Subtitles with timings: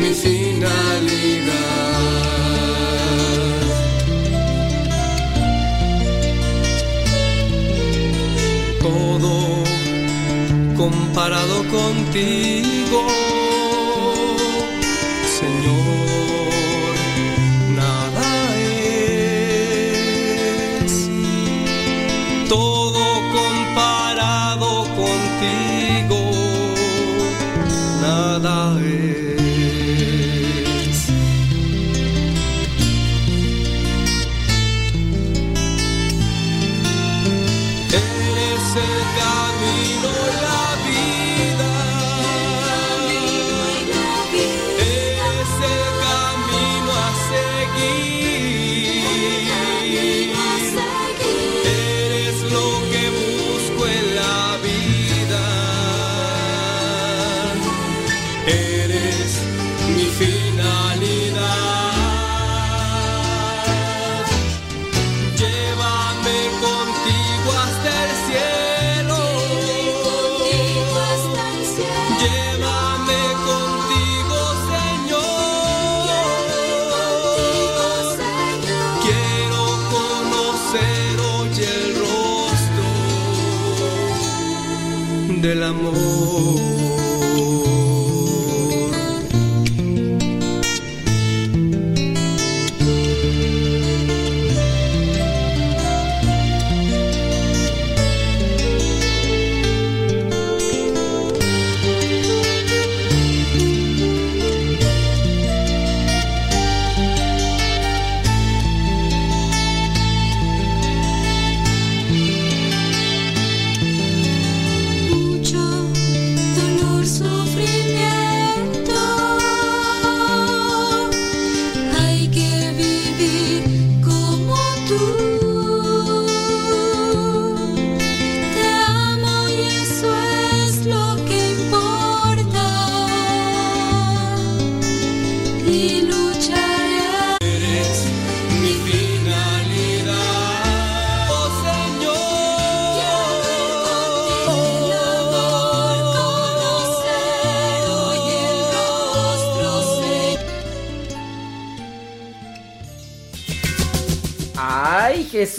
[0.00, 1.60] mi finalidad.
[8.80, 9.62] todo
[10.76, 13.06] comparado contigo,
[15.38, 15.79] Señor,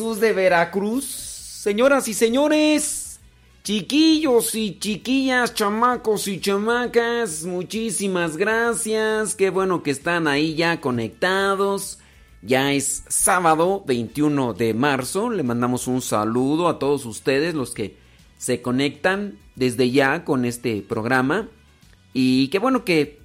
[0.01, 1.05] De Veracruz.
[1.05, 3.19] Señoras y señores,
[3.63, 9.35] chiquillos y chiquillas, chamacos y chamacas, muchísimas gracias.
[9.35, 11.99] Qué bueno que están ahí ya conectados.
[12.41, 15.29] Ya es sábado 21 de marzo.
[15.29, 17.95] Le mandamos un saludo a todos ustedes, los que
[18.39, 21.47] se conectan desde ya con este programa.
[22.11, 23.19] Y qué bueno que,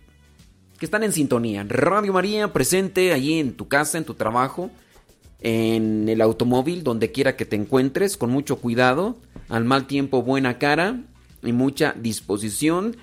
[0.79, 1.65] que están en sintonía.
[1.67, 4.71] Radio María presente allí en tu casa, en tu trabajo
[5.41, 9.17] en el automóvil, donde quiera que te encuentres, con mucho cuidado,
[9.49, 11.03] al mal tiempo buena cara
[11.43, 12.97] y mucha disposición.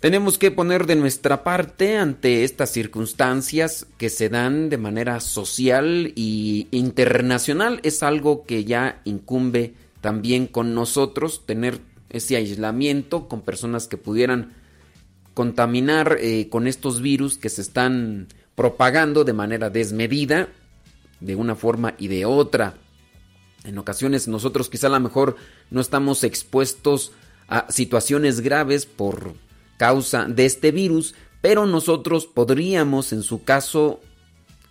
[0.00, 6.12] Tenemos que poner de nuestra parte ante estas circunstancias que se dan de manera social
[6.14, 7.80] y internacional.
[7.82, 9.72] Es algo que ya incumbe
[10.02, 11.80] también con nosotros, tener
[12.10, 14.52] ese aislamiento con personas que pudieran
[15.32, 20.48] contaminar eh, con estos virus que se están propagando de manera desmedida
[21.20, 22.74] de una forma y de otra.
[23.64, 25.36] En ocasiones nosotros quizá a lo mejor
[25.70, 27.12] no estamos expuestos
[27.48, 29.34] a situaciones graves por
[29.78, 34.00] causa de este virus, pero nosotros podríamos en su caso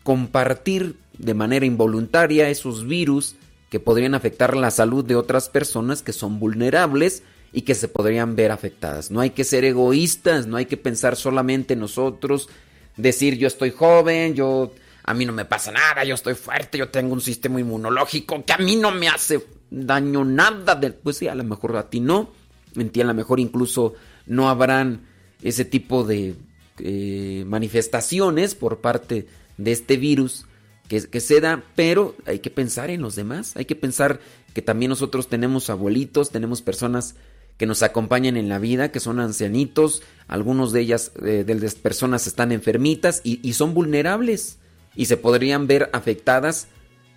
[0.03, 3.35] compartir de manera involuntaria esos virus
[3.69, 8.35] que podrían afectar la salud de otras personas que son vulnerables y que se podrían
[8.35, 9.11] ver afectadas.
[9.11, 12.49] No hay que ser egoístas, no hay que pensar solamente en nosotros,
[12.97, 14.71] decir yo estoy joven, yo
[15.03, 18.53] a mí no me pasa nada, yo estoy fuerte, yo tengo un sistema inmunológico que
[18.53, 20.75] a mí no me hace daño nada.
[20.75, 22.31] De, pues sí, a lo mejor a ti no,
[22.75, 23.93] en a lo mejor incluso
[24.25, 25.01] no habrán
[25.41, 26.35] ese tipo de
[26.79, 29.27] eh, manifestaciones por parte
[29.57, 30.45] de este virus
[30.87, 34.21] que, que se da, pero hay que pensar en los demás, hay que pensar
[34.53, 37.15] que también nosotros tenemos abuelitos, tenemos personas
[37.57, 41.75] que nos acompañan en la vida, que son ancianitos, algunos de ellas, eh, de las
[41.75, 44.59] personas están enfermitas y, y son vulnerables
[44.95, 46.67] y se podrían ver afectadas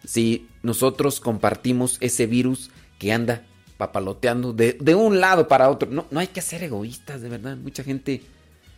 [0.04, 3.44] si nosotros compartimos ese virus que anda
[3.76, 5.90] papaloteando de, un lado para otro.
[5.90, 7.56] No, no hay que ser egoístas, de verdad.
[7.56, 8.22] Mucha gente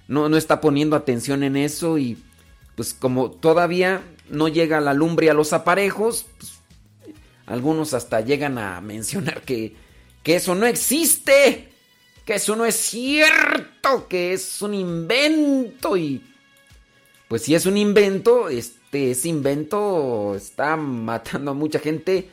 [0.08, 2.18] no, no está poniendo atención en eso y
[2.74, 6.52] pues como todavía no llega la lumbre a los aparejos, pues,
[7.46, 9.74] algunos hasta llegan a mencionar que,
[10.22, 11.68] que eso no existe,
[12.24, 16.22] que eso no es cierto, que es un invento y
[17.28, 18.48] pues si es un invento,
[18.92, 22.30] ese invento está matando a mucha gente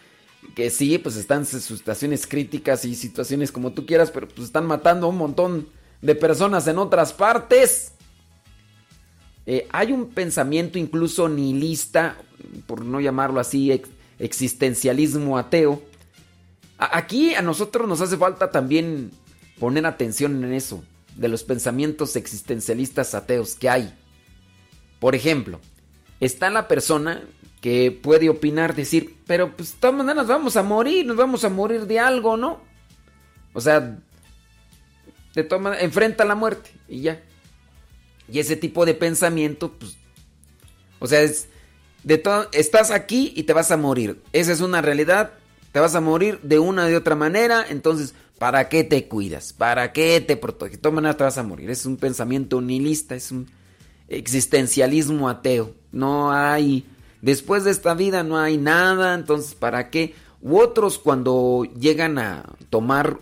[0.56, 5.08] que sí, pues están situaciones críticas y situaciones como tú quieras, pero pues están matando
[5.08, 5.68] a un montón
[6.02, 7.94] de personas en otras partes.
[9.46, 12.18] Eh, hay un pensamiento incluso nihilista,
[12.68, 13.82] por no llamarlo así,
[14.20, 15.82] existencialismo ateo.
[16.78, 19.12] aquí a nosotros nos hace falta también
[19.60, 20.84] poner atención en eso,
[21.16, 23.94] de los pensamientos existencialistas ateos que hay.
[25.00, 25.60] Por ejemplo,
[26.20, 27.24] está la persona
[27.62, 31.50] que puede opinar, decir, pero pues de todas maneras vamos a morir, nos vamos a
[31.50, 32.62] morir de algo, ¿no?
[33.54, 33.98] O sea,
[35.34, 37.24] de todas maneras, enfrenta la muerte y ya.
[38.32, 39.98] Y ese tipo de pensamiento, pues,
[41.00, 41.48] o sea, es
[42.04, 44.22] de todo, estás aquí y te vas a morir.
[44.32, 45.34] Esa es una realidad,
[45.72, 49.54] te vas a morir de una de otra manera, entonces, ¿para qué te cuidas?
[49.54, 50.78] ¿Para qué te proteges?
[50.78, 51.70] De todas maneras te vas a morir.
[51.70, 53.50] Es un pensamiento nihilista, es un
[54.10, 55.74] existencialismo ateo.
[55.92, 56.86] No hay,
[57.22, 60.16] después de esta vida no hay nada, entonces ¿para qué?
[60.42, 63.20] U otros cuando llegan a tomar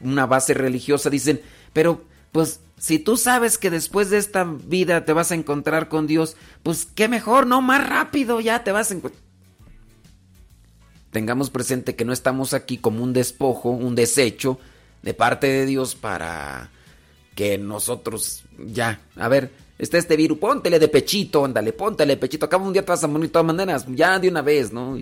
[0.00, 1.40] una base religiosa dicen,
[1.72, 6.06] pero pues si tú sabes que después de esta vida te vas a encontrar con
[6.06, 9.22] Dios, pues qué mejor, no, más rápido ya te vas a encontrar.
[11.10, 14.58] Tengamos presente que no estamos aquí como un despojo, un desecho
[15.02, 16.70] de parte de Dios para
[17.34, 22.46] que nosotros ya, a ver, está este virus, póntele de pechito, ándale, póntele de pechito,
[22.46, 24.98] acaba un día te vas a morir de todas maneras, ya de una vez, ¿no?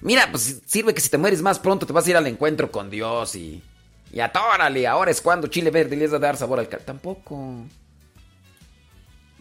[0.00, 2.70] mira, pues sirve que si te mueres más pronto te vas a ir al encuentro
[2.70, 3.62] con Dios y...
[4.10, 6.66] Y atórale, ahora es cuando chile verde le vas a dar sabor al...
[6.66, 7.66] Tampoco.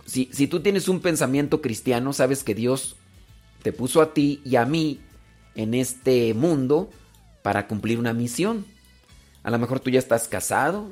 [0.06, 2.98] Si, si tú tienes un pensamiento cristiano, sabes que Dios
[3.64, 5.00] te puso a ti y a mí
[5.56, 6.90] en este mundo
[7.44, 8.66] para cumplir una misión.
[9.42, 10.92] A lo mejor tú ya estás casado,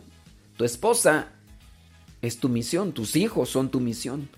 [0.56, 1.35] tu esposa
[2.26, 4.30] es tu misión, tus hijos son tu misión.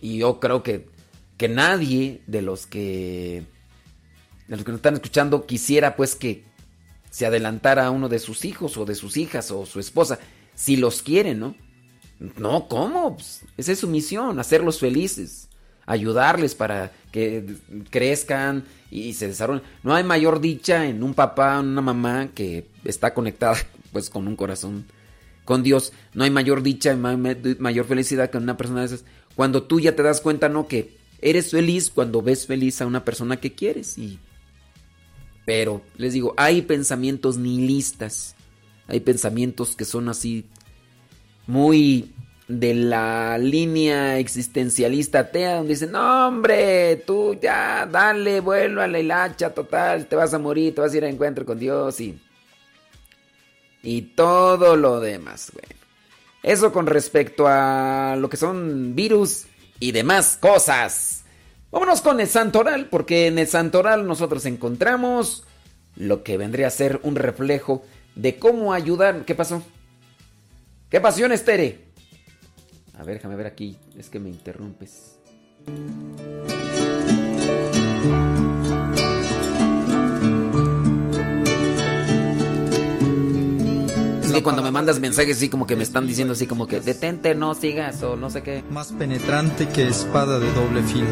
[0.00, 0.88] Y yo creo que,
[1.36, 3.44] que nadie de los que
[4.48, 6.44] de los que nos están escuchando quisiera pues que
[7.10, 10.18] se adelantara a uno de sus hijos o de sus hijas o su esposa,
[10.54, 11.54] si los quiere, ¿no?
[12.36, 13.16] No, ¿cómo?
[13.16, 15.48] Pues, esa es su misión, hacerlos felices,
[15.86, 17.56] ayudarles para que
[17.90, 19.64] crezcan y se desarrollen.
[19.82, 23.56] No hay mayor dicha en un papá, una mamá que está conectada
[23.92, 24.86] pues con un corazón
[25.46, 29.04] con Dios, no hay mayor dicha, mayor felicidad que una persona de esas.
[29.34, 30.68] Cuando tú ya te das cuenta, ¿no?
[30.68, 34.18] Que eres feliz cuando ves feliz a una persona que quieres y
[35.46, 38.34] pero les digo, hay pensamientos nihilistas,
[38.88, 40.44] hay pensamientos que son así
[41.46, 42.12] muy
[42.48, 48.98] de la línea existencialista atea, donde dicen, no hombre, tú ya, dale, vuelve a la
[48.98, 52.20] hilacha, total, te vas a morir, te vas a ir a encuentro con Dios y...
[53.86, 55.80] Y todo lo demás, bueno.
[56.42, 59.44] Eso con respecto a lo que son virus
[59.78, 61.22] y demás cosas.
[61.70, 65.44] Vámonos con el santoral, porque en el santoral nosotros encontramos
[65.94, 67.84] lo que vendría a ser un reflejo
[68.16, 69.24] de cómo ayudar.
[69.24, 69.62] ¿Qué pasó?
[70.90, 71.84] ¿Qué pasión, Estere?
[72.98, 73.78] A ver, déjame ver aquí.
[73.96, 75.16] Es que me interrumpes.
[84.36, 87.34] Que cuando me mandas mensajes así como que me están diciendo así como que detente,
[87.34, 88.62] no sigas o no sé qué.
[88.70, 91.06] Más penetrante que espada de doble filo.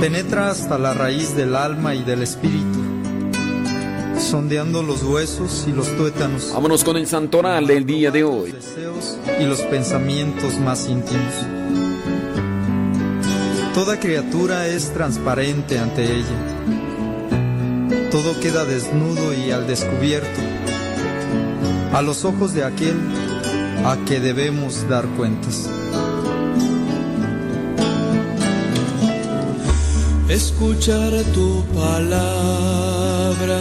[0.00, 2.80] Penetra hasta la raíz del alma y del espíritu
[4.20, 6.52] sondeando los huesos y los tuétanos.
[6.54, 8.52] Vámonos con el santoral del día de hoy.
[8.52, 11.34] Los deseos y los pensamientos más íntimos.
[13.74, 16.62] Toda criatura es transparente ante ella.
[18.10, 20.40] Todo queda desnudo y al descubierto,
[21.92, 22.96] a los ojos de aquel
[23.84, 25.68] a que debemos dar cuentas.
[30.28, 33.60] Escuchar tu palabra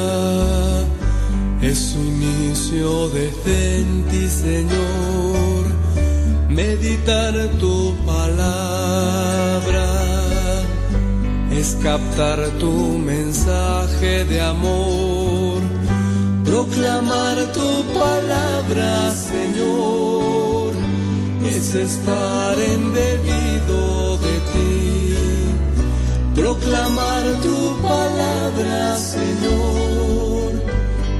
[1.61, 5.65] es inicio de en ti, Señor.
[6.49, 9.85] Meditar tu palabra
[11.51, 15.20] es captar tu mensaje de amor.
[16.51, 20.73] Proclamar tu palabra, Señor,
[21.45, 25.15] es estar en debido de ti.
[26.35, 30.61] Proclamar tu palabra, Señor,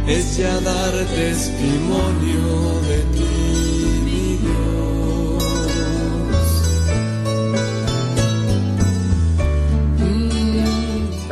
[0.06, 3.21] es ya dar testimonio de ti,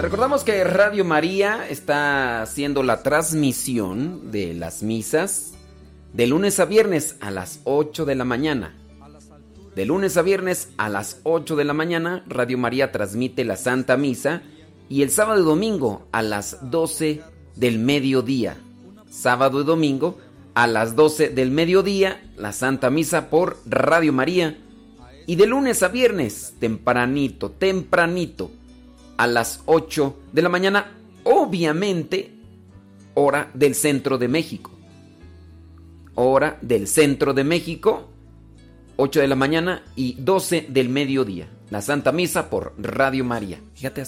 [0.02, 5.56] Recordamos que Radio María está haciendo la transmisión de las misas
[6.14, 8.78] de lunes a viernes a las 8 de la mañana.
[9.76, 13.98] De lunes a viernes a las 8 de la mañana, Radio María transmite la Santa
[13.98, 14.42] Misa
[14.88, 17.22] y el sábado y domingo a las 12
[17.58, 18.56] del mediodía.
[19.10, 20.18] Sábado y domingo
[20.54, 24.58] a las 12 del mediodía, la Santa Misa por Radio María.
[25.28, 28.50] Y de lunes a viernes, tempranito, tempranito,
[29.20, 30.94] a las 8 de la mañana,
[31.26, 32.34] obviamente,
[33.14, 34.72] hora del centro de México.
[36.16, 38.10] Hora del centro de México
[39.02, 41.48] 8 de la mañana y 12 del mediodía.
[41.70, 43.62] La Santa Misa por Radio María.
[43.74, 44.04] Fíjate,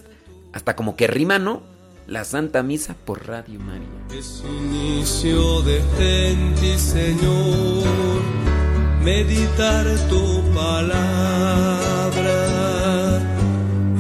[0.52, 1.62] hasta, como que rima, ¿no?
[2.08, 3.88] La Santa Misa por Radio María.
[4.14, 5.80] Es inicio de
[6.60, 7.86] ti, Señor,
[9.02, 11.00] meditar tu palabra,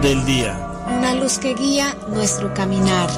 [0.00, 0.56] Del día.
[0.96, 3.10] Una luz que guía nuestro caminar.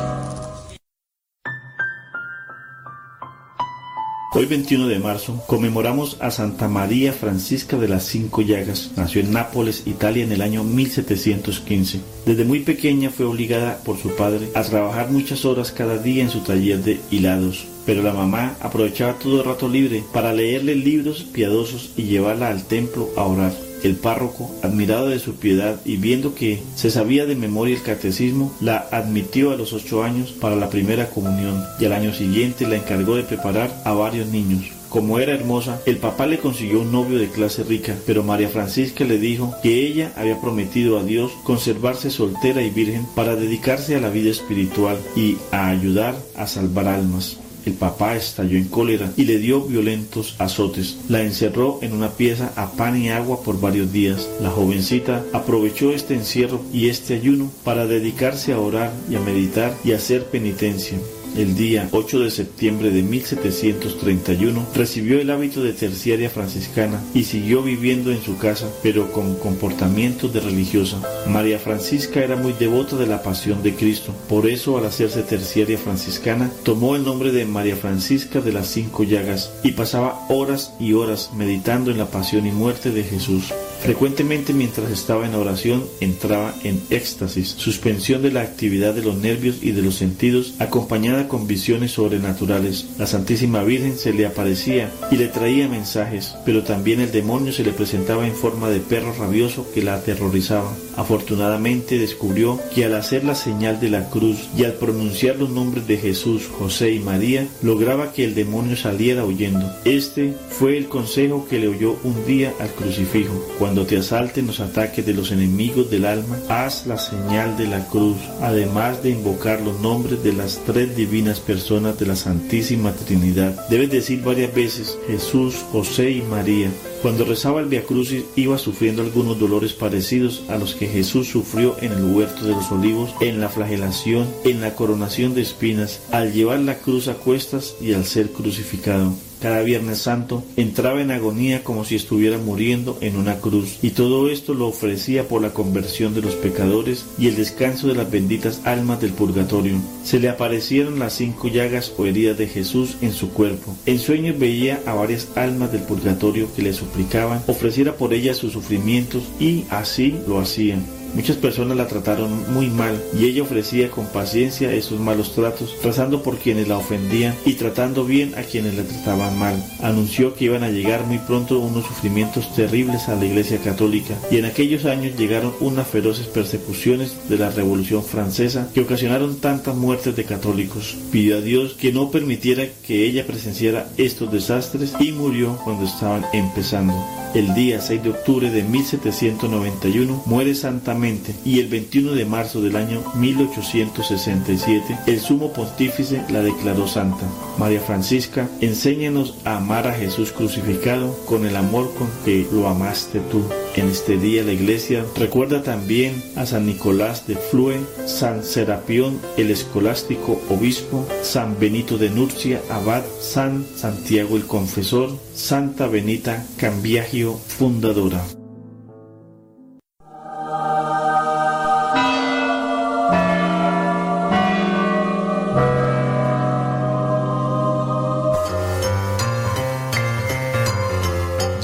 [4.32, 8.92] Hoy 21 de marzo conmemoramos a Santa María Francisca de las Cinco Llagas.
[8.96, 12.00] Nació en Nápoles, Italia en el año 1715.
[12.24, 16.30] Desde muy pequeña fue obligada por su padre a trabajar muchas horas cada día en
[16.30, 17.66] su taller de hilados.
[17.84, 22.64] Pero la mamá aprovechaba todo el rato libre para leerle libros piadosos y llevarla al
[22.64, 23.69] templo a orar.
[23.82, 28.54] El párroco, admirado de su piedad y viendo que se sabía de memoria el catecismo,
[28.60, 32.76] la admitió a los ocho años para la primera comunión y al año siguiente la
[32.76, 34.70] encargó de preparar a varios niños.
[34.90, 39.04] Como era hermosa, el papá le consiguió un novio de clase rica, pero María Francisca
[39.04, 44.00] le dijo que ella había prometido a Dios conservarse soltera y virgen para dedicarse a
[44.00, 47.38] la vida espiritual y a ayudar a salvar almas.
[47.70, 50.96] El papá estalló en cólera y le dio violentos azotes.
[51.08, 54.28] La encerró en una pieza a pan y agua por varios días.
[54.42, 59.72] La jovencita aprovechó este encierro y este ayuno para dedicarse a orar y a meditar
[59.84, 60.98] y a hacer penitencia
[61.36, 67.62] el día 8 de septiembre de 1731, recibió el hábito de terciaria franciscana y siguió
[67.62, 71.00] viviendo en su casa, pero con comportamiento de religiosa.
[71.28, 75.78] María Francisca era muy devota de la pasión de Cristo, por eso al hacerse terciaria
[75.78, 80.92] franciscana, tomó el nombre de María Francisca de las Cinco Llagas y pasaba horas y
[80.92, 83.52] horas meditando en la pasión y muerte de Jesús.
[83.82, 89.56] Frecuentemente mientras estaba en oración entraba en éxtasis, suspensión de la actividad de los nervios
[89.62, 92.86] y de los sentidos, acompañada con visiones sobrenaturales.
[92.98, 97.64] La Santísima Virgen se le aparecía y le traía mensajes, pero también el demonio se
[97.64, 100.72] le presentaba en forma de perro rabioso que la aterrorizaba.
[100.96, 105.86] Afortunadamente descubrió que al hacer la señal de la cruz y al pronunciar los nombres
[105.86, 109.72] de Jesús, José y María, lograba que el demonio saliera huyendo.
[109.86, 113.32] Este fue el consejo que le oyó un día al crucifijo.
[113.70, 118.16] Te asalten los ataques de los enemigos del alma, haz la señal de la cruz,
[118.40, 123.68] además de invocar los nombres de las tres divinas personas de la Santísima Trinidad.
[123.68, 126.68] Debes decir varias veces Jesús, José y María.
[127.00, 131.76] Cuando rezaba el Via Crucis iba sufriendo algunos dolores parecidos a los que Jesús sufrió
[131.80, 136.32] en el huerto de los olivos, en la flagelación, en la coronación de espinas, al
[136.32, 141.64] llevar la cruz a cuestas y al ser crucificado cada Viernes Santo, entraba en agonía
[141.64, 146.14] como si estuviera muriendo en una cruz, y todo esto lo ofrecía por la conversión
[146.14, 149.76] de los pecadores y el descanso de las benditas almas del purgatorio.
[150.04, 153.74] Se le aparecieron las cinco llagas o heridas de Jesús en su cuerpo.
[153.86, 158.52] En sueños veía a varias almas del purgatorio que le suplicaban ofreciera por ellas sus
[158.52, 160.99] sufrimientos y así lo hacían.
[161.14, 166.22] Muchas personas la trataron muy mal y ella ofrecía con paciencia esos malos tratos, rezando
[166.22, 169.62] por quienes la ofendían y tratando bien a quienes la trataban mal.
[169.82, 174.38] Anunció que iban a llegar muy pronto unos sufrimientos terribles a la Iglesia Católica y
[174.38, 180.16] en aquellos años llegaron unas feroces persecuciones de la Revolución Francesa que ocasionaron tantas muertes
[180.16, 180.96] de católicos.
[181.10, 186.24] Pidió a Dios que no permitiera que ella presenciara estos desastres y murió cuando estaban
[186.32, 187.19] empezando.
[187.32, 192.74] El día 6 de octubre de 1791 muere santamente y el 21 de marzo del
[192.74, 197.28] año 1867 el sumo pontífice la declaró santa.
[197.56, 203.20] María Francisca, enséñanos a amar a Jesús crucificado con el amor con que lo amaste
[203.20, 203.44] tú.
[203.76, 209.50] En este día la iglesia recuerda también a San Nicolás de Flue, San Serapión el
[209.50, 218.39] escolástico obispo, San Benito de Nurcia abad, San Santiago el confesor, Santa Benita Cambiagio fundadora.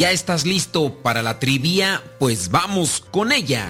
[0.07, 2.01] ¿Ya estás listo para la trivia?
[2.21, 3.67] Pues vamos con ella.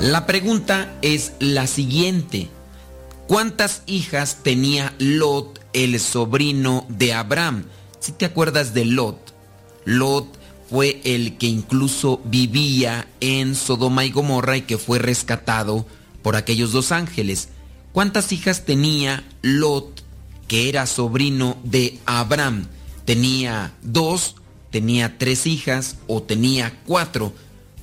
[0.00, 2.48] La pregunta es la siguiente.
[3.28, 7.66] ¿Cuántas hijas tenía Lot, el sobrino de Abraham?
[8.00, 9.32] Si te acuerdas de Lot,
[9.84, 10.26] Lot
[10.68, 15.86] fue el que incluso vivía en Sodoma y Gomorra y que fue rescatado
[16.20, 17.50] por aquellos dos ángeles.
[17.92, 20.01] ¿Cuántas hijas tenía Lot
[20.52, 22.66] que era sobrino de Abraham,
[23.06, 24.34] tenía dos,
[24.70, 27.32] tenía tres hijas o tenía cuatro.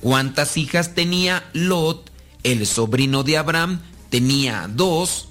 [0.00, 2.12] ¿Cuántas hijas tenía Lot,
[2.44, 3.80] el sobrino de Abraham?
[4.08, 5.30] ¿Tenía dos,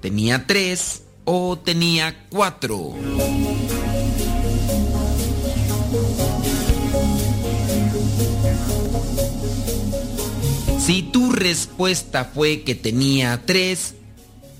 [0.00, 2.94] tenía tres o tenía cuatro?
[10.80, 13.94] Si tu respuesta fue que tenía tres,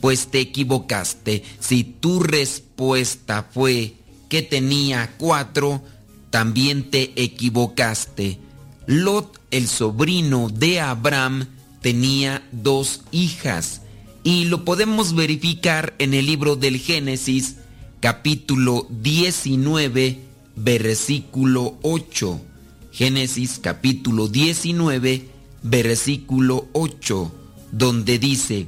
[0.01, 1.43] pues te equivocaste.
[1.61, 3.95] Si tu respuesta fue
[4.29, 5.83] que tenía cuatro,
[6.31, 8.39] también te equivocaste.
[8.87, 11.47] Lot, el sobrino de Abraham,
[11.81, 13.83] tenía dos hijas
[14.25, 17.57] y lo podemos verificar en el libro del Génesis,
[18.01, 20.19] capítulo 19,
[20.57, 22.41] versículo 8.
[22.93, 25.29] Génesis capítulo 19,
[25.63, 27.33] versículo 8,
[27.71, 28.67] donde dice,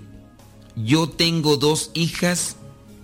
[0.77, 2.57] yo tengo dos hijas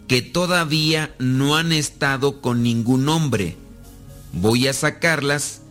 [0.09, 3.57] que todavía no han estado con ningún hombre.
[4.33, 5.62] Voy a sacarlas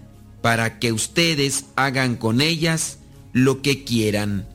[0.42, 3.00] para que ustedes hagan con ellas
[3.34, 4.48] lo que quieran,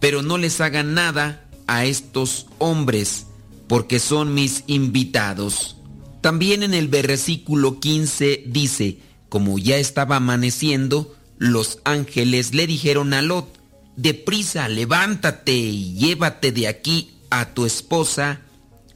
[0.00, 3.26] pero no les hagan nada a estos hombres,
[3.66, 5.76] porque son mis invitados.
[6.20, 13.22] También en el versículo 15 dice, como ya estaba amaneciendo, los ángeles le dijeron a
[13.22, 13.48] Lot,
[13.96, 18.40] deprisa, levántate y llévate de aquí a tu esposa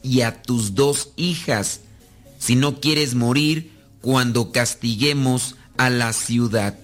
[0.03, 1.81] y a tus dos hijas,
[2.39, 6.79] si no quieres morir cuando castiguemos a la ciudad.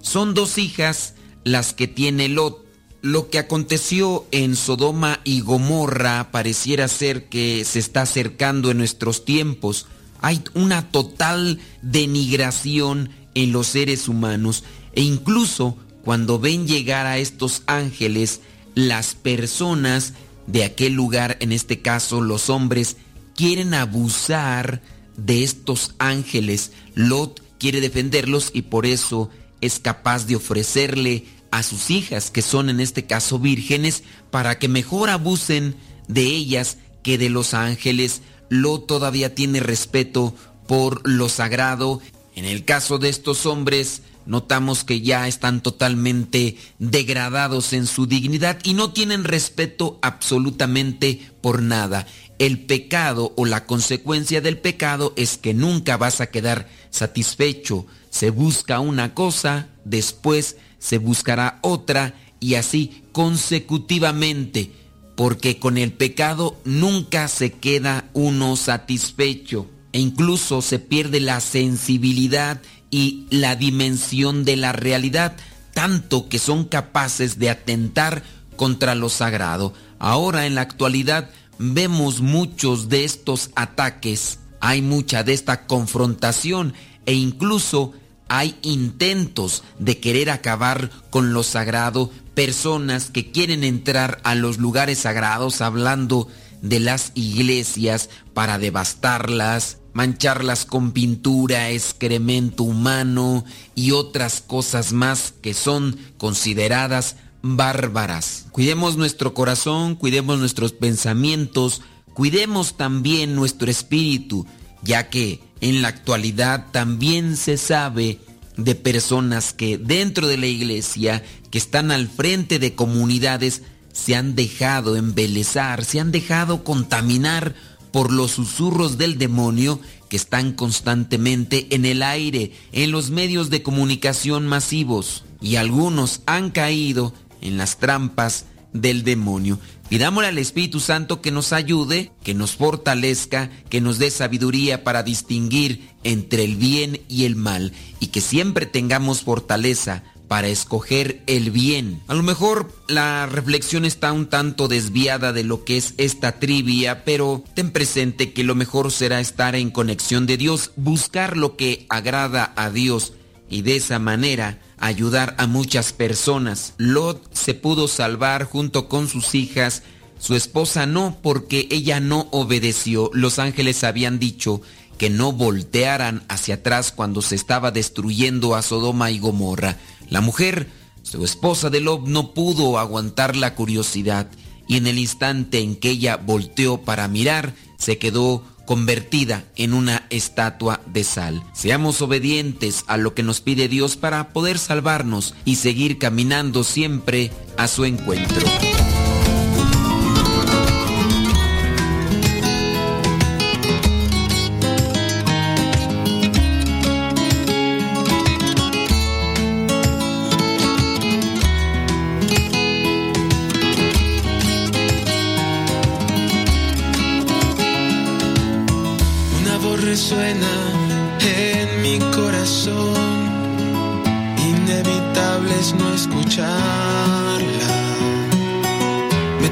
[0.00, 2.64] Son dos hijas las que tiene Lot.
[3.02, 9.26] Lo que aconteció en Sodoma y Gomorra pareciera ser que se está acercando en nuestros
[9.26, 9.86] tiempos.
[10.22, 17.62] Hay una total denigración en los seres humanos e incluso cuando ven llegar a estos
[17.66, 18.40] ángeles,
[18.74, 20.12] las personas
[20.46, 22.96] de aquel lugar, en este caso los hombres,
[23.34, 24.82] quieren abusar
[25.16, 26.72] de estos ángeles.
[26.94, 32.68] Lot quiere defenderlos y por eso es capaz de ofrecerle a sus hijas, que son
[32.68, 35.76] en este caso vírgenes, para que mejor abusen
[36.08, 38.22] de ellas que de los ángeles.
[38.50, 40.34] Lot todavía tiene respeto
[40.66, 42.00] por lo sagrado.
[42.34, 48.58] En el caso de estos hombres, notamos que ya están totalmente degradados en su dignidad
[48.64, 52.06] y no tienen respeto absolutamente por nada.
[52.38, 57.86] El pecado o la consecuencia del pecado es que nunca vas a quedar satisfecho.
[58.10, 64.72] Se busca una cosa, después se buscará otra y así consecutivamente,
[65.16, 72.60] porque con el pecado nunca se queda uno satisfecho e incluso se pierde la sensibilidad
[72.94, 75.34] y la dimensión de la realidad,
[75.72, 78.22] tanto que son capaces de atentar
[78.54, 79.74] contra lo sagrado.
[79.98, 81.28] Ahora en la actualidad
[81.58, 86.72] vemos muchos de estos ataques, hay mucha de esta confrontación
[87.04, 87.94] e incluso
[88.28, 95.00] hay intentos de querer acabar con lo sagrado, personas que quieren entrar a los lugares
[95.00, 96.28] sagrados hablando
[96.64, 105.52] de las iglesias para devastarlas, mancharlas con pintura, excremento humano y otras cosas más que
[105.52, 108.46] son consideradas bárbaras.
[108.50, 111.82] Cuidemos nuestro corazón, cuidemos nuestros pensamientos,
[112.14, 114.46] cuidemos también nuestro espíritu,
[114.82, 118.20] ya que en la actualidad también se sabe
[118.56, 123.62] de personas que dentro de la iglesia, que están al frente de comunidades,
[123.94, 127.54] se han dejado embelezar, se han dejado contaminar
[127.92, 129.80] por los susurros del demonio
[130.10, 136.50] que están constantemente en el aire, en los medios de comunicación masivos, y algunos han
[136.50, 139.60] caído en las trampas del demonio.
[139.88, 145.04] Pidámosle al Espíritu Santo que nos ayude, que nos fortalezca, que nos dé sabiduría para
[145.04, 151.50] distinguir entre el bien y el mal, y que siempre tengamos fortaleza para escoger el
[151.50, 152.02] bien.
[152.06, 157.04] A lo mejor la reflexión está un tanto desviada de lo que es esta trivia,
[157.04, 161.86] pero ten presente que lo mejor será estar en conexión de Dios, buscar lo que
[161.88, 163.12] agrada a Dios
[163.48, 166.74] y de esa manera ayudar a muchas personas.
[166.78, 169.82] Lot se pudo salvar junto con sus hijas,
[170.18, 173.10] su esposa no porque ella no obedeció.
[173.12, 174.62] Los ángeles habían dicho
[174.98, 179.76] que no voltearan hacia atrás cuando se estaba destruyendo a Sodoma y Gomorra.
[180.08, 180.68] La mujer,
[181.02, 184.28] su esposa de Lob, no pudo aguantar la curiosidad
[184.66, 190.06] y en el instante en que ella volteó para mirar, se quedó convertida en una
[190.10, 191.42] estatua de sal.
[191.52, 197.30] Seamos obedientes a lo que nos pide Dios para poder salvarnos y seguir caminando siempre
[197.56, 198.46] a su encuentro.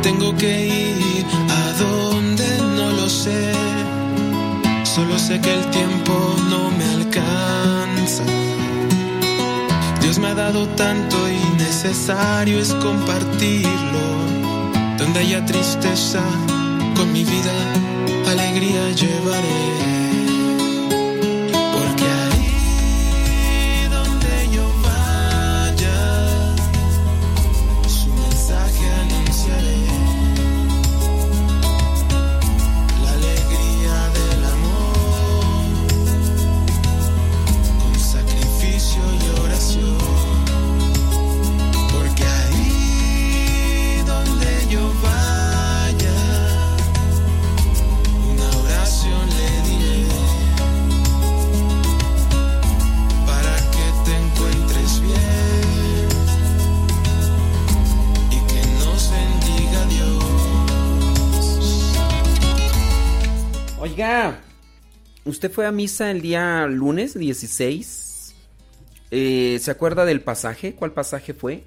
[0.03, 2.45] Tengo que ir, a dónde
[2.77, 3.53] no lo sé.
[4.85, 6.13] Solo sé que el tiempo
[6.51, 8.25] no me alcanza.
[10.01, 14.05] Dios me ha dado tanto y necesario es compartirlo.
[14.99, 16.23] Donde haya tristeza,
[16.97, 17.55] con mi vida
[18.27, 19.92] alegría llevaré.
[65.33, 68.35] ¿Usted fue a misa el día lunes 16?
[69.11, 70.75] Eh, ¿Se acuerda del pasaje?
[70.75, 71.65] ¿Cuál pasaje fue?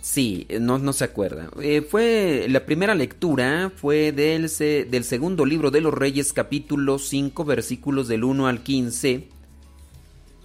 [0.00, 1.50] Sí, no, no se acuerda.
[1.60, 7.44] Eh, fue la primera lectura fue del, del segundo libro de los Reyes, capítulo 5,
[7.44, 9.28] versículos del 1 al 15.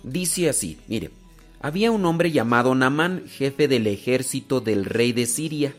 [0.04, 1.12] Dice así, mire,
[1.62, 5.74] había un hombre llamado Namán, jefe del ejército del rey de Siria,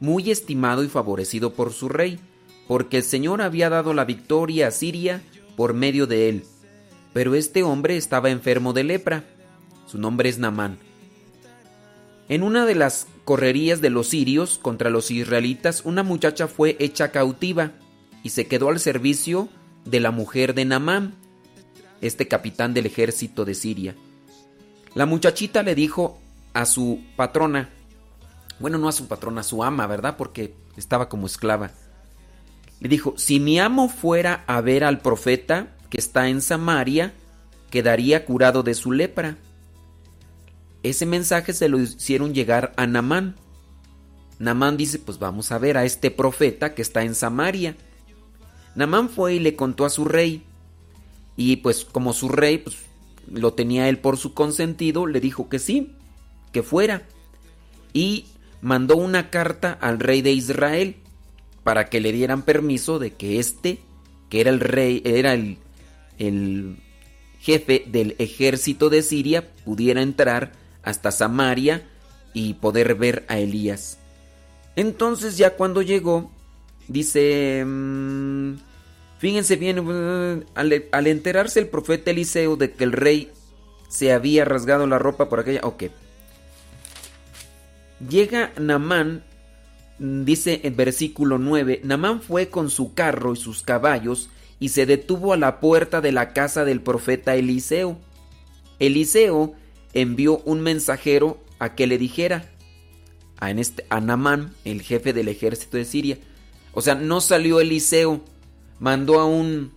[0.00, 2.18] muy estimado y favorecido por su rey,
[2.68, 5.22] porque el Señor había dado la victoria a Siria
[5.56, 6.44] por medio de él.
[7.12, 9.24] Pero este hombre estaba enfermo de lepra.
[9.86, 10.78] Su nombre es Namán
[12.32, 17.10] en una de las correrías de los sirios contra los israelitas, una muchacha fue hecha
[17.10, 17.72] cautiva
[18.22, 19.50] y se quedó al servicio
[19.84, 21.14] de la mujer de Namán,
[22.00, 23.96] este capitán del ejército de Siria.
[24.94, 26.18] La muchachita le dijo
[26.54, 27.68] a su patrona,
[28.60, 30.16] bueno, no a su patrona, a su ama, ¿verdad?
[30.16, 31.72] Porque estaba como esclava.
[32.82, 37.14] Le dijo, si mi amo fuera a ver al profeta que está en Samaria,
[37.70, 39.36] quedaría curado de su lepra.
[40.82, 43.36] Ese mensaje se lo hicieron llegar a Namán.
[44.40, 47.76] Namán dice, pues vamos a ver a este profeta que está en Samaria.
[48.74, 50.42] Namán fue y le contó a su rey.
[51.36, 52.78] Y pues como su rey pues,
[53.30, 55.94] lo tenía él por su consentido, le dijo que sí,
[56.50, 57.02] que fuera.
[57.92, 58.24] Y
[58.60, 60.96] mandó una carta al rey de Israel
[61.64, 63.80] para que le dieran permiso de que éste,
[64.28, 65.58] que era el rey, era el,
[66.18, 66.76] el
[67.40, 71.88] jefe del ejército de Siria, pudiera entrar hasta Samaria
[72.32, 73.98] y poder ver a Elías.
[74.76, 76.30] Entonces ya cuando llegó,
[76.88, 78.54] dice, mm,
[79.18, 83.30] fíjense bien, al, enterarse el profeta Eliseo de que el rey
[83.88, 85.84] se había rasgado la ropa por aquella, ok.
[88.08, 89.22] Llega Namán,
[89.98, 95.32] dice en versículo 9, Namán fue con su carro y sus caballos y se detuvo
[95.32, 97.98] a la puerta de la casa del profeta Eliseo.
[98.78, 99.54] Eliseo
[99.92, 102.48] envió un mensajero a que le dijera
[103.38, 103.52] a,
[103.88, 106.18] a Namán, el jefe del ejército de Siria.
[106.74, 108.22] O sea, no salió Eliseo,
[108.78, 109.72] mandó a un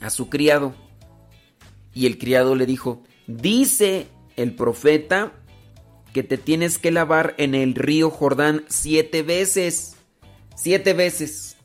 [0.00, 0.74] a su criado
[1.94, 5.32] y el criado le dijo, dice el profeta
[6.18, 9.94] que te tienes que lavar en el río Jordán siete veces,
[10.56, 11.56] siete veces.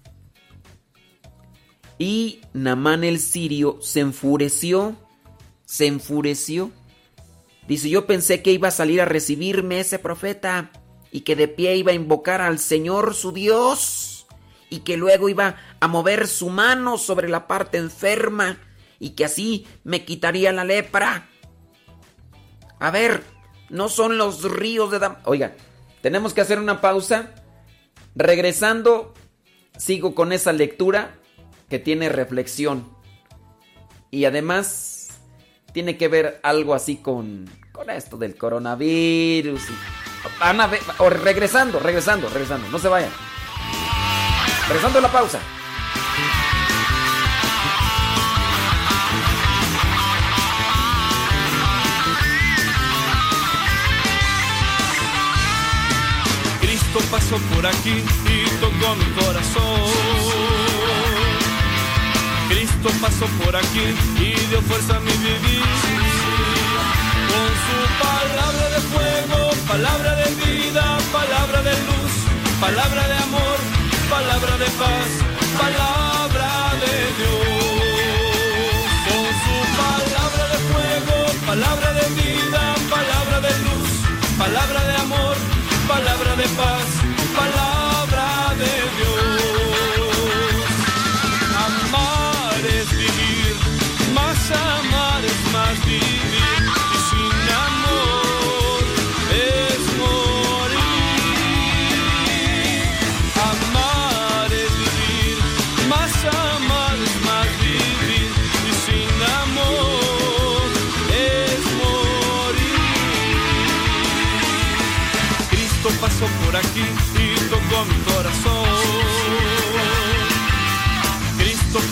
[1.97, 4.95] Y Namán el sirio se enfureció,
[5.65, 6.71] se enfureció
[7.67, 10.69] Dice, yo pensé que iba a salir a recibirme ese profeta
[11.11, 14.27] y que de pie iba a invocar al Señor su Dios
[14.69, 18.59] y que luego iba a mover su mano sobre la parte enferma
[18.99, 21.27] y que así me quitaría la lepra.
[22.79, 23.32] A ver,
[23.73, 25.55] no son los ríos de Dam Oiga,
[26.01, 27.31] tenemos que hacer una pausa.
[28.15, 29.15] Regresando,
[29.77, 31.15] sigo con esa lectura
[31.69, 32.87] que tiene reflexión.
[34.11, 35.19] Y además
[35.73, 39.63] tiene que ver algo así con, con esto del coronavirus.
[40.99, 42.69] o regresando, regresando, regresando.
[42.69, 43.11] No se vayan.
[44.67, 45.39] Regresando la pausa.
[57.13, 59.81] Pasó por aquí y tocó mi corazón.
[62.49, 63.85] Cristo pasó por aquí
[64.17, 65.61] y dio fuerza a mi vivir.
[67.31, 72.13] Con su palabra de fuego, palabra de vida, palabra de luz,
[72.59, 73.57] palabra de amor,
[74.09, 75.09] palabra de paz,
[75.63, 76.49] palabra
[76.81, 77.45] de Dios.
[79.07, 83.89] Con su palabra de fuego, palabra de vida, palabra de luz,
[84.35, 85.35] palabra de amor,
[85.87, 87.02] palabra de paz,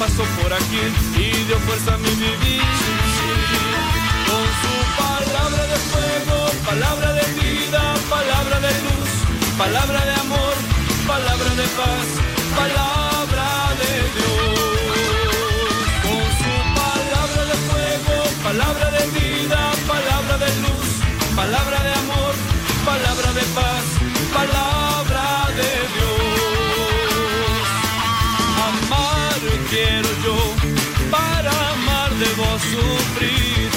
[0.01, 0.81] pasó por aquí
[1.15, 2.63] y dio fuerza a mi vivir.
[4.29, 9.09] Con su palabra de fuego, palabra de vida, palabra de luz,
[9.59, 10.55] palabra de amor,
[11.05, 12.07] palabra de paz,
[12.57, 13.10] palabra
[32.69, 33.69] sufrir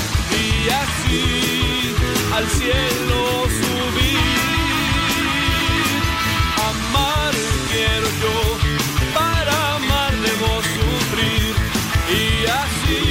[0.44, 1.94] y así
[2.34, 3.20] al cielo
[3.60, 4.44] subir.
[6.68, 7.34] Amar
[7.70, 8.36] quiero yo,
[9.14, 11.54] para amar debo sufrir
[12.10, 13.02] y así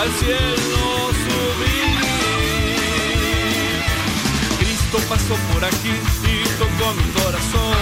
[0.00, 0.84] al cielo
[1.24, 1.92] subir.
[4.58, 5.94] Cristo pasó por aquí
[6.32, 7.76] y tocó mi corazón.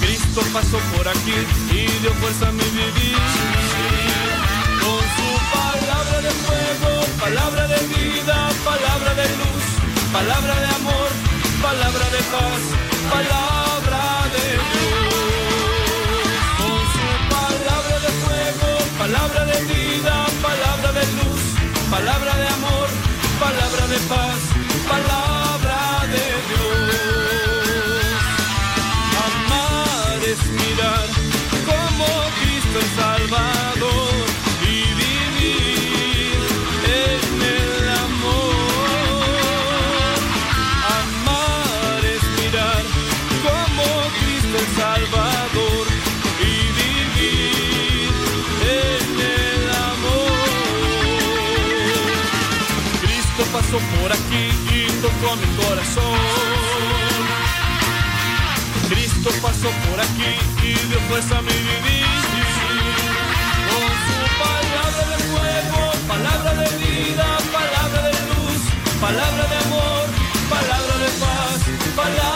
[0.00, 1.34] Cristo pasó por aquí
[1.72, 3.55] y dio fuerza a mi vivir
[6.44, 9.64] fuego, palabra de vida, palabra de luz,
[10.12, 11.08] palabra de amor,
[11.62, 12.62] palabra de paz,
[13.14, 14.02] palabra
[14.34, 15.16] de Dios.
[16.60, 18.68] Con su palabra de fuego,
[18.98, 21.42] palabra de vida, palabra de luz,
[21.90, 22.88] palabra de amor,
[23.40, 24.38] palabra de paz,
[24.88, 25.25] palabra
[55.26, 56.18] tocó mi corazón.
[58.88, 62.06] Cristo pasó por aquí y dio fuerza a mi vivir.
[63.70, 68.60] Con su palabra de fuego, palabra de vida, palabra de luz,
[69.00, 70.04] palabra de amor,
[70.48, 71.60] palabra de paz,
[71.96, 72.35] palabra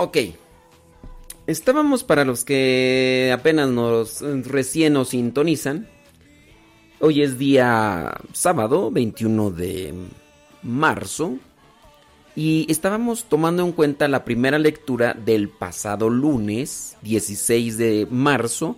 [0.00, 0.16] Ok.
[1.48, 5.88] Estábamos para los que apenas nos recién nos sintonizan.
[7.00, 9.92] Hoy es día sábado 21 de
[10.62, 11.38] marzo
[12.36, 18.76] y estábamos tomando en cuenta la primera lectura del pasado lunes 16 de marzo,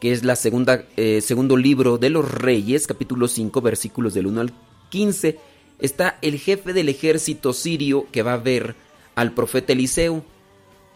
[0.00, 4.40] que es la segunda eh, segundo libro de los Reyes, capítulo 5, versículos del 1
[4.40, 4.52] al
[4.88, 5.38] 15.
[5.78, 8.76] está el jefe del ejército sirio que va a ver
[9.14, 10.24] al profeta Eliseo.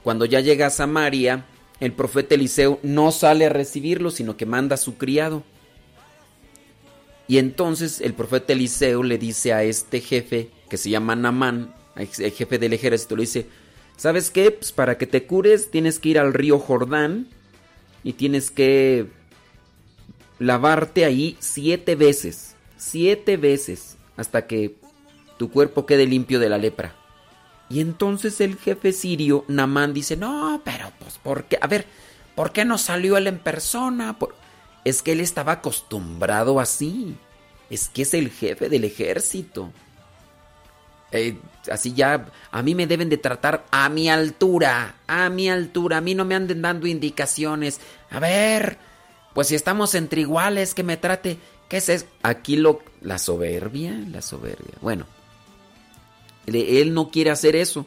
[0.03, 1.45] Cuando ya llega a Samaria,
[1.81, 5.43] el profeta Eliseo no sale a recibirlo, sino que manda a su criado.
[7.27, 12.07] Y entonces el profeta Eliseo le dice a este jefe, que se llama Namán, el
[12.09, 13.47] jefe del ejército, le dice,
[13.97, 14.51] ¿sabes qué?
[14.51, 17.29] Pues para que te cures tienes que ir al río Jordán
[18.03, 19.07] y tienes que
[20.39, 24.77] lavarte ahí siete veces, siete veces, hasta que
[25.39, 26.95] tu cuerpo quede limpio de la lepra.
[27.71, 31.59] Y entonces el jefe sirio, Namán, dice, no, pero pues, ¿por qué?
[31.61, 31.87] A ver,
[32.35, 34.17] ¿por qué no salió él en persona?
[34.85, 37.17] Es que él estaba acostumbrado así.
[37.69, 39.71] Es que es el jefe del ejército.
[41.11, 41.39] Eh,
[41.71, 45.99] así ya, a mí me deben de tratar a mi altura, a mi altura.
[45.99, 47.81] A mí no me anden dando indicaciones.
[48.11, 48.79] A ver,
[49.35, 51.39] pues si estamos entre iguales, que me trate.
[51.69, 52.07] ¿Qué es eso?
[52.23, 54.75] Aquí lo, la soberbia, la soberbia.
[54.81, 55.07] Bueno,
[56.55, 57.87] él no quiere hacer eso.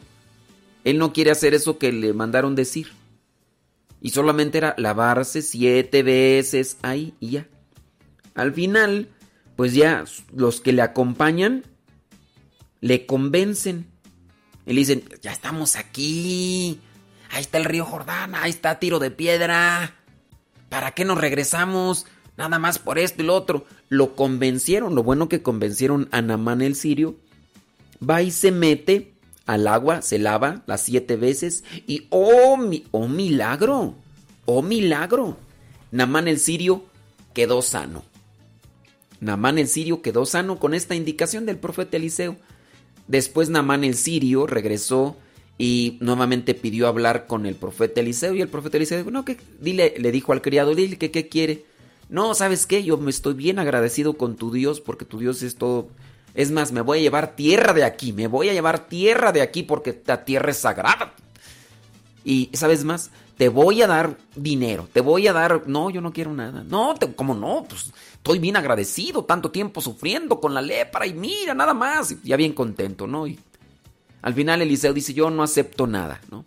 [0.84, 2.88] Él no quiere hacer eso que le mandaron decir.
[4.00, 7.48] Y solamente era lavarse siete veces ahí y ya.
[8.34, 9.08] Al final,
[9.56, 10.04] pues ya
[10.34, 11.64] los que le acompañan
[12.80, 13.86] le convencen.
[14.66, 16.80] Y le dicen, ya estamos aquí.
[17.30, 19.94] Ahí está el río Jordán, ahí está tiro de piedra.
[20.68, 22.06] ¿Para qué nos regresamos?
[22.36, 23.66] Nada más por esto y lo otro.
[23.88, 27.16] Lo convencieron, lo bueno que convencieron a Namán el sirio
[28.08, 29.12] va y se mete
[29.46, 33.94] al agua, se lava las siete veces y ¡oh, mi, oh milagro!
[34.44, 35.36] ¡Oh milagro!
[35.90, 36.84] Namán el sirio
[37.34, 38.04] quedó sano.
[39.20, 42.36] Namán el sirio quedó sano con esta indicación del profeta Eliseo.
[43.08, 45.16] Después Namán el sirio regresó
[45.58, 49.36] y nuevamente pidió hablar con el profeta Eliseo y el profeta Eliseo dijo, no, que
[49.60, 51.64] dile, le dijo al criado, dile que qué quiere.
[52.08, 52.82] No, ¿sabes qué?
[52.82, 55.88] Yo me estoy bien agradecido con tu Dios porque tu Dios es todo
[56.34, 59.42] es más, me voy a llevar tierra de aquí, me voy a llevar tierra de
[59.42, 61.12] aquí porque la tierra es sagrada.
[62.24, 63.10] Y, ¿sabes más?
[63.36, 65.66] Te voy a dar dinero, te voy a dar...
[65.66, 66.62] No, yo no quiero nada.
[66.62, 67.64] No, ¿cómo no?
[67.68, 72.14] Pues estoy bien agradecido, tanto tiempo sufriendo con la lepra y mira, nada más.
[72.22, 73.26] ya bien contento, ¿no?
[73.26, 73.38] Y
[74.22, 76.44] al final Eliseo dice, yo no acepto nada, ¿no?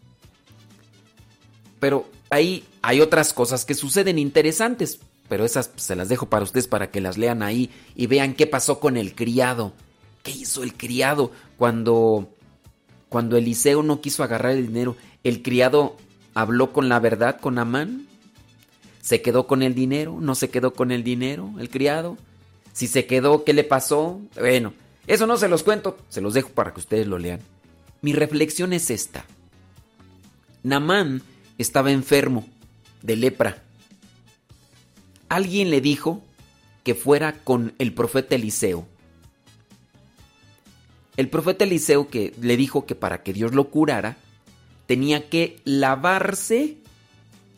[1.79, 6.67] Pero ahí hay otras cosas que suceden interesantes pero esas se las dejo para ustedes
[6.67, 9.73] para que las lean ahí y vean qué pasó con el criado.
[10.23, 12.29] ¿Qué hizo el criado cuando
[13.09, 14.95] cuando Eliseo no quiso agarrar el dinero?
[15.23, 15.95] ¿El criado
[16.33, 18.07] habló con la verdad con Amán?
[19.01, 20.17] ¿Se quedó con el dinero?
[20.19, 22.17] ¿No se quedó con el dinero el criado?
[22.73, 24.19] Si se quedó, ¿qué le pasó?
[24.37, 24.73] Bueno,
[25.07, 27.39] eso no se los cuento, se los dejo para que ustedes lo lean.
[28.01, 29.25] Mi reflexión es esta.
[30.63, 31.21] Namán
[31.57, 32.47] estaba enfermo
[33.01, 33.64] de lepra
[35.29, 36.21] alguien le dijo
[36.83, 38.87] que fuera con el profeta Eliseo.
[41.17, 44.17] El profeta Eliseo que le dijo que para que Dios lo curara,
[44.85, 46.77] tenía que lavarse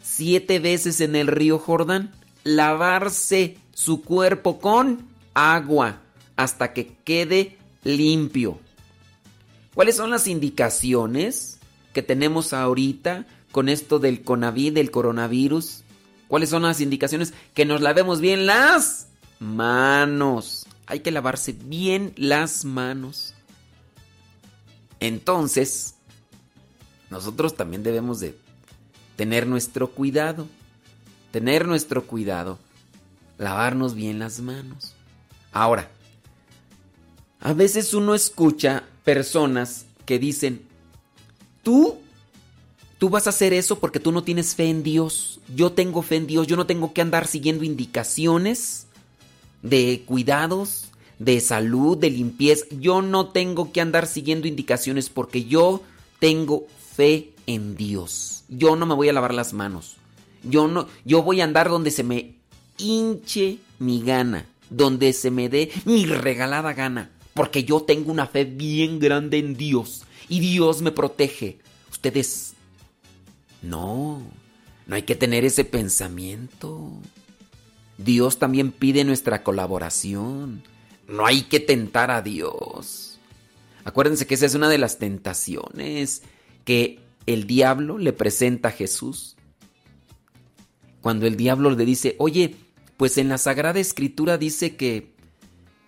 [0.02, 2.14] siete veces en el río Jordán,
[2.44, 6.02] lavarse su cuerpo con agua
[6.36, 8.60] hasta que quede limpio.
[9.74, 11.60] ¿Cuáles son las indicaciones
[11.94, 15.84] que tenemos ahorita con esto del CONAVI, del coronavirus?
[16.28, 17.34] ¿Cuáles son las indicaciones?
[17.54, 19.08] Que nos lavemos bien las
[19.40, 20.66] manos.
[20.86, 23.34] Hay que lavarse bien las manos.
[25.00, 25.96] Entonces,
[27.10, 28.38] nosotros también debemos de
[29.16, 30.48] tener nuestro cuidado.
[31.32, 32.60] Tener nuestro cuidado.
[33.38, 34.94] Lavarnos bien las manos.
[35.52, 35.90] Ahora,
[37.40, 40.66] a veces uno escucha personas que dicen,
[41.64, 42.00] tú
[42.98, 45.40] Tú vas a hacer eso porque tú no tienes fe en Dios.
[45.56, 46.48] Yo tengo fe en Dios.
[46.48, 48.88] Yo no tengo que andar siguiendo indicaciones
[49.62, 50.86] de cuidados,
[51.20, 52.66] de salud, de limpieza.
[52.80, 55.84] Yo no tengo que andar siguiendo indicaciones porque yo
[56.20, 58.44] tengo fe en Dios.
[58.50, 59.98] Yo no me voy a lavar las manos.
[60.44, 62.36] Yo no, yo voy a andar donde se me
[62.78, 68.46] hinche mi gana, donde se me dé mi regalada gana, porque yo tengo una fe
[68.46, 71.58] bien grande en Dios y Dios me protege.
[71.92, 72.54] Ustedes
[73.62, 74.22] no,
[74.86, 76.92] no hay que tener ese pensamiento.
[77.98, 80.64] Dios también pide nuestra colaboración.
[81.08, 83.20] No hay que tentar a Dios.
[83.84, 86.22] Acuérdense que esa es una de las tentaciones
[86.66, 89.38] que el diablo le presenta a Jesús.
[91.02, 92.56] Cuando el diablo le dice, oye,
[92.98, 95.14] pues en la Sagrada Escritura dice que,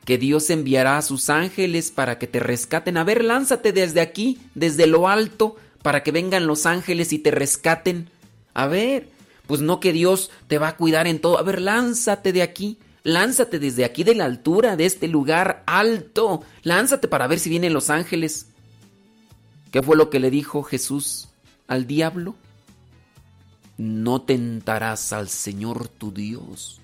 [0.06, 2.98] que Dios enviará a sus ángeles para que te rescaten.
[2.98, 7.32] A ver, lánzate desde aquí, desde lo alto, para que vengan los ángeles y te
[7.32, 8.10] rescaten.
[8.54, 9.10] A ver,
[9.48, 11.38] pues no que Dios te va a cuidar en todo.
[11.38, 16.44] A ver, lánzate de aquí, lánzate desde aquí de la altura, de este lugar alto.
[16.64, 18.48] Lánzate para ver si vienen los ángeles.
[19.72, 21.30] ¿Qué fue lo que le dijo Jesús
[21.68, 22.36] al diablo?
[23.78, 26.82] No tentarás al Señor tu Dios.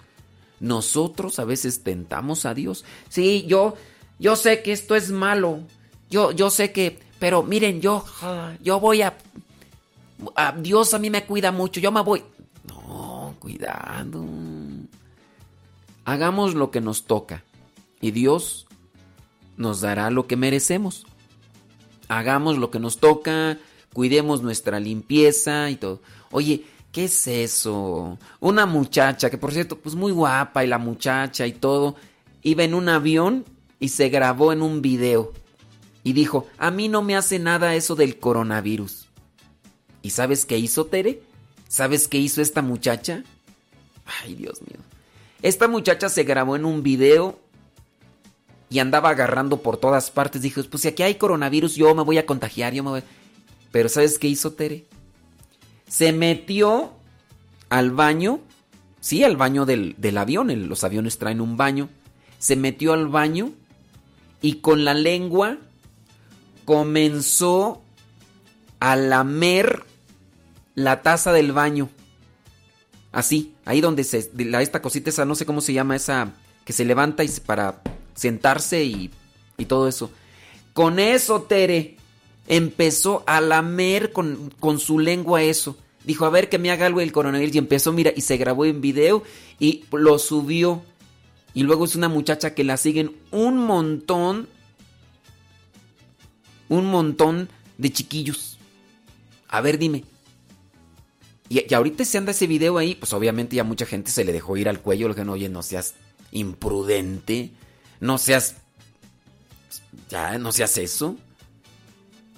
[0.59, 2.85] Nosotros a veces tentamos a Dios.
[3.09, 3.75] Sí, yo,
[4.19, 5.59] yo sé que esto es malo.
[6.09, 8.03] Yo, yo sé que, pero miren, yo,
[8.61, 9.18] yo voy a,
[10.36, 11.80] a Dios a mí me cuida mucho.
[11.80, 12.24] Yo me voy.
[12.68, 14.26] No, cuidado.
[16.03, 17.43] Hagamos lo que nos toca
[18.01, 18.68] y Dios
[19.57, 21.05] nos dará lo que merecemos.
[22.07, 23.57] Hagamos lo que nos toca,
[23.93, 26.01] cuidemos nuestra limpieza y todo.
[26.32, 28.20] Oye, ¿qué es eso?
[28.39, 31.95] Una muchacha, que por cierto, pues muy guapa y la muchacha y todo,
[32.43, 33.45] iba en un avión
[33.80, 35.34] y se grabó en un video.
[36.06, 39.08] Y dijo, a mí no me hace nada eso del coronavirus.
[40.03, 41.24] ¿Y sabes qué hizo Tere?
[41.68, 43.24] ¿Sabes qué hizo esta muchacha?
[44.22, 44.80] Ay, Dios mío.
[45.41, 47.39] Esta muchacha se grabó en un video
[48.70, 50.43] y andaba agarrando por todas partes.
[50.43, 52.84] Dijo, pues si aquí hay coronavirus, yo me voy a contagiar, yo.
[53.72, 54.86] Pero ¿sabes qué hizo Tere?
[55.88, 56.93] Se metió
[57.70, 58.41] al baño,
[58.99, 61.89] sí, al baño del, avión, los aviones traen un baño.
[62.38, 63.53] Se metió al baño
[64.43, 65.58] y con la lengua
[66.66, 67.82] comenzó
[68.80, 69.84] a lamer
[70.76, 71.89] la taza del baño.
[73.11, 74.30] Así, ahí donde se.
[74.59, 76.34] Esta cosita, esa, no sé cómo se llama, esa
[76.66, 77.82] que se levanta y para
[78.16, 79.11] sentarse y,
[79.57, 80.11] y todo eso.
[80.74, 81.95] Con eso, Tere,
[82.47, 85.78] empezó a lamer con, con, su lengua eso.
[86.03, 87.55] Dijo, a ver que me haga algo el coronavirus.
[87.55, 89.24] Y empezó, mira, y se grabó en video
[89.59, 90.84] y lo subió.
[91.53, 94.49] Y luego es una muchacha que la siguen un montón.
[96.70, 98.57] Un montón de chiquillos.
[99.47, 100.03] A ver, dime,
[101.49, 104.57] y, ahorita se anda ese video ahí, pues obviamente ya mucha gente se le dejó
[104.57, 105.07] ir al cuello.
[105.07, 105.93] Le dijeron, oye, no seas
[106.32, 107.51] imprudente,
[107.99, 108.55] no seas.
[110.09, 111.18] Ya, no seas eso.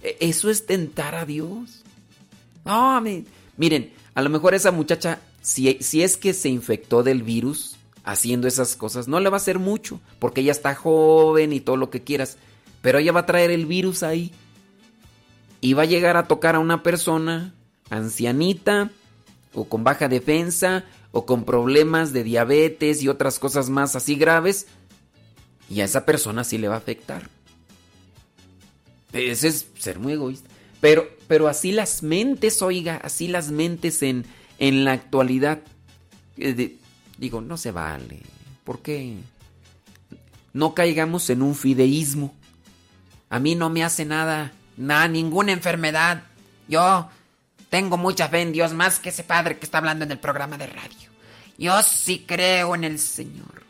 [0.04, 1.84] E, eso es tentar a Dios.
[2.66, 3.02] No,
[3.56, 8.48] miren, a lo mejor esa muchacha, si, si es que se infectó del virus haciendo
[8.48, 11.90] esas cosas, no le va a hacer mucho, porque ella está joven y todo lo
[11.90, 12.38] que quieras.
[12.82, 14.32] Pero ella va a traer el virus ahí.
[15.62, 17.54] Y va a llegar a tocar a una persona
[17.90, 18.92] ancianita
[19.54, 24.68] o con baja defensa o con problemas de diabetes y otras cosas más así graves
[25.70, 27.30] y a esa persona sí le va a afectar.
[29.14, 30.50] Ese es ser muy egoísta.
[30.80, 34.26] Pero, pero así las mentes, oiga, así las mentes en,
[34.60, 35.62] en la actualidad.
[36.38, 36.78] Eh,
[37.18, 38.22] digo, no se vale.
[38.64, 39.16] ¿Por qué?
[40.54, 42.36] No caigamos en un fideísmo.
[43.30, 46.24] A mí no me hace nada, nada, ninguna enfermedad.
[46.68, 47.10] Yo
[47.70, 50.58] tengo mucha fe en Dios más que ese padre que está hablando en el programa
[50.58, 51.10] de radio.
[51.58, 53.64] Yo sí creo en el Señor.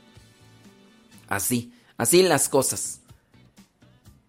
[1.28, 3.00] Así, así las cosas.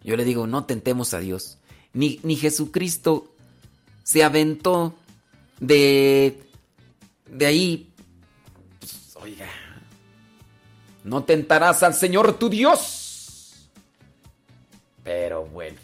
[0.02, 1.58] Yo le digo, no tentemos a Dios.
[1.92, 3.34] Ni, ni Jesucristo
[4.02, 4.94] se aventó
[5.60, 6.42] de,
[7.26, 7.92] de ahí.
[8.78, 9.48] Pues, oiga,
[11.04, 12.97] no tentarás al Señor tu Dios.
[15.08, 15.78] Pero bueno,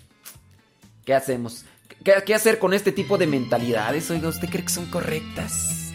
[1.06, 1.64] ¿qué hacemos?
[2.04, 4.10] ¿Qué, hacer con este tipo de mentalidades?
[4.10, 5.94] Oiga, ¿usted cree que son correctas?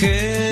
[0.00, 0.47] ¿Qué?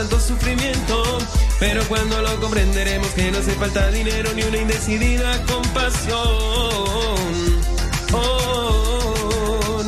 [0.00, 1.18] Tanto sufrimiento.
[1.58, 6.18] Pero cuando lo comprenderemos que no hace falta dinero ni una indecidida compasión.
[8.12, 9.82] Oh,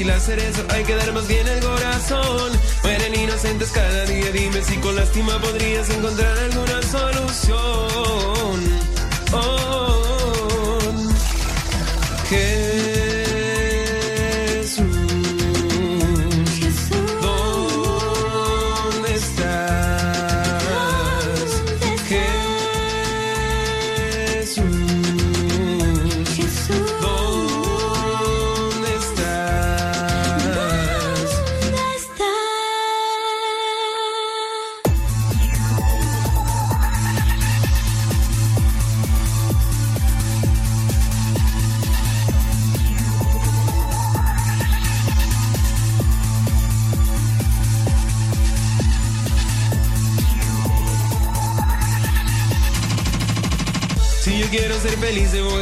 [0.00, 2.52] fácil hacer eso, hay que dar más bien el corazón.
[2.82, 7.58] Mueren inocentes cada día, dime si con lástima podrías encontrar alguna solución.
[9.32, 9.89] Oh,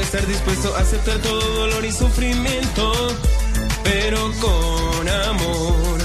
[0.08, 2.92] estar dispuesto a aceptar todo dolor y sufrimiento,
[3.84, 5.98] pero con amor.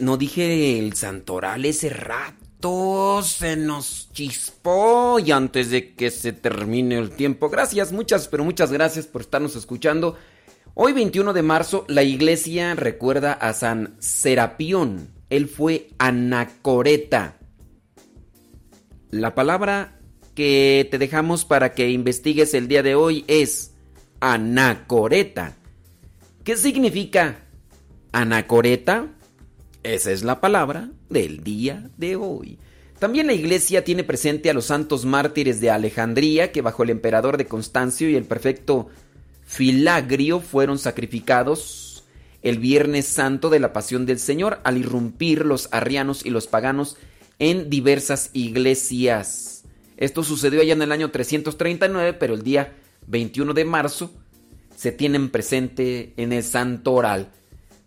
[0.00, 3.22] No dije el santoral ese rato.
[3.22, 5.18] Se nos chispó.
[5.18, 7.48] Y antes de que se termine el tiempo.
[7.48, 10.16] Gracias, muchas, pero muchas gracias por estarnos escuchando.
[10.74, 15.08] Hoy 21 de marzo la iglesia recuerda a San Serapión.
[15.30, 17.38] Él fue anacoreta.
[19.10, 19.98] La palabra
[20.34, 23.74] que te dejamos para que investigues el día de hoy es
[24.20, 25.56] anacoreta.
[26.44, 27.44] ¿Qué significa
[28.12, 29.17] anacoreta?
[29.88, 32.58] Esa es la palabra del día de hoy.
[32.98, 37.38] También la iglesia tiene presente a los santos mártires de Alejandría que bajo el emperador
[37.38, 38.88] de Constancio y el prefecto
[39.46, 42.04] Filagrio fueron sacrificados
[42.42, 46.98] el Viernes Santo de la Pasión del Señor al irrumpir los arrianos y los paganos
[47.38, 49.64] en diversas iglesias.
[49.96, 52.74] Esto sucedió allá en el año 339, pero el día
[53.06, 54.12] 21 de marzo
[54.76, 57.30] se tienen presente en el santo oral.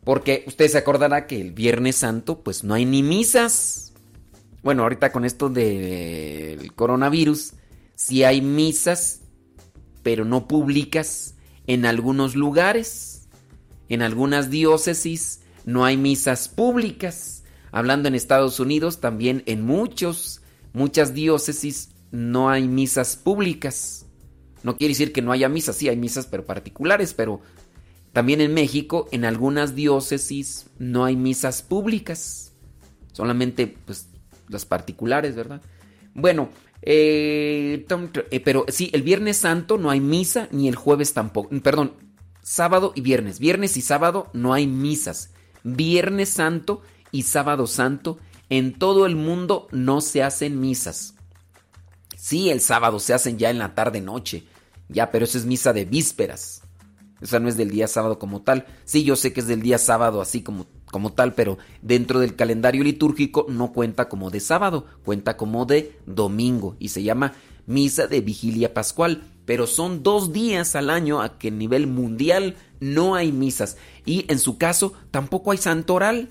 [0.03, 3.93] Porque usted se acordará que el Viernes Santo, pues no hay ni misas.
[4.63, 7.53] Bueno, ahorita con esto del coronavirus,
[7.95, 9.21] sí hay misas,
[10.03, 11.35] pero no públicas
[11.67, 13.27] en algunos lugares.
[13.89, 17.43] En algunas diócesis no hay misas públicas.
[17.71, 20.41] Hablando en Estados Unidos, también en muchos,
[20.73, 24.05] muchas diócesis no hay misas públicas.
[24.63, 27.41] No quiere decir que no haya misas, sí hay misas, pero particulares, pero
[28.13, 32.53] también en México, en algunas diócesis no hay misas públicas,
[33.13, 34.07] solamente pues
[34.49, 35.61] las particulares, ¿verdad?
[36.13, 36.49] Bueno,
[36.81, 37.85] eh,
[38.31, 41.93] eh, pero sí, el Viernes Santo no hay misa ni el jueves tampoco, perdón,
[42.41, 45.31] sábado y viernes, viernes y sábado no hay misas,
[45.63, 46.81] Viernes Santo
[47.11, 48.17] y Sábado Santo
[48.49, 51.15] en todo el mundo no se hacen misas.
[52.17, 54.43] Sí, el sábado se hacen ya en la tarde noche,
[54.89, 56.60] ya, pero eso es misa de vísperas.
[57.21, 58.65] O sea, no es del día sábado como tal.
[58.83, 62.35] Sí, yo sé que es del día sábado así como, como tal, pero dentro del
[62.35, 67.33] calendario litúrgico no cuenta como de sábado, cuenta como de domingo y se llama
[67.67, 69.23] misa de vigilia pascual.
[69.45, 73.77] Pero son dos días al año a que a nivel mundial no hay misas.
[74.05, 76.29] Y en su caso tampoco hay santoral.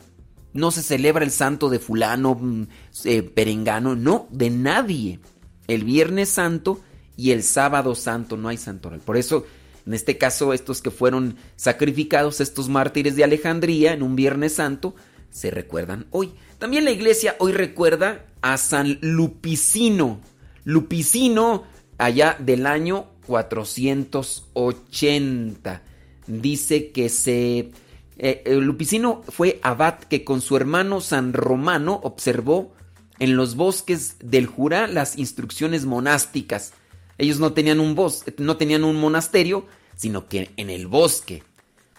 [0.52, 2.66] No se celebra el santo de fulano, mm,
[3.04, 5.20] eh, perengano, no, de nadie.
[5.68, 6.80] El viernes santo
[7.16, 9.00] y el sábado santo no hay santoral.
[9.00, 9.44] Por eso
[9.86, 14.94] en este caso, estos que fueron sacrificados, estos mártires de Alejandría en un Viernes Santo,
[15.30, 16.32] se recuerdan hoy.
[16.58, 20.20] También la iglesia hoy recuerda a San Lupicino.
[20.64, 21.64] Lupicino,
[21.98, 25.82] allá del año 480.
[26.26, 27.70] Dice que se...
[28.18, 32.74] Eh, Lupicino fue abad que con su hermano San Romano observó
[33.18, 36.74] en los bosques del Jura las instrucciones monásticas
[37.20, 41.42] ellos no tenían un bosque, no tenían un monasterio, sino que en el bosque.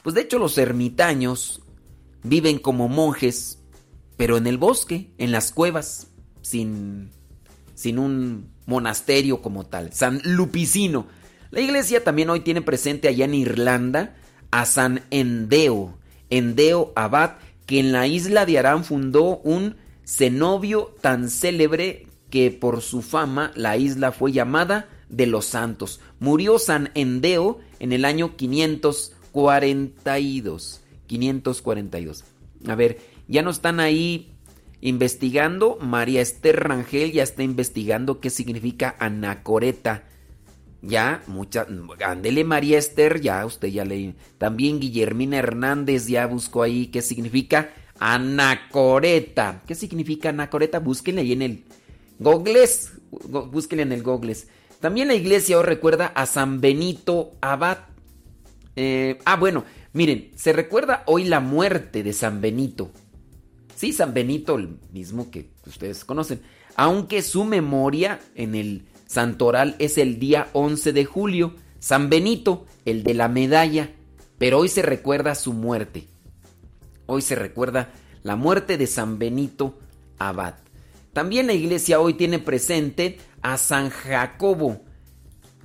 [0.03, 1.61] Pues de hecho los ermitaños
[2.23, 3.59] viven como monjes,
[4.17, 6.07] pero en el bosque, en las cuevas,
[6.41, 7.11] sin
[7.75, 11.07] sin un monasterio como tal, San Lupicino.
[11.49, 14.15] La iglesia también hoy tiene presente allá en Irlanda
[14.51, 15.97] a San Endeo,
[16.29, 22.81] Endeo Abad, que en la isla de Arán fundó un cenobio tan célebre que por
[22.81, 25.99] su fama la isla fue llamada de los santos.
[26.19, 30.81] Murió San Endeo en el año 542.
[31.05, 32.23] 542.
[32.67, 32.97] A ver,
[33.27, 34.31] ya no están ahí
[34.81, 35.77] investigando.
[35.81, 40.03] María Esther Rangel ya está investigando qué significa anacoreta.
[40.81, 41.67] Ya, mucha.
[42.03, 44.15] Ándele María Esther, ya usted ya leí.
[44.39, 49.61] También Guillermina Hernández ya buscó ahí qué significa anacoreta.
[49.67, 50.79] ¿Qué significa anacoreta?
[50.79, 51.63] Búsquenle ahí en el
[52.17, 52.93] Gogles.
[53.11, 54.47] Búsquenle en el Gogles.
[54.81, 57.77] También la iglesia hoy recuerda a San Benito Abad.
[58.75, 59.63] Eh, ah, bueno,
[59.93, 62.89] miren, se recuerda hoy la muerte de San Benito.
[63.75, 66.41] Sí, San Benito, el mismo que ustedes conocen.
[66.75, 71.53] Aunque su memoria en el santoral es el día 11 de julio.
[71.77, 73.91] San Benito, el de la medalla.
[74.39, 76.07] pero hoy se recuerda su muerte.
[77.05, 77.91] Hoy se recuerda
[78.23, 79.77] la muerte de San Benito
[80.17, 80.55] Abad.
[81.13, 84.81] También la iglesia hoy tiene presente a San Jacobo,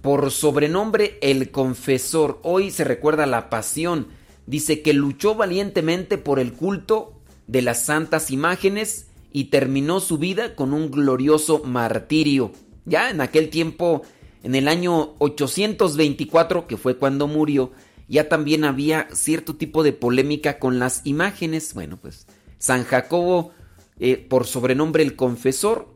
[0.06, 2.38] por sobrenombre el confesor.
[2.44, 4.06] Hoy se recuerda la pasión.
[4.46, 10.54] Dice que luchó valientemente por el culto de las santas imágenes y terminó su vida
[10.54, 12.52] con un glorioso martirio.
[12.84, 14.02] Ya en aquel tiempo,
[14.44, 17.72] en el año 824, que fue cuando murió,
[18.08, 21.74] ya también había cierto tipo de polémica con las imágenes.
[21.74, 22.28] Bueno, pues
[22.58, 23.50] San Jacobo,
[23.98, 25.88] eh, por sobrenombre el confesor,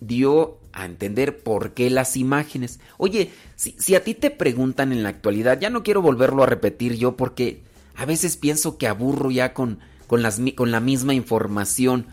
[0.00, 2.80] dio a entender por qué las imágenes.
[2.98, 6.96] Oye, si, a ti te preguntan en la actualidad, ya no quiero volverlo a repetir
[6.96, 7.62] yo porque
[7.94, 12.06] a veces pienso que aburro ya con, con la misma información.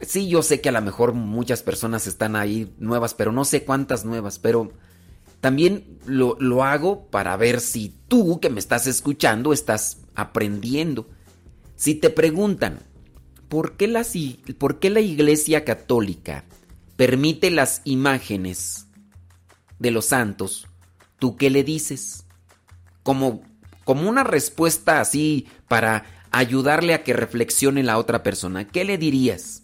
[0.00, 3.64] Sí, yo sé que a lo mejor muchas personas están ahí nuevas, pero no sé
[3.64, 4.72] cuántas nuevas, pero
[5.40, 11.08] también lo, lo hago para ver si tú que me estás escuchando estás aprendiendo.
[11.76, 12.80] Si te preguntan,
[13.48, 13.92] ¿por qué,
[14.58, 16.44] ¿por qué la Iglesia Católica
[16.96, 18.86] permite las imágenes
[19.78, 20.66] de los santos?
[21.18, 22.26] ¿Tú qué le dices?
[23.02, 23.42] Como,
[23.84, 28.66] como una respuesta así para ayudarle a que reflexione la otra persona.
[28.66, 29.62] ¿Qué le dirías?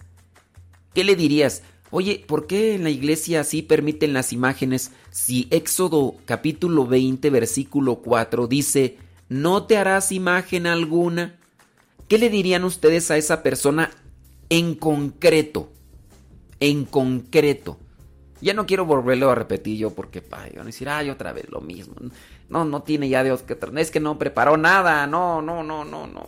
[0.95, 1.63] ¿Qué le dirías?
[1.91, 7.97] Oye, ¿por qué en la iglesia así permiten las imágenes si Éxodo capítulo 20 versículo
[7.97, 8.97] 4 dice,
[9.29, 11.39] no te harás imagen alguna?
[12.09, 13.91] ¿Qué le dirían ustedes a esa persona
[14.49, 15.71] en concreto?
[16.61, 17.79] En concreto.
[18.41, 21.49] Ya no quiero volverlo a repetir yo porque ay, van a decir, ay, otra vez
[21.49, 21.95] lo mismo.
[22.49, 25.07] No, no tiene ya Dios que Es que no preparó nada.
[25.07, 26.27] No, no, no, no, no.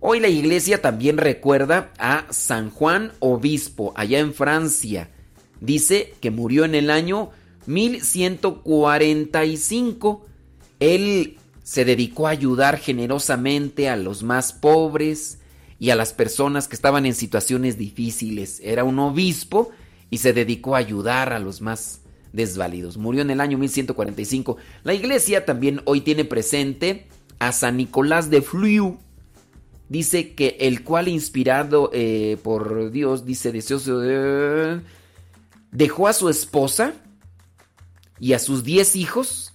[0.00, 5.10] Hoy la iglesia también recuerda a San Juan Obispo, allá en Francia.
[5.60, 7.30] Dice que murió en el año
[7.66, 10.24] 1145.
[10.78, 11.36] Él
[11.68, 15.38] se dedicó a ayudar generosamente a los más pobres
[15.78, 18.58] y a las personas que estaban en situaciones difíciles.
[18.64, 19.70] Era un obispo
[20.08, 22.00] y se dedicó a ayudar a los más
[22.32, 22.96] desvalidos.
[22.96, 24.56] Murió en el año 1145.
[24.82, 27.06] La iglesia también hoy tiene presente
[27.38, 28.96] a San Nicolás de Fliu
[29.90, 34.80] dice que el cual inspirado eh, por Dios, dice deseoso de...
[35.70, 36.94] dejó a su esposa
[38.18, 39.52] y a sus diez hijos,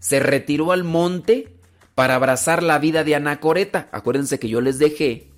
[0.00, 1.56] se retiró al monte
[1.94, 3.88] para abrazar la vida de Anacoreta.
[3.92, 5.30] Acuérdense que yo les dejé,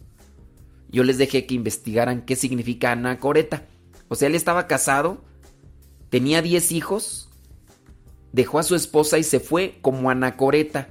[0.88, 3.66] yo les dejé que investigaran qué significa Anacoreta.
[4.08, 5.22] O sea, él estaba casado,
[6.08, 7.28] tenía diez hijos,
[8.32, 10.88] dejó a su esposa y se fue como Anacoreta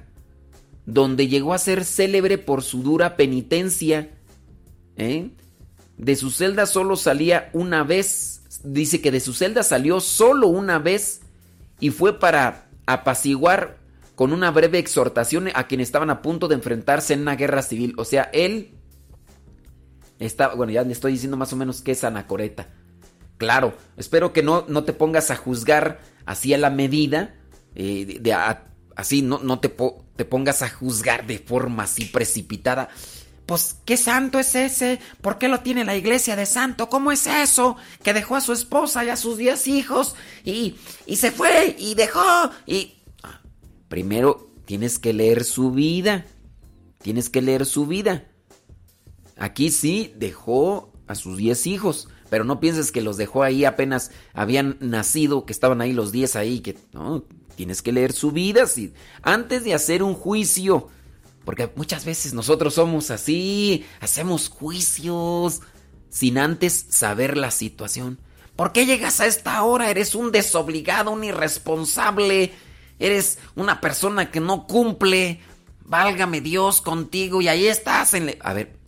[0.86, 4.10] donde llegó a ser célebre por su dura penitencia.
[4.96, 5.30] ¿eh?
[5.96, 8.42] De su celda solo salía una vez.
[8.64, 11.20] Dice que de su celda salió solo una vez
[11.80, 13.78] y fue para apaciguar
[14.14, 17.94] con una breve exhortación a quienes estaban a punto de enfrentarse en una guerra civil.
[17.96, 18.74] O sea, él
[20.18, 22.68] está, bueno, ya le estoy diciendo más o menos que es anacoreta.
[23.38, 27.34] Claro, espero que no, no te pongas a juzgar así a la medida,
[27.74, 28.32] eh, de,
[28.94, 29.74] así no, no te,
[30.16, 32.88] te pongas a juzgar de forma así precipitada.
[33.52, 34.98] Pues, ¿qué santo es ese?
[35.20, 36.88] ¿Por qué lo tiene la iglesia de santo?
[36.88, 37.76] ¿Cómo es eso?
[38.02, 41.94] Que dejó a su esposa y a sus diez hijos y, y se fue y
[41.94, 42.94] dejó y...
[43.22, 43.42] Ah,
[43.88, 46.24] primero tienes que leer su vida.
[47.02, 48.24] Tienes que leer su vida.
[49.36, 54.12] Aquí sí dejó a sus diez hijos, pero no pienses que los dejó ahí apenas
[54.32, 58.64] habían nacido, que estaban ahí los diez ahí, que no, Tienes que leer su vida
[59.22, 60.88] antes de hacer un juicio.
[61.44, 65.60] Porque muchas veces nosotros somos así, hacemos juicios
[66.08, 68.18] sin antes saber la situación.
[68.56, 69.90] ¿Por qué llegas a esta hora?
[69.90, 72.52] Eres un desobligado, un irresponsable.
[72.98, 75.40] Eres una persona que no cumple.
[75.84, 78.14] Válgame Dios contigo y ahí estás.
[78.14, 78.78] En a ver,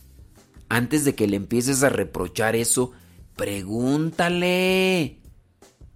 [0.69, 2.91] antes de que le empieces a reprochar eso,
[3.35, 5.19] pregúntale.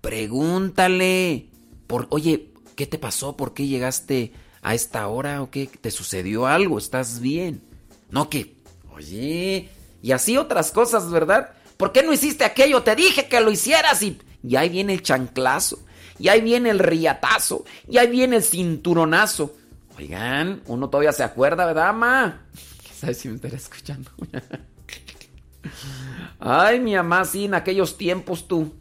[0.02, 1.50] Pregúntale.
[1.88, 2.50] Por, oye,
[2.80, 3.36] ¿Qué te pasó?
[3.36, 4.32] ¿Por qué llegaste
[4.62, 5.42] a esta hora?
[5.42, 5.68] ¿O qué?
[5.68, 6.78] ¿Te sucedió algo?
[6.78, 7.62] ¿Estás bien?
[8.10, 8.56] No que,
[8.94, 9.70] oye,
[10.02, 11.52] y así otras cosas, ¿verdad?
[11.78, 12.84] ¿Por qué no hiciste aquello?
[12.84, 15.80] Te dije que lo hicieras y, y ahí viene el chanclazo,
[16.18, 19.56] y ahí viene el riatazo, y ahí viene el cinturonazo.
[19.98, 22.42] Oigan, uno todavía se acuerda, ¿verdad, ma?
[23.00, 24.12] ¿Sabes si me estará escuchando?
[26.40, 28.74] Ay, mi mamá, sí, en aquellos tiempos tú.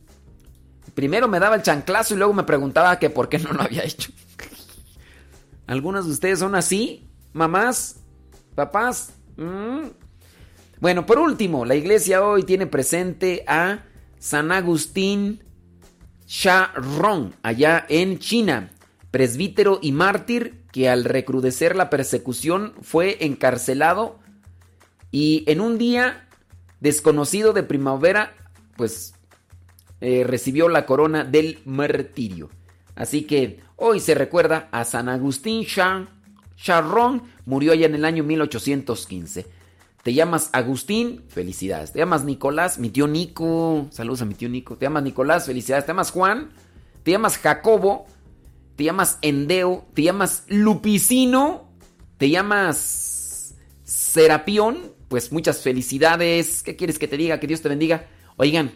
[0.94, 3.84] Primero me daba el chanclazo y luego me preguntaba que por qué no lo había
[3.84, 4.10] hecho.
[5.68, 7.06] ¿Algunos de ustedes son así?
[7.34, 8.00] ¿Mamás?
[8.54, 9.12] ¿Papás?
[9.36, 9.88] Mm.
[10.80, 13.84] Bueno, por último, la iglesia hoy tiene presente a
[14.18, 15.44] San Agustín
[16.74, 18.70] Rong, allá en China.
[19.10, 24.18] presbítero y mártir que al recrudecer la persecución fue encarcelado
[25.10, 26.28] y en un día
[26.80, 28.34] desconocido de primavera,
[28.76, 29.14] pues
[30.00, 32.50] eh, recibió la corona del martirio.
[32.98, 35.64] Así que hoy se recuerda a San Agustín
[36.56, 39.46] Charron, murió allá en el año 1815.
[40.02, 41.92] Te llamas Agustín, felicidades.
[41.92, 44.76] Te llamas Nicolás, mi tío Nico, saludos a mi tío Nico.
[44.76, 45.86] Te llamas Nicolás, felicidades.
[45.86, 46.50] Te llamas Juan,
[47.04, 48.06] te llamas Jacobo,
[48.74, 51.68] te llamas Endeo, te llamas Lupicino,
[52.16, 56.64] te llamas Serapión, pues muchas felicidades.
[56.64, 57.38] ¿Qué quieres que te diga?
[57.38, 58.08] Que Dios te bendiga.
[58.38, 58.72] Oigan,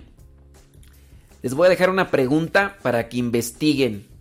[1.42, 4.11] les voy a dejar una pregunta para que investiguen.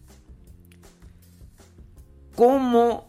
[2.36, 3.08] ¿Cómo,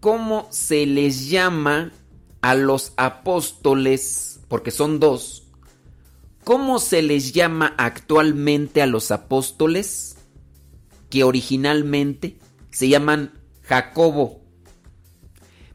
[0.00, 1.92] cómo se les llama
[2.40, 4.40] a los apóstoles?
[4.48, 5.48] Porque son dos.
[6.44, 10.16] ¿Cómo se les llama actualmente a los apóstoles?
[11.10, 12.38] Que originalmente
[12.70, 14.40] se llaman Jacobo.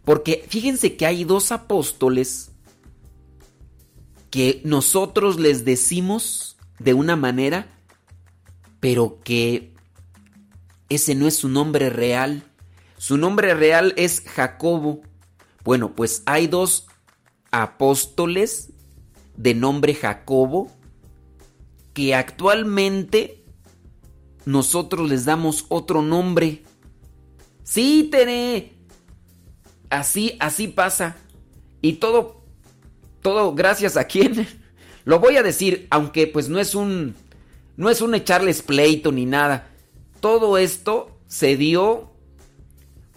[0.05, 2.51] Porque fíjense que hay dos apóstoles
[4.29, 7.67] que nosotros les decimos de una manera,
[8.79, 9.73] pero que
[10.89, 12.43] ese no es su nombre real.
[12.97, 15.01] Su nombre real es Jacobo.
[15.63, 16.87] Bueno, pues hay dos
[17.51, 18.71] apóstoles
[19.37, 20.69] de nombre Jacobo
[21.93, 23.43] que actualmente
[24.45, 26.63] nosotros les damos otro nombre.
[27.63, 28.73] Sí, Tere.
[29.89, 31.17] Así, así pasa.
[31.81, 32.43] Y todo,
[33.21, 34.47] todo gracias a quién?
[35.05, 37.15] Lo voy a decir, aunque pues no es un,
[37.77, 39.68] no es un echarles pleito ni nada.
[40.19, 42.11] Todo esto se dio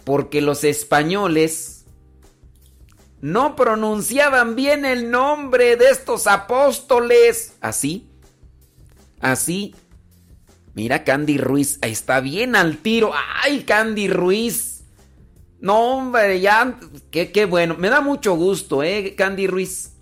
[0.03, 1.85] porque los españoles
[3.21, 7.53] no pronunciaban bien el nombre de estos apóstoles.
[7.61, 8.09] Así,
[9.21, 9.75] así.
[10.73, 13.11] Mira, Candy Ruiz, está bien al tiro.
[13.43, 14.83] ¡Ay, Candy Ruiz!
[15.59, 16.79] No, hombre, ya,
[17.11, 17.75] qué, qué bueno.
[17.77, 19.93] Me da mucho gusto, ¿eh, Candy Ruiz?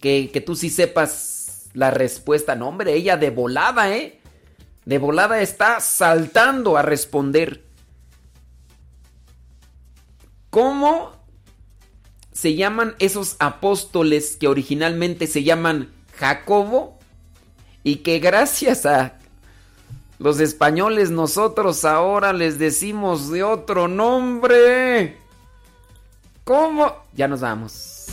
[0.00, 2.54] Que, que tú sí sepas la respuesta.
[2.56, 4.21] No, hombre, ella de volada, ¿eh?
[4.84, 7.64] De volada está saltando a responder.
[10.50, 11.12] ¿Cómo
[12.32, 16.98] se llaman esos apóstoles que originalmente se llaman Jacobo?
[17.84, 19.18] Y que gracias a
[20.18, 25.18] los españoles nosotros ahora les decimos de otro nombre.
[26.44, 26.94] ¿Cómo?
[27.14, 28.06] Ya nos vamos.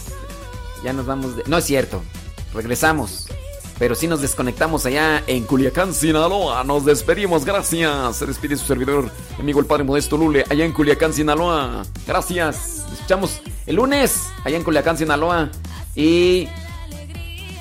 [0.83, 1.43] Ya nos vamos de...
[1.45, 2.01] No es cierto.
[2.53, 3.28] Regresamos.
[3.79, 6.65] Pero si nos desconectamos allá en Culiacán, Sinaloa.
[6.65, 8.17] Nos despedimos, gracias.
[8.17, 9.09] Se despide su servidor,
[9.39, 11.83] amigo el padre Modesto Lule, allá en Culiacán, Sinaloa.
[12.05, 12.83] Gracias.
[12.83, 15.49] Nos escuchamos el lunes, allá en Culiacán, Sinaloa.
[15.95, 16.49] Y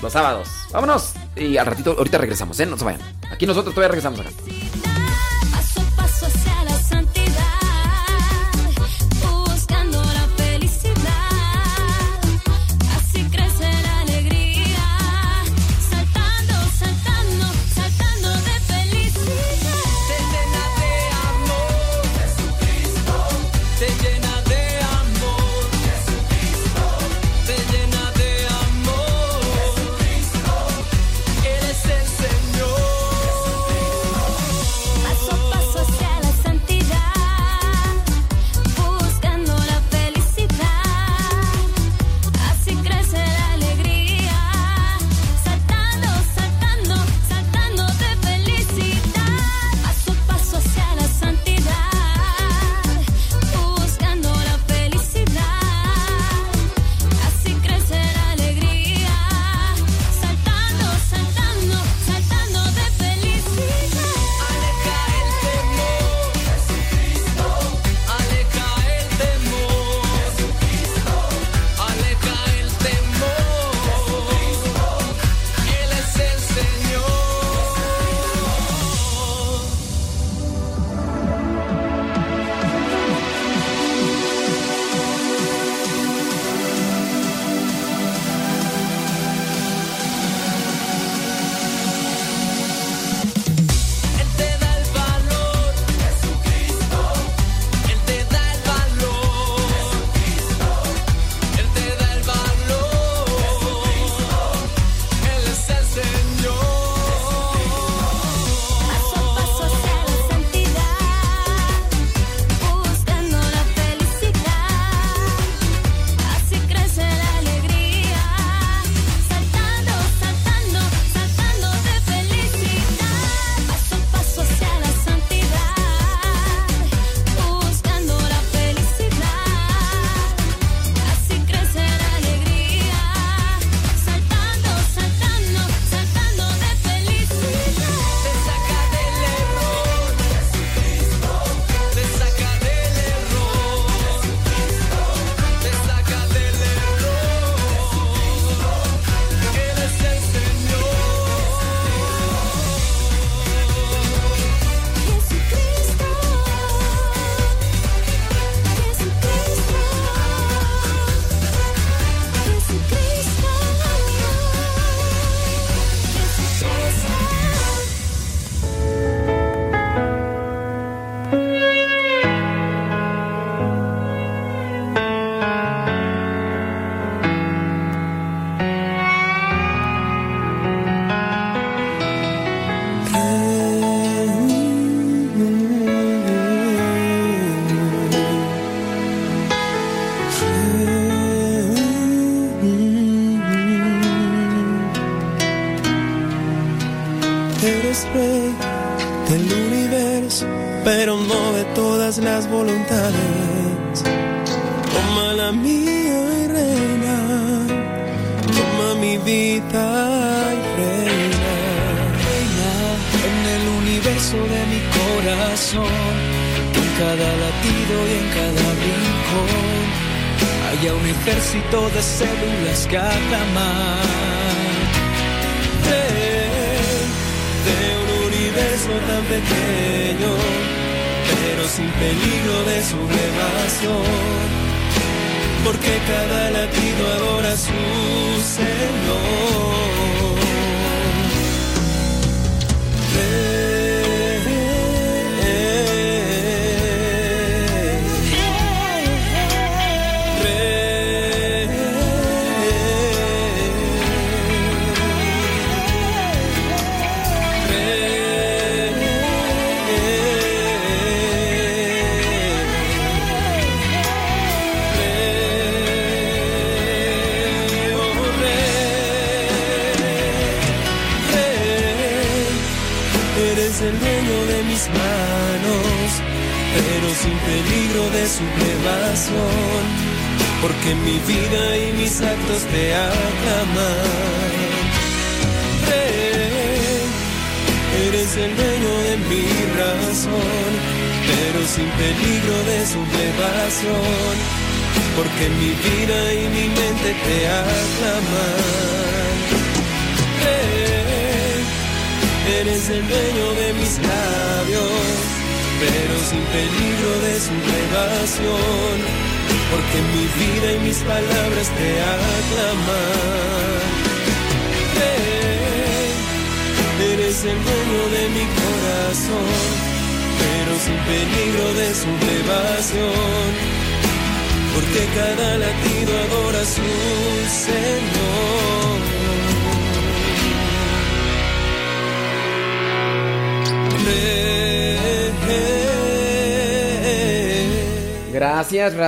[0.03, 0.49] los sábados.
[0.73, 1.13] Vámonos.
[1.37, 2.67] Y al ratito, ahorita regresamos, ¿eh?
[2.67, 3.01] No se vayan.
[3.31, 4.31] Aquí nosotros todavía regresamos acá.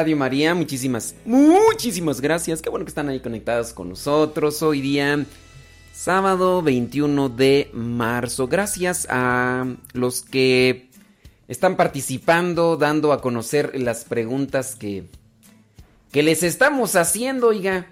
[0.00, 2.62] Radio María, muchísimas, muchísimas gracias.
[2.62, 5.26] Qué bueno que están ahí conectados con nosotros hoy día,
[5.92, 8.48] sábado 21 de marzo.
[8.48, 10.88] Gracias a los que
[11.48, 15.04] están participando, dando a conocer las preguntas que,
[16.10, 17.86] que les estamos haciendo, oiga.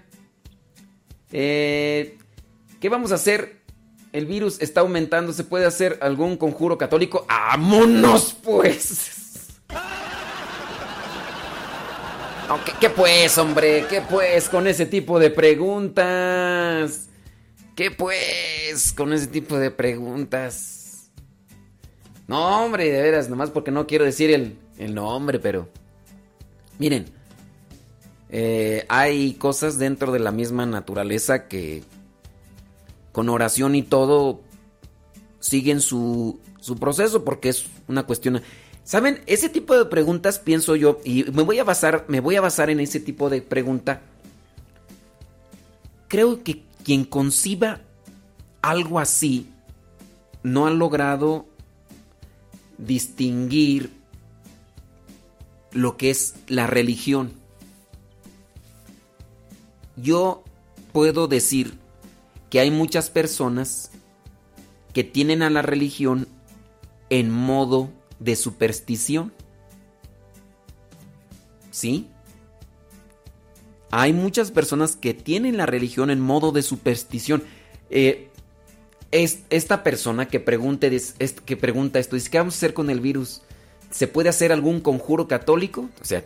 [1.31, 2.17] Eh,
[2.79, 3.61] ¿Qué vamos a hacer?
[4.13, 7.27] El virus está aumentando, ¿se puede hacer algún conjuro católico?
[7.29, 9.18] ¡Vámonos pues!
[12.49, 13.85] No, ¿qué, qué pues, hombre?
[13.87, 17.07] ¿Qué pues con ese tipo de preguntas?
[17.75, 21.11] ¿Qué pues con ese tipo de preguntas?
[22.27, 25.69] No, hombre, de veras, nomás porque no quiero decir el, el nombre, pero...
[26.79, 27.05] Miren,
[28.29, 31.83] eh, hay cosas dentro de la misma naturaleza que
[33.11, 34.41] con oración y todo
[35.39, 38.41] siguen su, su proceso porque es una cuestión...
[38.89, 39.21] ¿Saben?
[39.27, 42.71] Ese tipo de preguntas pienso yo y me voy a basar, me voy a basar
[42.71, 44.01] en ese tipo de pregunta.
[46.07, 47.81] Creo que quien conciba
[48.63, 49.47] algo así
[50.41, 51.45] no ha logrado
[52.79, 53.91] distinguir
[55.71, 57.31] lo que es la religión.
[59.97, 60.43] Yo
[60.93, 61.75] puedo decir
[62.49, 63.91] que hay muchas personas
[64.93, 66.27] que tienen a la religión
[67.11, 69.33] en modo de superstición.
[71.71, 72.07] ¿Sí?
[73.91, 77.43] Hay muchas personas que tienen la religión en modo de superstición.
[77.89, 78.29] Eh,
[79.11, 83.41] es, esta persona que, pregunta esto, ¿qué vamos a hacer con el virus?
[83.89, 85.89] ¿Se puede hacer algún conjuro católico?
[86.01, 86.23] O sea,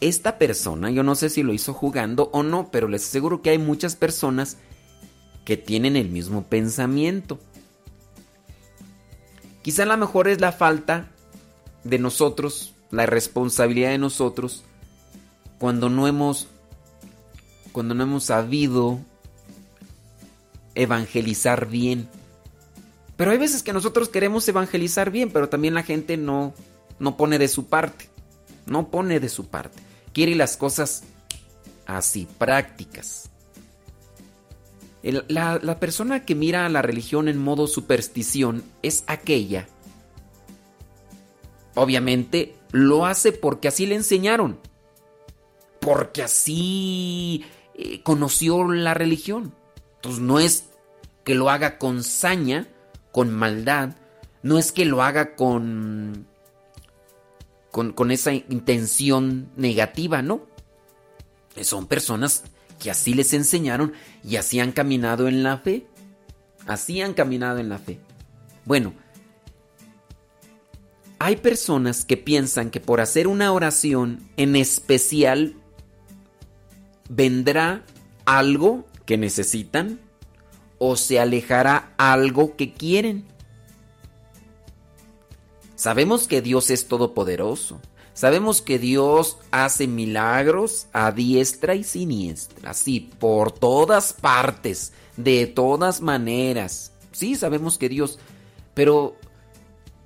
[0.00, 3.50] esta persona, yo no sé si lo hizo jugando o no, pero les aseguro que
[3.50, 4.56] hay muchas personas
[5.44, 7.38] que tienen el mismo pensamiento.
[9.62, 11.08] Quizá a lo mejor es la falta
[11.84, 14.64] de nosotros, la responsabilidad de nosotros,
[15.58, 16.48] cuando no hemos,
[17.70, 18.98] cuando no hemos sabido
[20.74, 22.08] evangelizar bien.
[23.16, 26.54] Pero hay veces que nosotros queremos evangelizar bien, pero también la gente no,
[26.98, 28.08] no pone de su parte.
[28.66, 29.82] No pone de su parte.
[30.12, 31.04] Quiere las cosas
[31.86, 33.31] así, prácticas.
[35.02, 39.66] La persona que mira a la religión en modo superstición es aquella,
[41.74, 44.58] obviamente, lo hace porque así le enseñaron,
[45.80, 47.44] porque así
[47.74, 49.54] eh, conoció la religión.
[49.96, 50.66] Entonces no es
[51.24, 52.68] que lo haga con saña
[53.12, 53.94] con maldad,
[54.42, 56.26] no es que lo haga con,
[57.70, 60.46] con, con esa intención negativa, no.
[61.60, 62.44] Son personas
[62.82, 63.92] que así les enseñaron
[64.24, 65.86] y así han caminado en la fe.
[66.66, 68.00] Así han caminado en la fe.
[68.64, 68.92] Bueno,
[71.20, 75.54] hay personas que piensan que por hacer una oración en especial
[77.08, 77.84] vendrá
[78.24, 80.00] algo que necesitan
[80.78, 83.24] o se alejará algo que quieren.
[85.76, 87.80] Sabemos que Dios es todopoderoso.
[88.14, 96.00] Sabemos que Dios hace milagros a diestra y siniestra, sí, por todas partes, de todas
[96.00, 96.92] maneras.
[97.12, 98.18] Sí, sabemos que Dios,
[98.74, 99.16] pero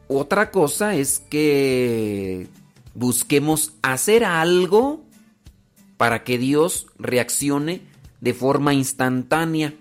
[0.08, 2.48] otra cosa es que
[2.94, 5.04] busquemos hacer algo
[5.96, 7.82] para que Dios reaccione
[8.20, 9.74] de forma instantánea.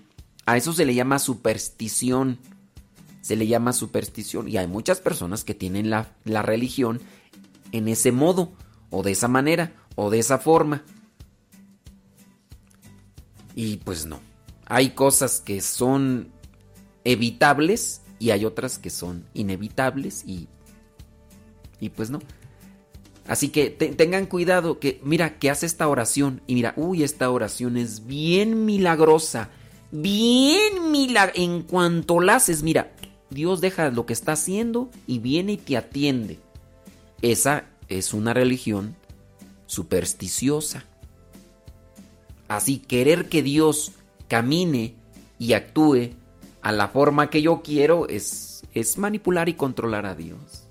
[0.46, 2.38] A eso se le llama superstición.
[3.20, 4.48] Se le llama superstición.
[4.48, 7.00] Y hay muchas personas que tienen la, la religión
[7.72, 8.52] en ese modo,
[8.90, 10.84] o de esa manera, o de esa forma.
[13.54, 14.20] Y pues no.
[14.66, 16.28] Hay cosas que son
[17.04, 20.48] evitables y hay otras que son inevitables y,
[21.80, 22.20] y pues no.
[23.28, 27.76] Así que tengan cuidado que, mira, que hace esta oración y mira, uy, esta oración
[27.76, 29.50] es bien milagrosa,
[29.90, 31.42] bien milagrosa.
[31.42, 32.92] En cuanto la haces, mira,
[33.30, 36.38] Dios deja lo que está haciendo y viene y te atiende.
[37.22, 38.96] Esa es una religión
[39.66, 40.84] supersticiosa.
[42.48, 43.92] Así, querer que Dios
[44.28, 44.94] camine
[45.38, 46.10] y actúe
[46.62, 50.64] a la forma que yo quiero es, es manipular y controlar a Dios.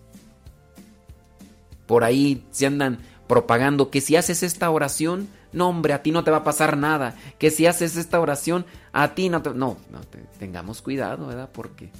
[1.85, 6.23] Por ahí se andan propagando que si haces esta oración, no hombre, a ti no
[6.23, 7.15] te va a pasar nada.
[7.37, 9.51] Que si haces esta oración, a ti no te...
[9.51, 10.01] No, no
[10.39, 11.49] tengamos cuidado, ¿verdad?
[11.51, 11.91] Porque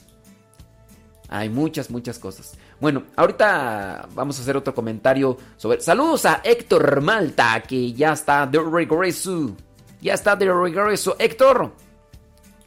[1.29, 2.57] hay muchas, muchas cosas.
[2.79, 5.81] Bueno, ahorita vamos a hacer otro comentario sobre...
[5.81, 9.55] Saludos a Héctor Malta, que ya está de regreso.
[10.01, 11.15] Ya está de regreso.
[11.17, 11.73] Héctor,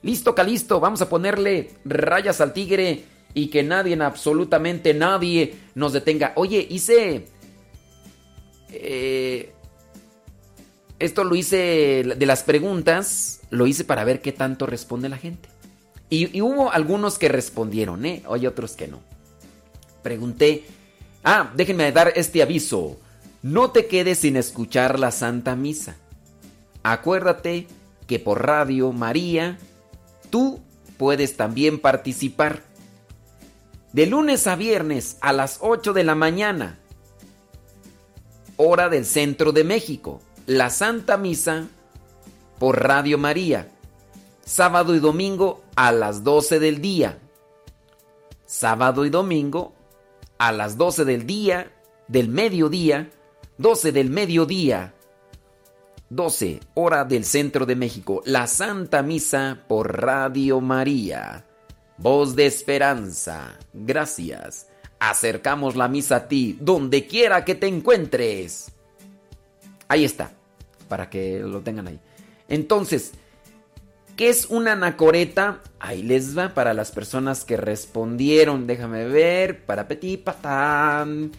[0.02, 3.04] Listo, Calisto, vamos a ponerle rayas al tigre
[3.34, 6.32] y que nadie, absolutamente nadie, nos detenga.
[6.36, 7.26] Oye, hice...
[8.70, 9.52] Eh,
[10.98, 15.48] esto lo hice de las preguntas, lo hice para ver qué tanto responde la gente.
[16.10, 18.22] Y, hubo algunos que respondieron, ¿eh?
[18.30, 19.00] Hay otros que no.
[20.02, 20.64] Pregunté,
[21.22, 22.98] ah, déjenme dar este aviso.
[23.42, 25.96] No te quedes sin escuchar la Santa Misa.
[26.82, 27.66] Acuérdate
[28.06, 29.58] que por Radio María
[30.30, 30.60] tú
[30.96, 32.62] puedes también participar.
[33.92, 36.78] De lunes a viernes a las 8 de la mañana,
[38.56, 41.68] hora del centro de México, la Santa Misa
[42.58, 43.68] por Radio María.
[44.48, 47.18] Sábado y domingo a las 12 del día.
[48.46, 49.74] Sábado y domingo
[50.38, 51.70] a las 12 del día,
[52.08, 53.10] del mediodía,
[53.58, 54.94] 12 del mediodía
[56.08, 61.44] 12, hora del centro de México, la Santa Misa por Radio María.
[61.98, 63.58] Voz de esperanza.
[63.74, 64.68] Gracias.
[64.98, 68.72] Acercamos la misa a ti, donde quiera que te encuentres.
[69.88, 70.32] Ahí está,
[70.88, 72.00] para que lo tengan ahí.
[72.48, 73.12] Entonces,
[74.18, 75.60] ¿qué es una anacoreta?
[75.78, 78.66] Ahí les va para las personas que respondieron.
[78.66, 79.64] Déjame ver.
[79.64, 81.30] Para petit patán.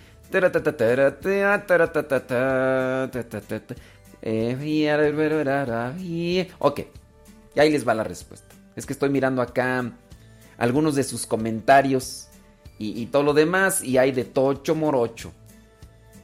[4.21, 6.79] Eh, ok,
[7.55, 8.55] y ahí les va la respuesta.
[8.75, 9.91] Es que estoy mirando acá
[10.57, 12.27] algunos de sus comentarios
[12.77, 15.33] y, todo lo demás y hay de tocho morocho.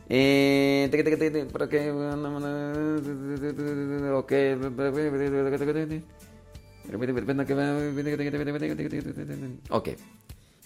[0.07, 0.87] Eh,
[4.13, 4.31] ok.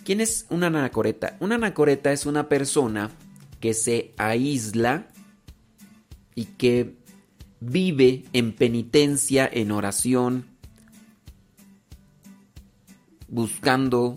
[0.03, 1.37] ¿Quién es una anacoreta?
[1.39, 3.11] Una anacoreta es una persona
[3.59, 5.07] que se aísla
[6.35, 6.95] y que
[7.59, 10.45] vive en penitencia, en oración,
[13.27, 14.15] buscando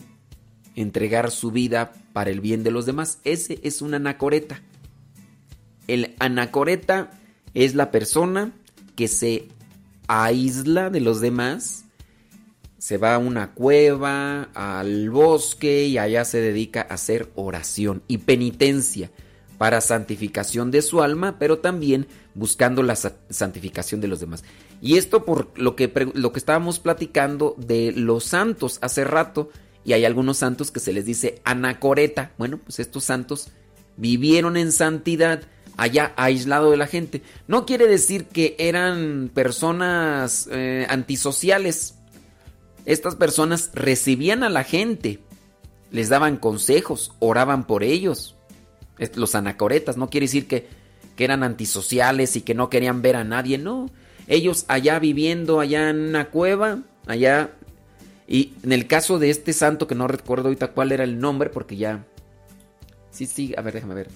[0.76, 3.18] entregar su vida para el bien de los demás.
[3.24, 4.60] Ese es un anacoreta.
[5.88, 7.10] El anacoreta
[7.54, 8.52] es la persona
[8.96, 9.48] que se
[10.06, 11.84] aísla de los demás,
[12.82, 18.18] se va a una cueva, al bosque y allá se dedica a hacer oración y
[18.18, 19.12] penitencia
[19.56, 24.42] para santificación de su alma, pero también buscando la santificación de los demás.
[24.80, 29.50] Y esto por lo que, lo que estábamos platicando de los santos hace rato,
[29.84, 32.32] y hay algunos santos que se les dice anacoreta.
[32.36, 33.50] Bueno, pues estos santos
[33.96, 35.42] vivieron en santidad
[35.76, 37.22] allá aislado de la gente.
[37.46, 41.94] No quiere decir que eran personas eh, antisociales.
[42.84, 45.20] Estas personas recibían a la gente,
[45.90, 48.36] les daban consejos, oraban por ellos.
[49.14, 50.68] Los anacoretas, no quiere decir que,
[51.16, 53.90] que eran antisociales y que no querían ver a nadie, no.
[54.26, 57.52] Ellos allá viviendo, allá en una cueva, allá.
[58.26, 61.50] Y en el caso de este santo, que no recuerdo ahorita cuál era el nombre,
[61.50, 62.04] porque ya.
[63.10, 64.08] Sí, sí, a ver, déjame ver.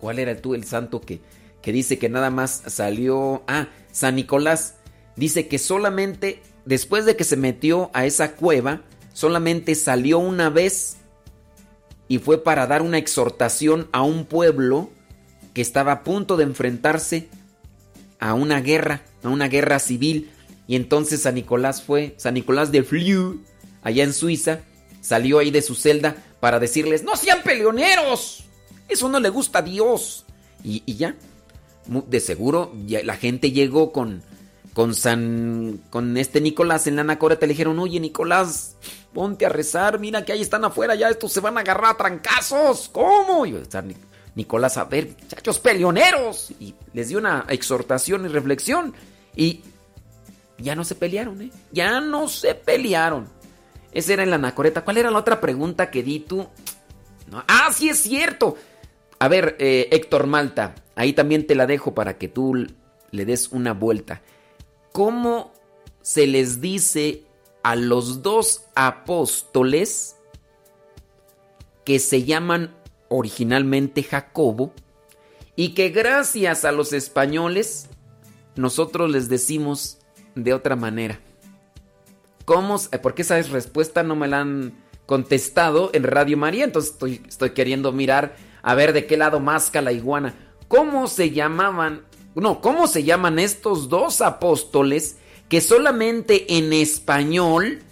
[0.00, 1.20] ¿Cuál era tú el santo que,
[1.62, 3.42] que dice que nada más salió.
[3.46, 4.76] Ah, San Nicolás.
[5.16, 8.82] Dice que solamente después de que se metió a esa cueva,
[9.12, 10.96] solamente salió una vez
[12.08, 14.90] y fue para dar una exhortación a un pueblo
[15.54, 17.28] que estaba a punto de enfrentarse
[18.18, 20.30] a una guerra, a una guerra civil.
[20.66, 23.42] Y entonces San Nicolás fue, San Nicolás de Fliu,
[23.82, 24.60] allá en Suiza,
[25.00, 28.44] salió ahí de su celda para decirles, no sean peleoneros,
[28.88, 30.24] eso no le gusta a Dios.
[30.62, 31.16] Y, y ya,
[31.86, 34.22] de seguro la gente llegó con,
[34.80, 38.76] con San, con este Nicolás en la anacoreta, le dijeron, oye Nicolás,
[39.12, 41.96] ponte a rezar, mira que ahí están afuera, ya estos se van a agarrar a
[41.98, 43.44] trancazos, ¿cómo?
[43.44, 43.62] Y
[44.34, 48.94] Nicolás, a ver, muchachos peleoneros, y les dio una exhortación y reflexión,
[49.36, 49.60] y
[50.56, 51.50] ya no se pelearon, ¿eh?
[51.72, 53.28] Ya no se pelearon.
[53.92, 54.82] Esa era en la anacoreta.
[54.82, 56.48] ¿Cuál era la otra pregunta que di tú?
[57.48, 58.56] Ah, sí es cierto.
[59.18, 62.66] A ver, eh, Héctor Malta, ahí también te la dejo para que tú
[63.10, 64.22] le des una vuelta.
[64.92, 65.52] ¿Cómo
[66.02, 67.24] se les dice
[67.62, 70.16] a los dos apóstoles
[71.84, 72.74] que se llaman
[73.08, 74.72] originalmente Jacobo
[75.56, 77.88] y que gracias a los españoles
[78.56, 79.98] nosotros les decimos
[80.34, 81.20] de otra manera?
[82.44, 82.80] ¿Cómo?
[83.02, 84.74] Porque esa respuesta no me la han
[85.06, 89.82] contestado en Radio María, entonces estoy, estoy queriendo mirar a ver de qué lado masca
[89.82, 90.34] la iguana.
[90.68, 92.02] ¿Cómo se llamaban
[92.34, 95.16] no, ¿cómo se llaman estos dos apóstoles
[95.48, 97.82] que solamente en español,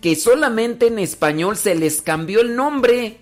[0.00, 3.20] que solamente en español se les cambió el nombre?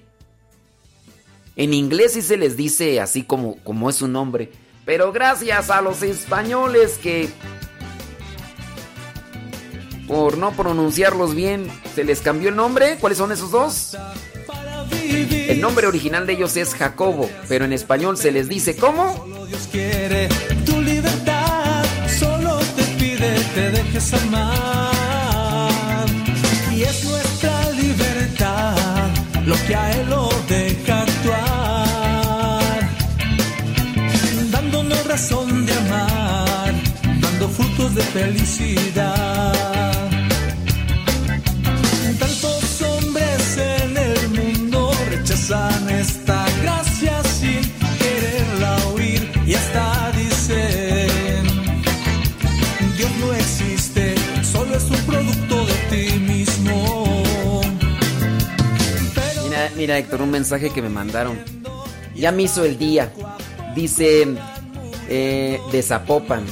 [1.54, 4.52] En inglés sí se les dice así como, como es su nombre.
[4.84, 7.28] Pero gracias a los españoles que
[10.06, 12.96] por no pronunciarlos bien se les cambió el nombre.
[13.00, 13.96] ¿Cuáles son esos dos?
[14.90, 19.16] El nombre original de ellos es Jacobo, pero en español se les dice ¿cómo?
[19.16, 20.28] Solo Dios quiere
[20.64, 21.84] tu libertad,
[22.18, 26.06] solo te pide te dejes amar.
[26.74, 29.08] Y es nuestra libertad
[29.46, 32.90] lo que a él lo deja actuar,
[34.50, 36.74] dándonos razón de amar,
[37.20, 39.15] dando frutos de felicidad.
[59.86, 61.38] Mira, Héctor, un mensaje que me mandaron.
[62.16, 63.12] Ya me hizo el día.
[63.76, 64.26] Dice
[65.08, 66.44] eh, de.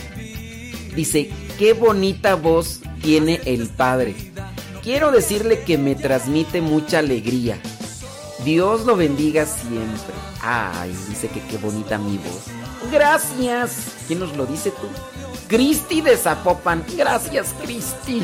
[0.95, 4.15] Dice, qué bonita voz tiene el Padre.
[4.85, 7.59] Quiero decirle que me transmite mucha alegría.
[8.45, 10.15] Dios lo bendiga siempre.
[10.41, 12.45] Ay, dice que qué bonita mi voz.
[12.93, 13.97] Gracias.
[14.07, 14.87] ¿Quién nos lo dice tú?
[15.49, 16.85] Cristi de Zapopan.
[16.97, 18.23] Gracias, Cristi.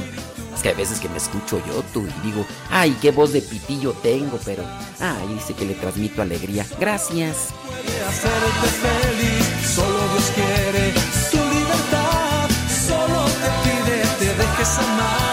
[0.61, 3.41] Es que a veces que me escucho yo tú y digo, ay, qué voz de
[3.41, 4.63] pitillo tengo, pero,
[4.99, 6.67] ay, dice que le transmito alegría.
[6.79, 7.49] Gracias.
[7.67, 10.93] Puede hacerte feliz, solo Dios quiere
[11.31, 12.51] tu libertad,
[12.87, 15.30] solo te pide te dejes amar.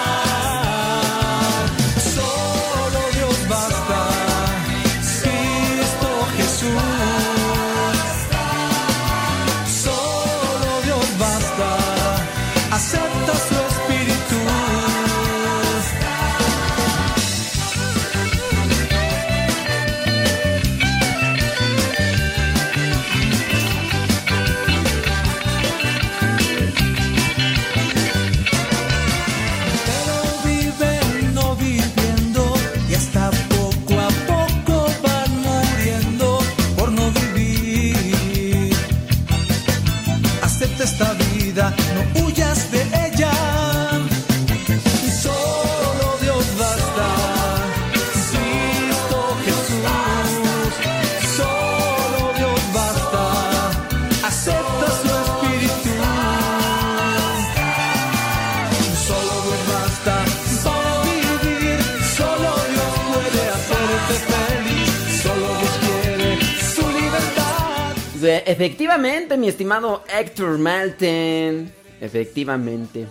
[68.48, 71.69] Efectivamente, mi estimado Héctor Malten.
[71.99, 73.06] Efectivamente.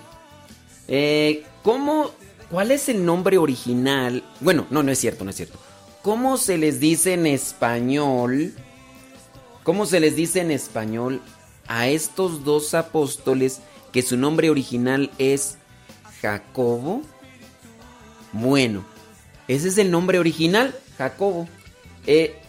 [0.88, 2.10] Eh, ¿Cómo
[2.50, 4.24] ¿cuál es el nombre original?
[4.40, 5.58] Bueno, no, no es cierto, no es cierto.
[6.00, 8.54] ¿Cómo se les dice en español?
[9.62, 11.20] ¿Cómo se les dice en español
[11.68, 13.60] a estos dos apóstoles
[13.92, 15.58] que su nombre original es
[16.22, 17.02] Jacobo?
[18.32, 18.86] Bueno,
[19.48, 21.46] ese es el nombre original, Jacobo.
[22.06, 22.40] Eh,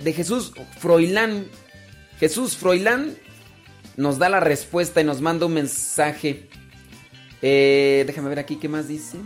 [0.00, 1.46] de Jesús Froilán.
[2.18, 3.16] Jesús Froilán
[3.96, 6.48] nos da la respuesta y nos manda un mensaje.
[7.42, 9.18] Eh, déjame ver aquí qué más dice.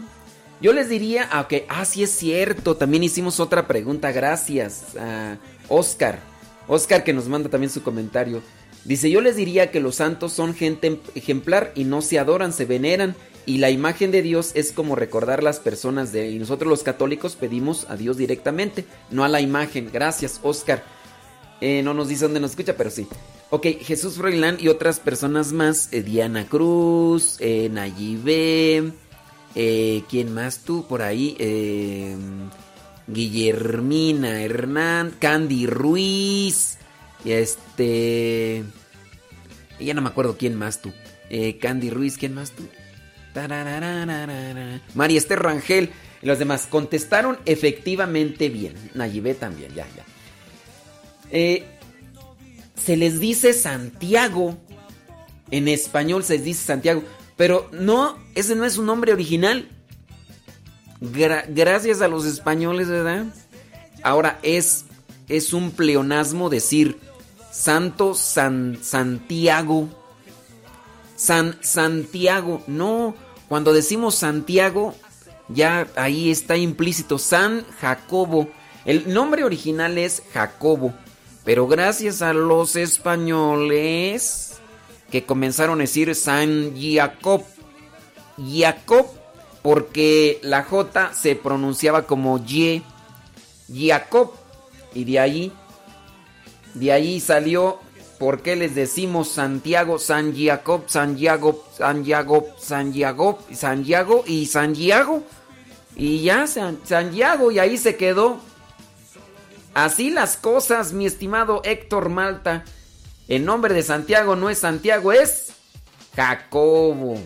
[0.60, 5.36] Yo les diría, ah, ok, ah, sí es cierto, también hicimos otra pregunta, gracias a
[5.68, 6.20] Oscar.
[6.68, 8.42] Oscar que nos manda también su comentario.
[8.84, 12.64] Dice, yo les diría que los santos son gente ejemplar y no se adoran, se
[12.64, 16.30] veneran y la imagen de Dios es como recordar las personas de...
[16.30, 19.90] Y nosotros los católicos pedimos a Dios directamente, no a la imagen.
[19.92, 20.84] Gracias, Oscar.
[21.64, 23.06] Eh, no nos dice dónde nos escucha, pero sí.
[23.50, 25.88] Ok, Jesús Froilán y otras personas más.
[25.92, 28.92] Eh, Diana Cruz, eh, Nayibé.
[29.54, 31.36] Eh, ¿Quién más tú por ahí?
[33.06, 36.78] Guillermina Hernán, Candy Ruiz.
[37.24, 38.64] Este...
[39.78, 40.92] Ya no me acuerdo quién más tú.
[41.60, 42.64] Candy Ruiz, ¿quién más tú?
[44.94, 45.90] María Esther Rangel
[46.22, 48.74] los demás contestaron efectivamente bien.
[48.94, 50.04] Nayibé también, ya, ya.
[51.32, 51.64] Eh,
[52.76, 54.56] se les dice Santiago.
[55.50, 57.02] En español se les dice Santiago.
[57.36, 59.68] Pero no, ese no es su nombre original.
[61.00, 63.24] gracias a los españoles, ¿verdad?
[64.04, 64.84] Ahora es,
[65.28, 66.98] es un pleonasmo decir
[67.50, 69.88] Santo San Santiago.
[71.16, 72.62] San Santiago.
[72.66, 73.14] No,
[73.48, 74.94] cuando decimos Santiago,
[75.48, 78.48] ya ahí está implícito San Jacobo.
[78.84, 80.92] El nombre original es Jacobo,
[81.44, 84.60] pero gracias a los españoles
[85.10, 87.42] que comenzaron a decir San Jacob,
[88.38, 89.06] Jacob,
[89.62, 92.82] porque la J se pronunciaba como Y,
[93.88, 94.32] Jacob,
[94.94, 95.52] y de ahí,
[96.74, 97.78] de ahí salió
[98.22, 104.22] ¿Por qué les decimos Santiago, San Jacob, San Jacob, San Jacob, San Jacob, San Jacob
[104.28, 105.24] y San Diego?
[105.96, 108.38] Y ya, San, Santiago, y ahí se quedó.
[109.74, 112.64] Así las cosas, mi estimado Héctor Malta.
[113.26, 115.54] El nombre de Santiago no es Santiago, es
[116.14, 117.18] Jacobo.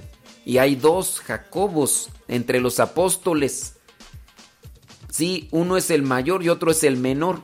[0.44, 3.74] Y hay dos Jacobos entre los apóstoles.
[5.10, 7.40] Sí, uno es el mayor y otro es el menor.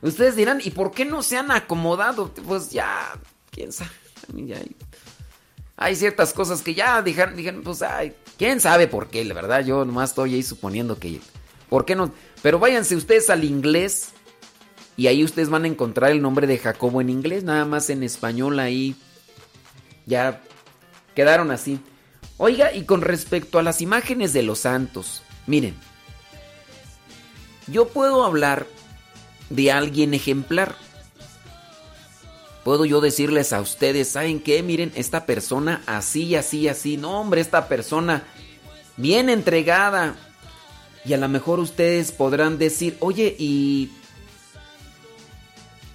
[0.00, 2.32] Ustedes dirán, ¿y por qué no se han acomodado?
[2.48, 3.12] Pues ya,
[3.52, 3.90] quién sabe.
[5.76, 9.64] hay, ciertas cosas que ya dijeron, dijeron, pues, ay, quién sabe por qué, la verdad,
[9.64, 11.20] yo nomás estoy ahí suponiendo que,
[11.68, 12.12] ¿por qué no?
[12.42, 14.08] Pero váyanse ustedes al inglés
[14.96, 18.02] y ahí ustedes van a encontrar el nombre de Jacobo en inglés, nada más en
[18.02, 18.94] español ahí
[20.06, 20.40] ya
[21.14, 21.80] quedaron así.
[22.36, 25.74] Oiga, y con respecto a las imágenes de los santos, miren,
[27.68, 28.66] yo puedo hablar
[29.50, 30.74] de alguien ejemplar.
[32.64, 34.62] Puedo yo decirles a ustedes, ¿saben qué?
[34.62, 36.96] Miren, esta persona así, así, así.
[36.96, 38.24] No, hombre, esta persona
[38.96, 40.16] bien entregada.
[41.04, 43.90] Y a lo mejor ustedes podrán decir, oye, ¿y,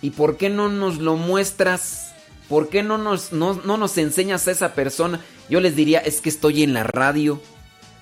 [0.01, 2.13] ¿y por qué no nos lo muestras?
[2.49, 5.19] ¿Por qué no nos, no, no nos enseñas a esa persona?
[5.49, 7.41] Yo les diría, es que estoy en la radio.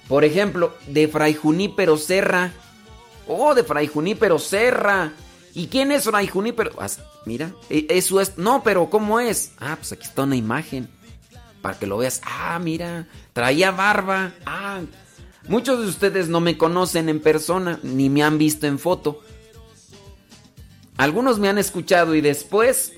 [0.08, 2.52] Por ejemplo, de Fray Junípero Serra.
[3.28, 5.14] Oh, de Fray Junípero Serra.
[5.54, 6.72] ¿Y quién es Fray Junípero?
[7.26, 8.38] mira, e, eso es.
[8.38, 9.54] No, pero ¿cómo es?
[9.58, 10.90] Ah, pues aquí está una imagen.
[11.62, 12.22] Para que lo veas.
[12.24, 14.34] Ah, mira, traía barba.
[14.46, 14.82] Ah,
[15.48, 19.22] muchos de ustedes no me conocen en persona, ni me han visto en foto.
[20.98, 22.94] Algunos me han escuchado y después,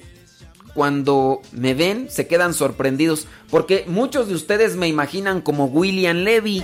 [0.74, 3.28] cuando me ven, se quedan sorprendidos.
[3.50, 6.64] Porque muchos de ustedes me imaginan como William Levy.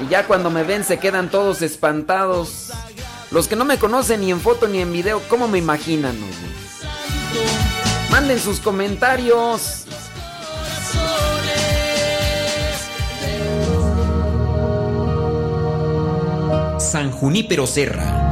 [0.00, 2.70] Y ya cuando me ven se quedan todos espantados.
[3.30, 6.16] Los que no me conocen ni en foto ni en video, ¿cómo me imaginan?
[8.10, 9.84] Manden sus comentarios.
[16.78, 18.24] San Junípero Serra.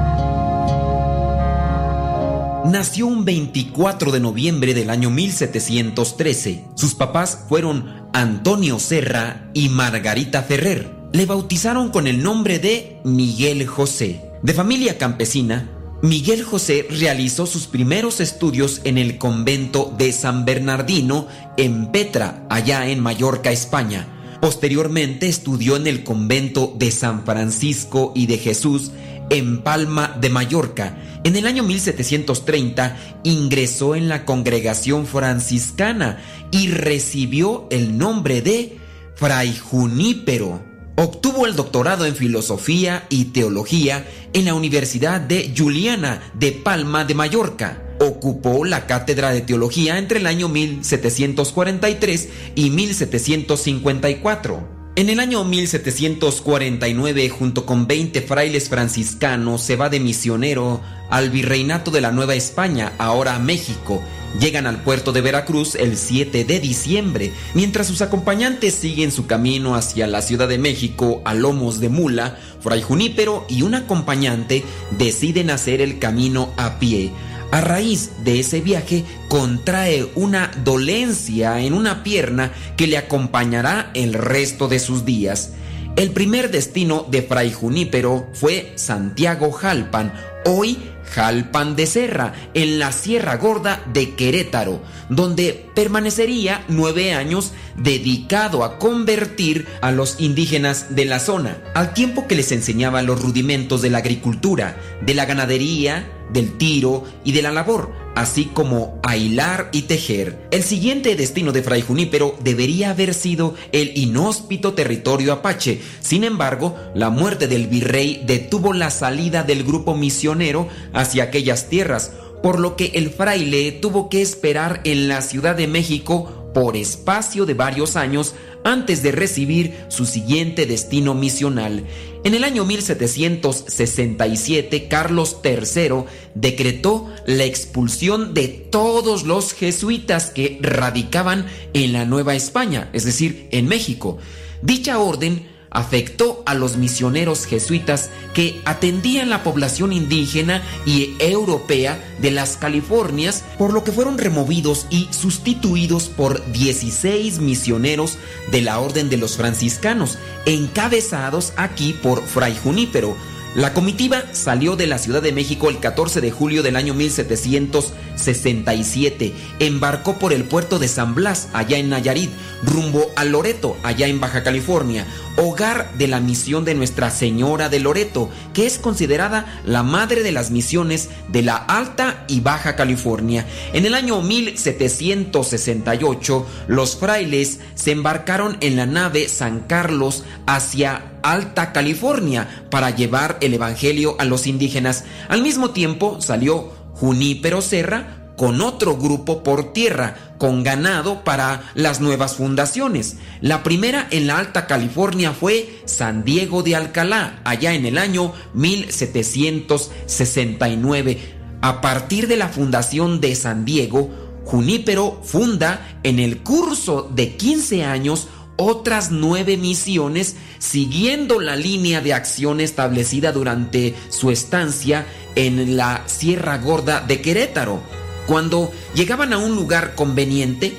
[2.64, 6.64] Nació un 24 de noviembre del año 1713.
[6.74, 13.66] Sus papás fueron Antonio Serra y Margarita Ferrer le bautizaron con el nombre de Miguel
[13.66, 14.20] José.
[14.42, 15.70] De familia campesina,
[16.02, 22.88] Miguel José realizó sus primeros estudios en el convento de San Bernardino en Petra, allá
[22.88, 24.15] en Mallorca, España.
[24.40, 28.90] Posteriormente estudió en el convento de San Francisco y de Jesús
[29.30, 30.96] en Palma de Mallorca.
[31.24, 36.18] En el año 1730 ingresó en la congregación franciscana
[36.50, 38.78] y recibió el nombre de
[39.16, 40.62] Fray Junípero.
[40.96, 47.14] Obtuvo el doctorado en filosofía y teología en la Universidad de Juliana de Palma de
[47.14, 47.82] Mallorca.
[47.98, 54.76] Ocupó la cátedra de teología entre el año 1743 y 1754.
[54.96, 61.90] En el año 1749, junto con 20 frailes franciscanos, se va de misionero al virreinato
[61.90, 64.02] de la Nueva España, ahora México.
[64.40, 69.74] Llegan al puerto de Veracruz el 7 de diciembre, mientras sus acompañantes siguen su camino
[69.74, 74.64] hacia la Ciudad de México a lomos de mula, Fray Junípero y un acompañante
[74.98, 77.12] deciden hacer el camino a pie.
[77.50, 84.14] A raíz de ese viaje contrae una dolencia en una pierna que le acompañará el
[84.14, 85.52] resto de sus días.
[85.96, 90.12] El primer destino de Fray Junípero fue Santiago Jalpan,
[90.44, 90.78] hoy
[91.14, 98.78] Jalpan de Serra, en la Sierra Gorda de Querétaro, donde permanecería nueve años dedicado a
[98.78, 103.88] convertir a los indígenas de la zona, al tiempo que les enseñaba los rudimentos de
[103.88, 109.68] la agricultura, de la ganadería, del tiro y de la labor, así como a hilar
[109.72, 110.48] y tejer.
[110.50, 115.80] El siguiente destino de Fray Junípero debería haber sido el inhóspito territorio apache.
[116.00, 122.12] Sin embargo, la muerte del virrey detuvo la salida del grupo misionero hacia aquellas tierras,
[122.42, 127.44] por lo que el fraile tuvo que esperar en la Ciudad de México por espacio
[127.44, 128.34] de varios años
[128.64, 131.84] antes de recibir su siguiente destino misional.
[132.24, 136.04] En el año 1767, Carlos III
[136.34, 143.48] decretó la expulsión de todos los jesuitas que radicaban en la Nueva España, es decir,
[143.50, 144.16] en México.
[144.62, 145.46] Dicha orden
[145.76, 153.44] afectó a los misioneros jesuitas que atendían la población indígena y europea de las Californias,
[153.58, 158.16] por lo que fueron removidos y sustituidos por 16 misioneros
[158.50, 160.16] de la Orden de los Franciscanos,
[160.46, 163.14] encabezados aquí por Fray Junípero.
[163.56, 169.32] La comitiva salió de la Ciudad de México el 14 de julio del año 1767.
[169.60, 172.28] Embarcó por el puerto de San Blas, allá en Nayarit,
[172.62, 175.06] rumbo a Loreto, allá en Baja California,
[175.36, 180.32] hogar de la misión de Nuestra Señora de Loreto, que es considerada la madre de
[180.32, 183.46] las misiones de la Alta y Baja California.
[183.72, 191.72] En el año 1768, los frailes se embarcaron en la nave San Carlos hacia Alta
[191.72, 195.04] California para llevar el Evangelio a los indígenas.
[195.28, 202.00] Al mismo tiempo salió Junípero Serra con otro grupo por tierra, con ganado para las
[202.00, 203.16] nuevas fundaciones.
[203.40, 208.34] La primera en la Alta California fue San Diego de Alcalá, allá en el año
[208.54, 211.36] 1769.
[211.62, 214.10] A partir de la fundación de San Diego,
[214.44, 222.14] Junípero funda en el curso de 15 años otras nueve misiones siguiendo la línea de
[222.14, 225.04] acción establecida durante su estancia
[225.34, 228.05] en la Sierra Gorda de Querétaro.
[228.26, 230.76] Cuando llegaban a un lugar conveniente,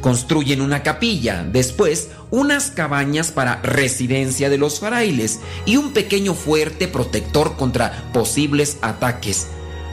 [0.00, 6.88] construyen una capilla, después unas cabañas para residencia de los frailes y un pequeño fuerte
[6.88, 9.46] protector contra posibles ataques.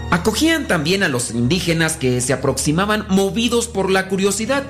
[0.09, 4.63] Acogían también a los indígenas que se aproximaban movidos por la curiosidad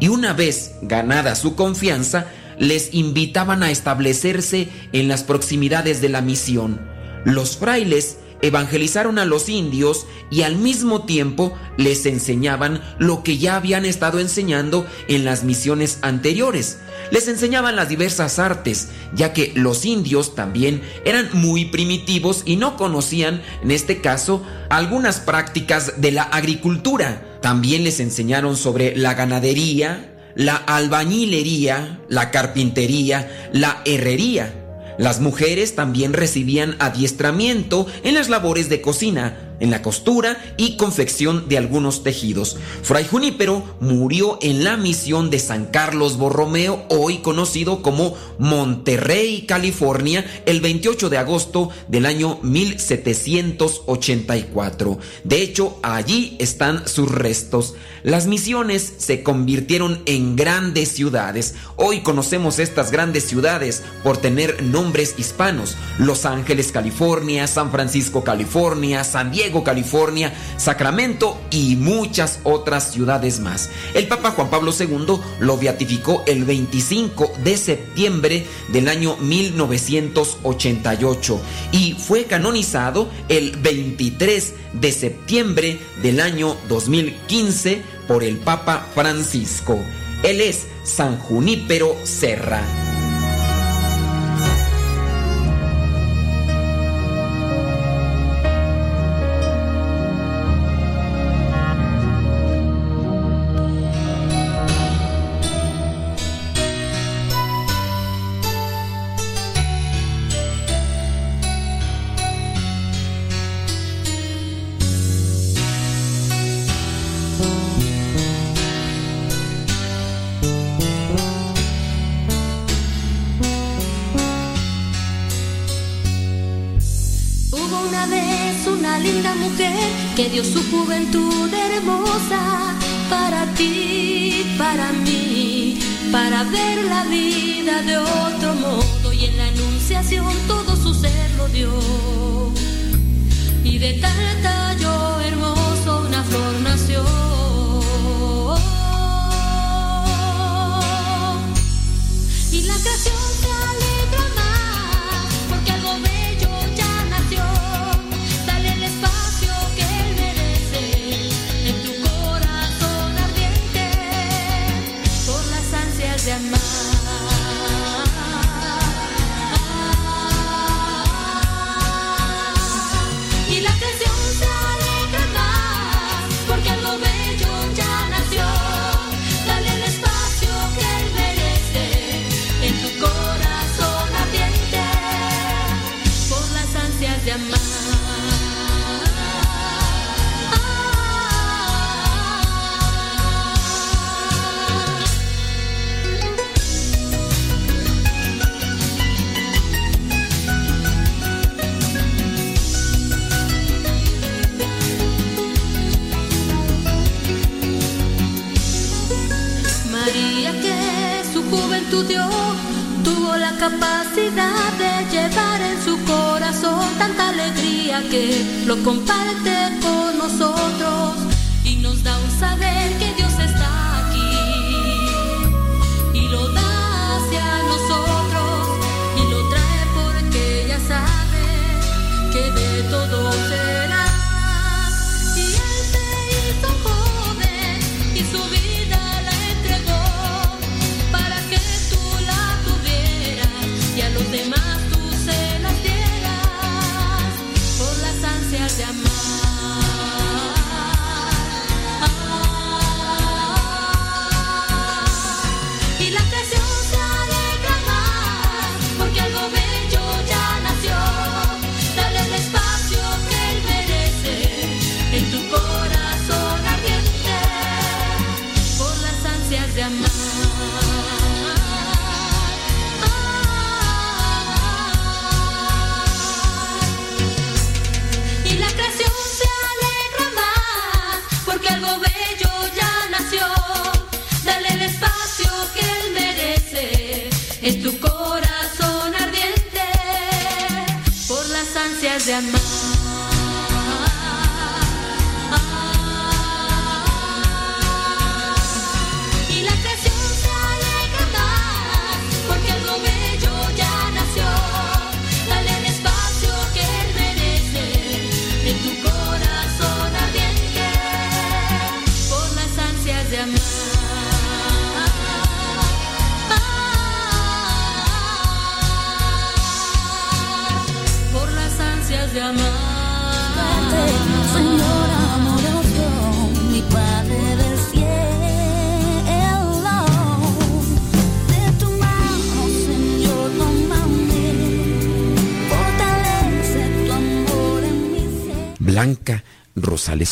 [0.00, 2.26] y una vez ganada su confianza,
[2.58, 6.80] les invitaban a establecerse en las proximidades de la misión.
[7.24, 13.56] Los frailes evangelizaron a los indios y al mismo tiempo les enseñaban lo que ya
[13.56, 16.78] habían estado enseñando en las misiones anteriores.
[17.10, 22.76] Les enseñaban las diversas artes, ya que los indios también eran muy primitivos y no
[22.76, 27.38] conocían, en este caso, algunas prácticas de la agricultura.
[27.40, 34.63] También les enseñaron sobre la ganadería, la albañilería, la carpintería, la herrería.
[34.98, 41.48] Las mujeres también recibían adiestramiento en las labores de cocina, en la costura y confección
[41.48, 42.56] de algunos tejidos.
[42.82, 50.24] Fray Junípero murió en la misión de San Carlos Borromeo, hoy conocido como Monterrey, California,
[50.46, 54.98] el 28 de agosto del año 1784.
[55.22, 57.74] De hecho, allí están sus restos.
[58.02, 61.54] Las misiones se convirtieron en grandes ciudades.
[61.76, 65.76] Hoy conocemos estas grandes ciudades por tener nombres hispanos.
[65.98, 73.68] Los Ángeles, California, San Francisco, California, San Diego, California, Sacramento y muchas otras ciudades más.
[73.94, 81.40] El Papa Juan Pablo II lo beatificó el 25 de septiembre del año 1988
[81.72, 89.78] y fue canonizado el 23 de septiembre del año 2015 por el Papa Francisco.
[90.22, 92.93] Él es San Junípero Serra.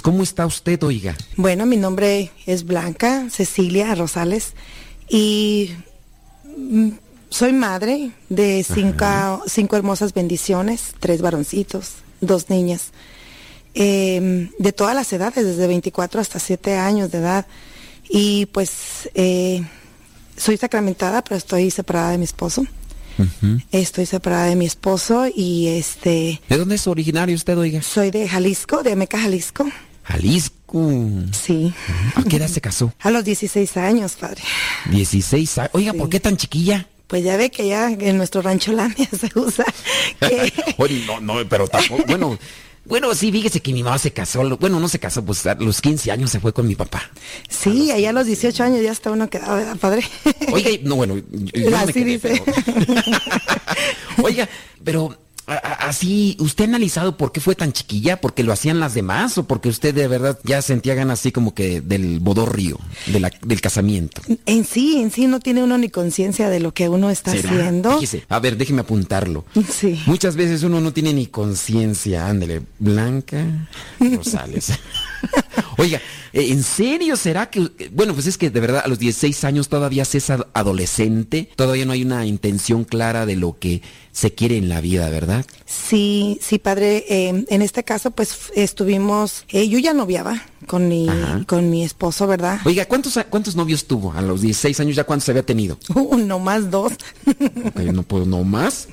[0.02, 1.16] ¿Cómo está usted, oiga?
[1.36, 4.54] Bueno, mi nombre es Blanca Cecilia Rosales
[5.08, 5.70] y
[6.56, 6.88] mm,
[7.28, 12.90] soy madre de cinco, cinco hermosas bendiciones, tres varoncitos, dos niñas,
[13.74, 17.46] em, de todas las edades, desde 24 hasta 7 años de edad.
[18.08, 19.62] Y pues eh,
[20.36, 22.66] soy sacramentada, pero estoy separada de mi esposo.
[23.70, 26.40] Estoy separada de mi esposo y este...
[26.48, 27.80] ¿De dónde es originario usted, oiga?
[27.82, 29.66] Soy de Jalisco, de Ameca, Jalisco.
[30.04, 30.90] Jalisco.
[31.32, 31.72] Sí.
[32.14, 32.92] ¿A qué edad se casó?
[33.00, 34.42] A los 16 años, padre.
[34.90, 35.70] 16 años.
[35.74, 36.88] Oiga, ¿por qué tan chiquilla?
[37.06, 39.66] Pues ya ve que ya en nuestro rancho Landia se usa.
[41.06, 42.38] no, no, pero tampoco, bueno,
[42.86, 45.80] Bueno, sí, fíjese que mi mamá se casó, bueno, no se casó, pues a los
[45.82, 47.02] 15 años se fue con mi papá.
[47.48, 50.02] Sí, allá a los 18 años ya está uno quedado, ¿verdad, padre?
[50.52, 52.42] Oiga, no, bueno, yo, no me quedé, dice.
[52.44, 53.04] pero-
[54.24, 54.48] Oiga,
[54.82, 55.16] pero
[55.46, 58.20] así, ¿usted ha analizado por qué fue tan chiquilla?
[58.20, 61.54] ¿Porque lo hacían las demás o porque usted de verdad ya sentía ganas así como
[61.54, 64.22] que del bodorrio, de la- del casamiento?
[64.46, 67.50] En sí, en sí no tiene uno ni conciencia de lo que uno está ¿Será?
[67.50, 67.94] haciendo.
[67.94, 69.44] Fíjese, a ver, déjeme apuntarlo.
[69.70, 70.00] Sí.
[70.06, 72.28] Muchas veces uno no tiene ni conciencia.
[72.28, 73.44] Ándele, Blanca
[73.98, 74.72] Rosales.
[75.78, 76.00] Oiga,
[76.32, 77.60] eh, ¿en serio será que...
[77.78, 80.46] eh, Bueno, pues es que de verdad a los 16 años todavía se es ad-
[80.54, 83.82] adolescente, todavía no hay una intención clara de lo que
[84.12, 85.44] se quiere en la vida, ¿verdad?
[85.66, 87.04] Sí, sí, padre.
[87.08, 91.42] eh, en este caso, pues estuvimos, eh, yo ya noviaba con mi, Ajá.
[91.46, 92.60] con mi esposo, ¿verdad?
[92.64, 94.12] Oiga, ¿cuántos, ¿cuántos novios tuvo?
[94.12, 95.78] A los 16 años ya cuántos había tenido.
[95.94, 96.92] Uno más dos.
[97.92, 98.88] No puedo, no más.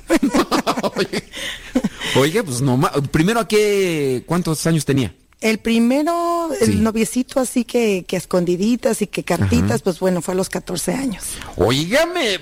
[2.16, 2.92] Oiga, pues no más.
[3.10, 4.22] Primero, ¿a qué?
[4.26, 5.14] ¿Cuántos años tenía?
[5.40, 6.64] El primero, Sí.
[6.64, 10.92] el noviecito así que, que escondiditas y que cartitas, pues bueno, fue a los 14
[10.92, 11.24] años.
[11.56, 12.38] Óigame,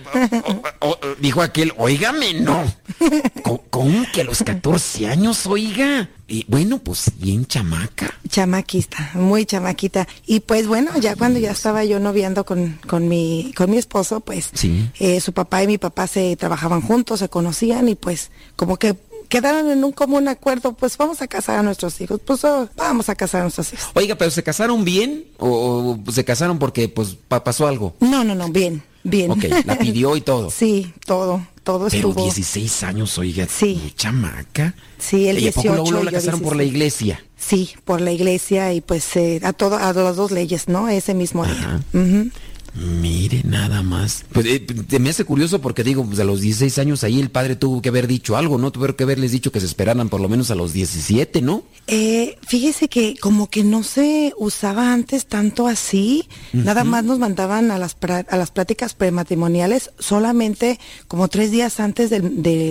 [0.80, 2.64] o- o- dijo aquel, óigame, no.
[3.70, 6.08] ¿Cómo que a los 14 años, oiga?
[6.26, 8.12] Y bueno, pues bien chamaca.
[8.28, 10.06] Chamaquista, muy chamaquita.
[10.26, 14.20] Y pues bueno, ya cuando ya estaba yo noviando con, con mi, con mi esposo,
[14.20, 14.90] pues Sí.
[14.98, 18.94] eh, su papá y mi papá se trabajaban juntos, se conocían y pues como que
[19.28, 23.08] quedaron en un común acuerdo, pues vamos a casar a nuestros hijos, pues oh, vamos
[23.08, 23.88] a casar a nuestros hijos.
[23.94, 27.94] Oiga, pero ¿se casaron bien o, o se casaron porque pues pa- pasó algo?
[28.00, 29.30] No, no, no, bien, bien.
[29.30, 30.50] Ok, la pidió y todo.
[30.50, 32.22] Sí, todo, todo Pero estuvo.
[32.24, 33.46] 16 años, oiga.
[33.48, 33.92] Sí.
[33.96, 34.74] chamaca.
[34.98, 36.72] Sí, el ¿Y a poco luego 18 luego y la casaron por la 16.
[36.74, 37.24] iglesia?
[37.36, 40.88] Sí, por la iglesia y pues eh, a todo, a las dos leyes, ¿no?
[40.88, 41.80] Ese mismo día.
[41.94, 42.30] Ujú.
[42.78, 44.24] Mire, nada más.
[44.32, 44.66] Pues eh,
[45.00, 47.88] me hace curioso porque digo, pues a los 16 años ahí el padre tuvo que
[47.88, 48.70] haber dicho algo, ¿no?
[48.70, 51.64] Tuvo que haberles dicho que se esperaran por lo menos a los 17, ¿no?
[51.88, 57.70] Eh, fíjese que como que no se usaba antes tanto así, nada más nos mandaban
[57.70, 57.96] a las,
[58.28, 60.78] a las pláticas prematrimoniales solamente
[61.08, 62.20] como tres días antes de,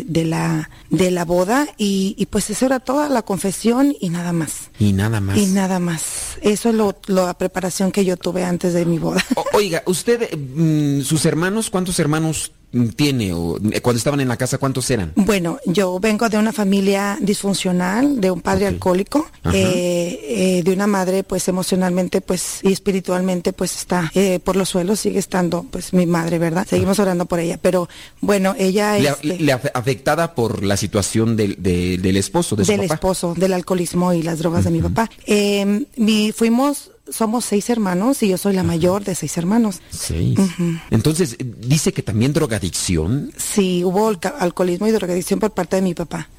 [0.07, 4.31] de la, de la boda y, y pues eso era toda la confesión y nada
[4.33, 4.69] más.
[4.79, 5.37] Y nada más.
[5.37, 6.03] Y nada más.
[6.41, 9.23] Eso es lo, lo- la preparación que yo tuve antes de mi boda.
[9.35, 13.33] O- oiga, usted, eh, mm, sus hermanos, ¿cuántos hermanos mm, tiene?
[13.33, 15.11] O, eh, cuando estaban en la casa, ¿cuántos eran?
[15.15, 20.19] Bueno, yo vengo de una familia disfuncional, de un padre alcohólico, eh,
[20.59, 24.99] eh, de una madre pues emocionalmente pues y espiritualmente pues está eh, por los suelos,
[24.99, 26.67] sigue estando pues mi madre, ¿verdad?
[26.69, 27.87] Seguimos orando por ella, pero
[28.21, 32.65] bueno, ella Le, este, le afe- afectada por la situación del, de- del esposo, de
[32.65, 32.93] su del papá.
[32.95, 35.09] esposo, del alcoholismo y las drogas de mi papá.
[35.25, 39.81] Eh, mi, fuimos, somos seis hermanos y yo soy la mayor de seis hermanos.
[39.89, 40.39] Seis.
[40.89, 43.31] Entonces, dice que también drogadicción.
[43.37, 44.07] Sí, hubo
[44.39, 46.29] alcoholismo y drogadicción por parte de mi papá.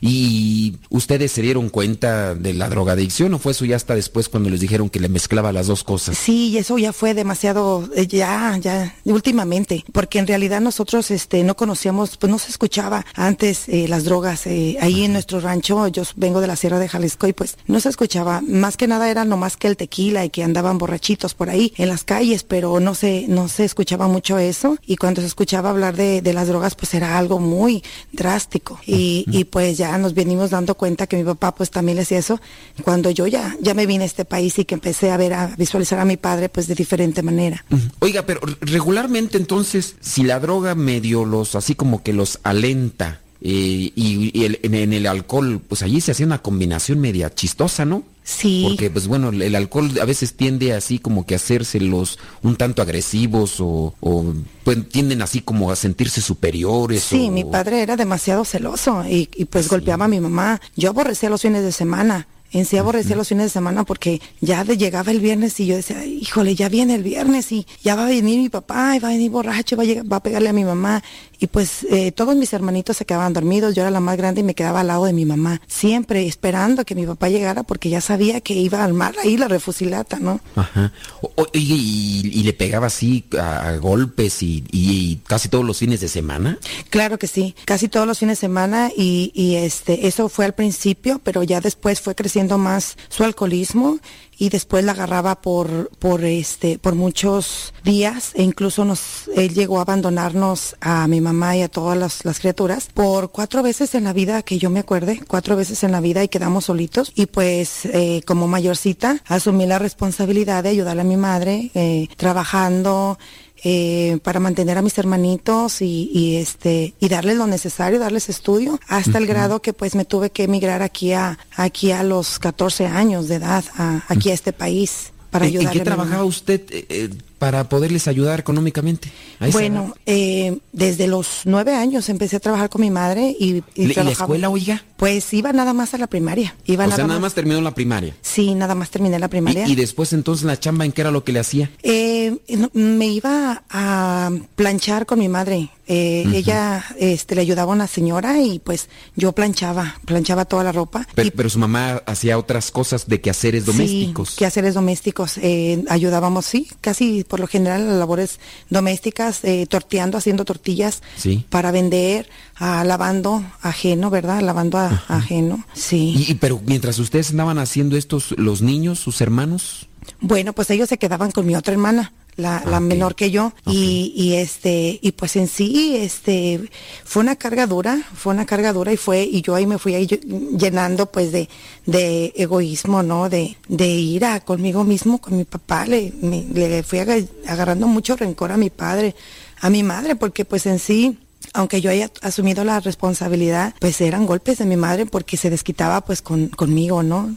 [0.00, 4.50] ¿Y ustedes se dieron cuenta de la drogadicción o fue eso ya hasta después cuando
[4.50, 6.16] les dijeron que le mezclaba las dos cosas?
[6.16, 11.42] Sí, y eso ya fue demasiado, eh, ya, ya, últimamente, porque en realidad nosotros, este,
[11.44, 15.88] no conocíamos, pues no se escuchaba antes eh, las drogas, eh, ahí en nuestro rancho,
[15.88, 19.10] yo vengo de la Sierra de Jalisco y pues no se escuchaba, más que nada
[19.10, 22.80] era nomás que el tequila y que andaban borrachitos por ahí en las calles, pero
[22.80, 24.78] no se, no se escuchaba mucho eso.
[24.86, 28.80] Y cuando se escuchaba hablar de, de las drogas pues era algo muy drástico.
[28.86, 32.18] Y, y pues ya nos venimos dando cuenta que mi papá pues también le hacía
[32.18, 32.40] eso
[32.82, 35.54] cuando yo ya, ya me vine a este país y que empecé a ver, a
[35.56, 37.64] visualizar a mi padre pues de diferente manera.
[38.00, 43.92] Oiga, pero regularmente entonces, si la droga medio los, así como que los alenta, eh,
[43.96, 48.04] y, y en, en el alcohol, pues allí se hacía una combinación media chistosa, ¿no?
[48.24, 48.66] Sí.
[48.68, 52.80] Porque, pues bueno, el alcohol a veces tiende así como que a hacérselos un tanto
[52.82, 54.24] agresivos o, o,
[54.64, 57.02] pues, tienden así como a sentirse superiores.
[57.02, 60.60] Sí, o- mi padre era demasiado celoso y, y, pues golpeaba a mi mamá.
[60.76, 62.28] Yo aborrecía los fines de semana.
[62.54, 65.74] En sí aborrecía los fines de semana porque ya de- llegaba el viernes y yo
[65.74, 69.08] decía, híjole, ya viene el viernes y ya va a venir mi papá y va
[69.08, 71.02] a venir borracho, va a, llegar- va a pegarle a mi mamá.
[71.42, 74.44] Y pues eh, todos mis hermanitos se quedaban dormidos, yo era la más grande y
[74.44, 78.00] me quedaba al lado de mi mamá, siempre esperando que mi papá llegara porque ya
[78.00, 80.40] sabía que iba a armar ahí la refusilata, ¿no?
[80.54, 80.92] Ajá.
[81.20, 85.64] O- o- Oye, y, y le pegaba así a, a golpes y, y casi todos
[85.64, 86.58] los fines de semana.
[86.90, 90.54] Claro que sí, casi todos los fines de semana y, y, este eso fue al
[90.54, 93.98] principio, pero ya después fue creciendo más su alcoholismo
[94.38, 99.78] y después la agarraba por por este por muchos días e incluso nos él llegó
[99.78, 104.04] a abandonarnos a mi mamá y a todas las, las criaturas por cuatro veces en
[104.04, 107.26] la vida que yo me acuerde, cuatro veces en la vida y quedamos solitos y
[107.26, 113.18] pues eh, como mayorcita asumí la responsabilidad de ayudarle a mi madre eh, trabajando
[113.64, 118.78] eh, para mantener a mis hermanitos y, y, este y darles lo necesario, darles estudio,
[118.88, 122.86] hasta el grado que pues me tuve que emigrar aquí a aquí a los 14
[122.86, 125.72] años de edad, a, aquí a este país para ¿En, ayudarle.
[125.72, 127.08] ¿En qué trabajaba usted eh,
[127.42, 129.10] para poderles ayudar económicamente?
[129.50, 133.94] Bueno, eh, desde los nueve años empecé a trabajar con mi madre y, y ¿Y
[133.94, 134.84] la- escuela, oiga?
[134.96, 136.54] Pues iba nada más a la primaria.
[136.66, 138.14] Iba o sea, nada más terminó la primaria.
[138.22, 139.66] Sí, nada más terminé la primaria.
[139.66, 141.68] Y, y después entonces la chamba, ¿en qué era lo que le hacía?
[141.82, 145.70] Eh, no, me iba a planchar con mi madre.
[145.88, 146.24] Eh.
[146.32, 151.08] Ella este, le ayudaba a una señora y pues yo planchaba, planchaba toda la ropa.
[151.16, 154.30] Pero, pero su mamá hacía otras cosas de quehaceres domésticos.
[154.30, 155.38] Sí, quehaceres domésticos.
[155.38, 158.38] Eh, ayudábamos, sí, casi por lo general a labores
[158.68, 161.46] domésticas, eh, torteando, haciendo tortillas Sí.
[161.48, 164.42] para vender, ah, lavando ajeno, ¿verdad?
[164.42, 166.26] Lavando a- ajeno, sí.
[166.28, 169.88] Y- pero mientras ustedes andaban haciendo estos, los niños, sus hermanos,
[170.20, 174.12] Bueno, pues ellos se quedaban con mi otra hermana, la, la menor que yo, y,
[174.16, 176.60] y este, y pues en sí, este,
[177.04, 179.94] fue una carga dura, fue una carga dura y fue, y yo ahí me fui
[179.94, 181.48] ahí ll- llenando pues de,
[181.84, 183.28] de egoísmo, ¿no?
[183.28, 188.16] De, de ira conmigo mismo, con mi papá, le, me- le fui aga- agarrando mucho
[188.16, 189.14] rencor a mi padre,
[189.60, 191.18] a mi madre, porque pues en sí,
[191.54, 196.00] aunque yo haya asumido la responsabilidad, pues eran golpes de mi madre porque se desquitaba
[196.02, 197.36] pues con, conmigo, ¿no?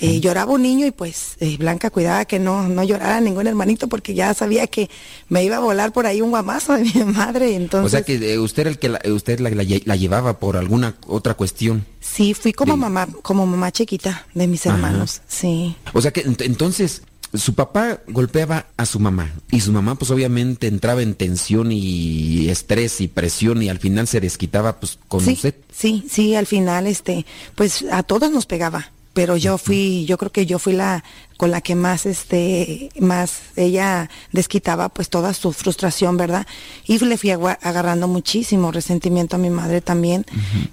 [0.00, 3.88] Eh, lloraba un niño y pues eh, Blanca cuidaba que no, no llorara ningún hermanito
[3.88, 4.90] porque ya sabía que
[5.28, 7.86] me iba a volar por ahí un guamazo de mi madre, entonces...
[7.86, 10.38] o sea que eh, usted era el que la, usted la, la lle- la llevaba
[10.38, 11.86] por alguna otra cuestión.
[12.00, 14.74] Sí, fui como de- mamá, como mamá chiquita de mis Ajá.
[14.76, 15.76] hermanos, sí.
[15.92, 17.02] O sea que ent- entonces
[17.34, 22.48] su papá golpeaba a su mamá y su mamá pues obviamente entraba en tensión y
[22.50, 25.54] estrés y presión y al final se desquitaba pues con sí, usted.
[25.74, 30.30] Sí, sí, al final, este, pues a todos nos pegaba, pero yo fui, yo creo
[30.32, 31.04] que yo fui la
[31.38, 36.46] con la que más, este, más ella desquitaba pues toda su frustración, ¿verdad?
[36.86, 40.24] Y le fui agarrando muchísimo resentimiento a mi madre también,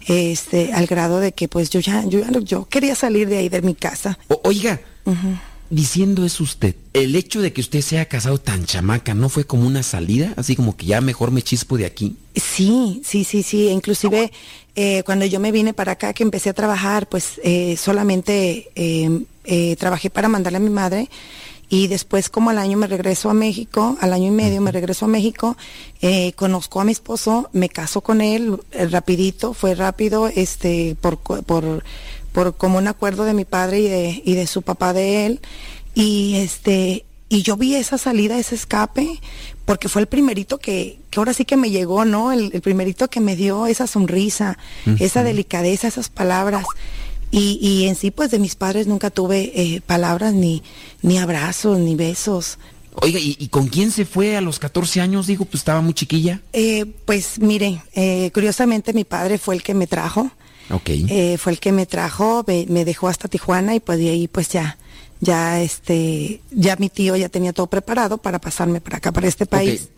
[0.07, 3.61] este, al grado de que pues yo ya, yo, yo quería salir de ahí de
[3.61, 4.19] mi casa.
[4.27, 4.80] O- oiga.
[5.70, 9.46] Diciendo eso usted, el hecho de que usted se haya casado tan chamaca, ¿no fue
[9.46, 10.34] como una salida?
[10.38, 12.16] Así como que ya mejor me chispo de aquí.
[12.36, 13.68] Sí, sí, sí, sí.
[13.70, 14.32] Inclusive
[14.76, 19.22] eh, cuando yo me vine para acá, que empecé a trabajar, pues eh, solamente eh,
[19.46, 21.10] eh, trabajé para mandarle a mi madre
[21.72, 25.06] y después como al año me regreso a México, al año y medio me regreso
[25.06, 25.56] a México,
[26.02, 31.20] eh, conozco a mi esposo, me caso con él eh, rapidito, fue rápido, este, por,
[31.22, 31.84] co- por,
[32.31, 35.41] por como un acuerdo de mi padre y de, y de su papá de él
[35.93, 39.07] y este y yo vi esa salida, ese escape,
[39.65, 42.31] porque fue el primerito que, que ahora sí que me llegó, ¿no?
[42.31, 44.57] El, el primerito que me dio esa sonrisa,
[44.99, 46.65] esa delicadeza, esas palabras.
[47.30, 50.64] Y, y en sí, pues de mis padres nunca tuve eh, palabras, ni,
[51.03, 52.57] ni abrazos, ni besos.
[52.95, 55.27] Oiga, ¿y, y con quién se fue a los 14 años?
[55.27, 56.41] Digo, pues estaba muy chiquilla.
[56.53, 60.31] Eh, pues mire, eh, curiosamente mi padre fue el que me trajo,
[60.72, 60.90] Ok.
[60.90, 64.50] eh, fue el que me trajo, me, dejó hasta Tijuana y pues de ahí pues
[64.50, 64.78] ya,
[65.20, 69.46] ya este, ya mi tío ya tenía todo preparado para pasarme para acá, para este
[69.46, 69.90] país.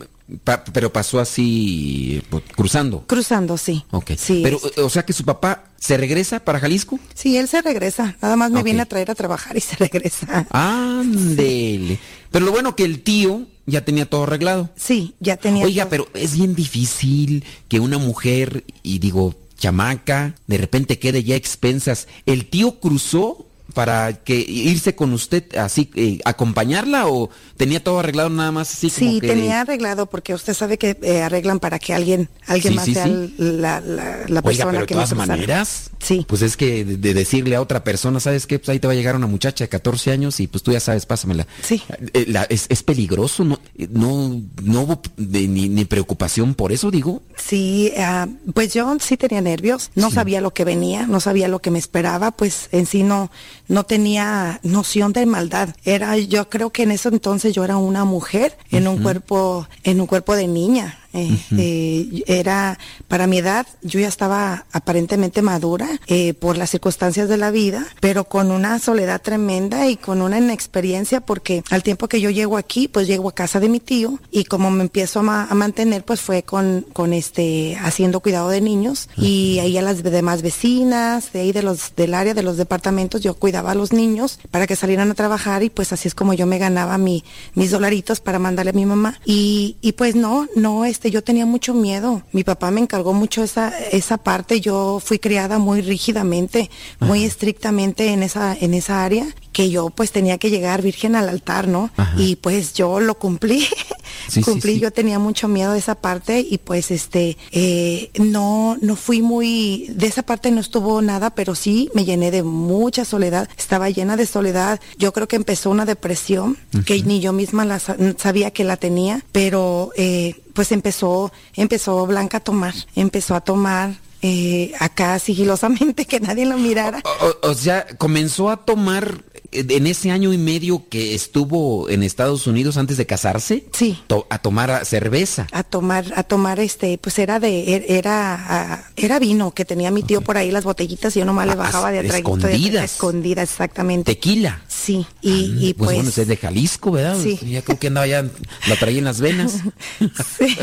[0.44, 3.04] Pa- pero pasó así, pues, cruzando.
[3.06, 3.84] Cruzando, sí.
[3.90, 4.12] Ok.
[4.16, 6.98] Sí, Pero, es- eh, o sea que su papá se regresa para Jalisco.
[7.12, 8.16] Sí, él se regresa.
[8.22, 10.46] Nada más me viene a traer a trabajar y se regresa.
[10.50, 11.98] Ándele.
[12.30, 14.70] Pero lo bueno que el tío ya tenía todo arreglado.
[14.76, 15.64] Sí, ya tenía.
[15.66, 15.90] Oiga, todo.
[15.90, 22.08] pero es bien difícil que una mujer, y digo, chamaca, de repente quede ya expensas.
[22.26, 28.28] ¿El tío cruzó para que irse con usted así, eh, acompañarla o tenía todo arreglado
[28.30, 29.28] nada más así como Sí, que...
[29.28, 32.94] tenía arreglado porque usted sabe que eh, arreglan para que alguien, alguien Sí, más sí,
[32.94, 33.34] sea sí.
[33.38, 36.24] la, la, la Oiga, persona pero de que me todas maneras, Sí.
[36.28, 38.58] pues es que de, de decirle a otra persona, ¿sabes qué?
[38.58, 40.80] Pues ahí te va a llegar una muchacha de 14 años y pues tú ya
[40.80, 41.46] sabes, pásamela.
[41.62, 41.82] Sí.
[42.12, 43.60] Eh, la- es, es peligroso, ¿no?
[43.78, 47.22] Eh, No, no hubo de- ni, ni preocupación por eso, digo.
[47.36, 51.60] Sí, ah, pues yo sí tenía nervios, no sabía lo que venía, no sabía lo
[51.60, 53.30] que me esperaba, pues en sí no,
[53.68, 55.70] no tenía noción de maldad.
[55.84, 60.00] Era, yo creo que en ese entonces yo era una mujer en un cuerpo, en
[60.00, 60.98] un cuerpo de niña.
[61.14, 62.78] Eh, eh, era
[63.08, 67.86] para mi edad, yo ya estaba aparentemente madura eh, por las circunstancias de la vida,
[68.00, 72.56] pero con una soledad tremenda y con una inexperiencia porque al tiempo que yo llego
[72.56, 75.54] aquí, pues llego a casa de mi tío y como me empiezo a, ma- a
[75.54, 80.42] mantener, pues fue con, con este haciendo cuidado de niños y ahí a las demás
[80.42, 84.38] vecinas, de ahí de los del área de los departamentos, yo cuidaba a los niños
[84.50, 87.24] para que salieran a trabajar y pues así es como yo me ganaba mi,
[87.54, 89.18] mis dolaritos para mandarle a mi mamá.
[89.24, 92.22] Y, y pues no, no, este, yo tenía mucho miedo.
[92.32, 94.60] Mi papá me encargó mucho esa, esa parte.
[94.60, 96.70] Yo fui criada muy rígidamente,
[97.00, 101.28] muy estrictamente en esa, en esa área, que yo pues tenía que llegar virgen al
[101.28, 101.90] altar, ¿no?
[102.16, 103.66] Y pues yo lo cumplí.
[104.44, 109.22] cumplí, yo tenía mucho miedo de esa parte y pues este, eh, no, no fui
[109.22, 113.90] muy, de esa parte no estuvo nada, pero sí me llené de mucha soledad, estaba
[113.90, 116.56] llena de soledad, yo creo que empezó una depresión
[116.86, 122.38] que ni yo misma la sabía que la tenía, pero eh, pues empezó, empezó Blanca
[122.38, 127.02] a tomar, empezó a tomar eh, acá sigilosamente que nadie lo mirara.
[127.42, 132.76] O, sea, comenzó a tomar en ese año y medio que estuvo en Estados Unidos
[132.76, 133.66] antes de casarse.
[133.72, 133.98] Sí.
[134.30, 135.46] a tomar cerveza.
[135.52, 140.02] A tomar, a tomar este, pues era de, er, era, era vino que tenía mi
[140.02, 142.16] tío por ahí las botellitas y yo nomás le ah, bajaba de atrás.
[142.16, 142.84] Escondidas.
[142.84, 144.14] escondidas, exactamente.
[144.14, 144.62] Tequila.
[144.68, 145.06] Sí.
[145.20, 147.18] Y, y pues, pues, bueno, es de Jalisco, ¿verdad?
[147.22, 147.38] Sí.
[147.42, 148.22] Ya creo que andaba ya,
[148.68, 149.58] la traía en las venas.
[150.38, 150.56] sí.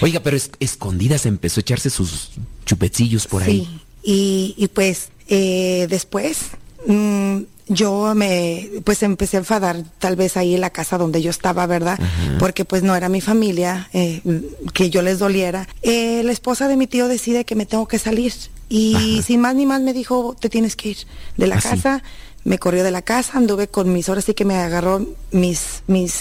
[0.00, 2.30] Oiga, pero escondidas empezó a echarse sus
[2.64, 3.60] chupecillos por ahí.
[3.60, 6.38] Sí, y, pues eh, después
[6.86, 11.30] mm, yo me, pues empecé a enfadar tal vez ahí en la casa donde yo
[11.30, 11.98] estaba, ¿verdad?
[12.38, 14.22] Porque pues no era mi familia, eh,
[14.74, 15.68] que yo les doliera.
[15.82, 18.32] Eh, la esposa de mi tío decide que me tengo que salir
[18.68, 20.96] y sin más ni más me dijo, te tienes que ir
[21.36, 22.02] de la ¿Ah, casa
[22.44, 26.14] me corrió de la casa, anduve con mis, ahora sí que me agarró mis, mis,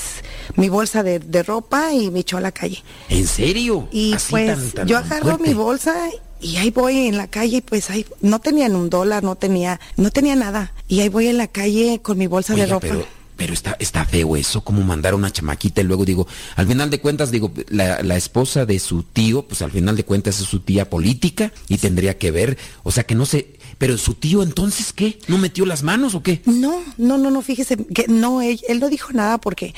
[0.56, 2.84] mi bolsa de, ropa y me echó a la calle.
[3.08, 3.88] ¿En serio?
[3.92, 5.96] Y pues yo agarro mi bolsa
[6.42, 10.12] y ahí voy en la calle, pues ahí no tenían un dólar, no tenía, no
[10.12, 10.74] tenía nada.
[10.88, 12.88] Y ahí voy en la calle con mi bolsa de ropa.
[13.36, 17.00] Pero, está, está feo eso, como mandar una chamaquita y luego digo, al final de
[17.00, 20.60] cuentas, digo, la, la esposa de su tío, pues al final de cuentas es su
[20.60, 24.92] tía política y tendría que ver, o sea que no sé, pero su tío entonces,
[24.94, 25.18] ¿qué?
[25.28, 26.42] ¿No metió las manos o qué?
[26.46, 29.74] No, no, no, no, fíjese que no, él, no dijo nada porque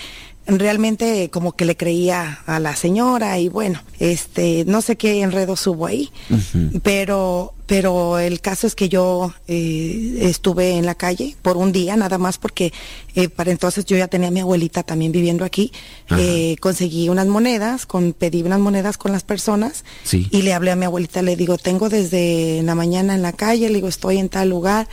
[0.59, 5.55] realmente como que le creía a la señora y bueno, este, no sé qué enredo
[5.65, 6.11] hubo ahí,
[6.83, 11.95] pero, pero el caso es que yo eh, estuve en la calle por un día
[11.95, 12.73] nada más porque
[13.15, 15.71] eh, para entonces yo ya tenía a mi abuelita también viviendo aquí,
[16.17, 20.75] eh, conseguí unas monedas, con, pedí unas monedas con las personas y le hablé a
[20.75, 24.29] mi abuelita, le digo, tengo desde la mañana en la calle, le digo, estoy en
[24.29, 24.87] tal lugar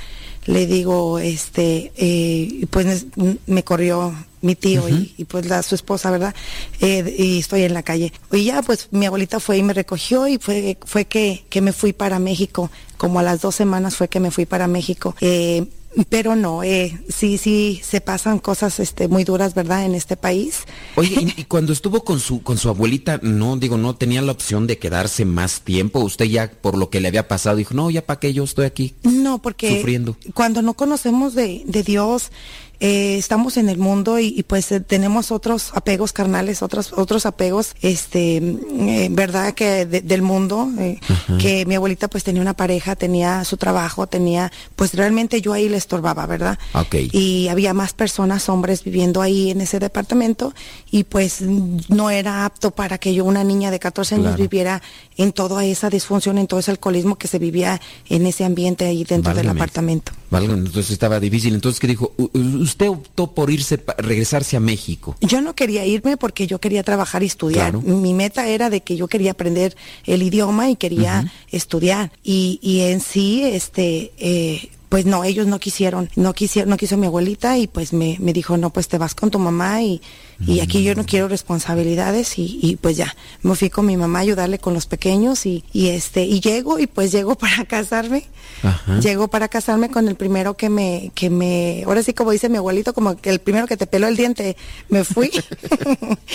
[0.48, 3.06] le digo, este, eh, pues
[3.46, 6.34] me corrió mi tío y, pues la, su esposa, ¿verdad?
[6.80, 8.14] Eh, y estoy en la calle.
[8.32, 11.74] Y ya, pues mi abuelita fue y me recogió y fue, fue que, que me
[11.74, 12.70] fui para México.
[12.96, 15.14] Como a las dos semanas fue que me fui para México.
[15.20, 15.66] Eh,
[16.08, 19.84] pero no, eh, sí, sí, se pasan cosas este, muy duras, ¿verdad?
[19.84, 20.60] En este país.
[20.96, 24.66] Oye, y, cuando estuvo con su, con su abuelita, no, digo, no tenía la opción
[24.66, 26.00] de quedarse más tiempo.
[26.00, 28.66] Usted ya, por lo que le había pasado, dijo, no, ya para qué yo estoy
[28.66, 28.94] aquí.
[29.02, 30.16] No, porque sufriendo.
[30.34, 32.30] cuando no conocemos de, de Dios,
[32.80, 37.74] eh, estamos en el mundo y, pues eh, tenemos otros apegos carnales, otros otros apegos,
[37.82, 40.68] este, eh, verdad que del mundo,
[41.40, 45.68] que mi abuelita pues tenía una pareja, tenía su trabajo, tenía, pues realmente yo ahí
[45.68, 46.58] le estorbaba, ¿verdad?
[47.12, 50.54] Y había más personas, hombres viviendo ahí en ese departamento
[50.90, 54.82] y pues no era apto para que yo, una niña de 14 años, viviera
[55.16, 59.02] en toda esa disfunción, en todo ese alcoholismo que se vivía en ese ambiente ahí
[59.02, 60.12] dentro del apartamento.
[60.30, 61.54] Entonces estaba difícil.
[61.54, 62.12] Entonces, ¿qué dijo?
[62.16, 65.16] Usted optó por irse, regresarse a México.
[65.20, 67.76] Yo no quería irme porque yo quería trabajar y estudiar.
[67.82, 72.12] Mi meta era de que yo quería aprender el idioma y quería estudiar.
[72.22, 76.96] Y, y en sí, este, eh, pues no, ellos no quisieron, no quisieron, no quiso
[76.96, 80.00] mi abuelita y pues me, me dijo, no, pues te vas con tu mamá y,
[80.46, 84.20] y aquí yo no quiero responsabilidades y, y, pues ya, me fui con mi mamá
[84.20, 88.24] a ayudarle con los pequeños y, y este, y llego y pues llego para casarme,
[89.02, 92.56] llego para casarme con el primero que me, que me, ahora sí como dice mi
[92.56, 94.56] abuelito, como que el primero que te peló el diente,
[94.88, 95.30] me fui.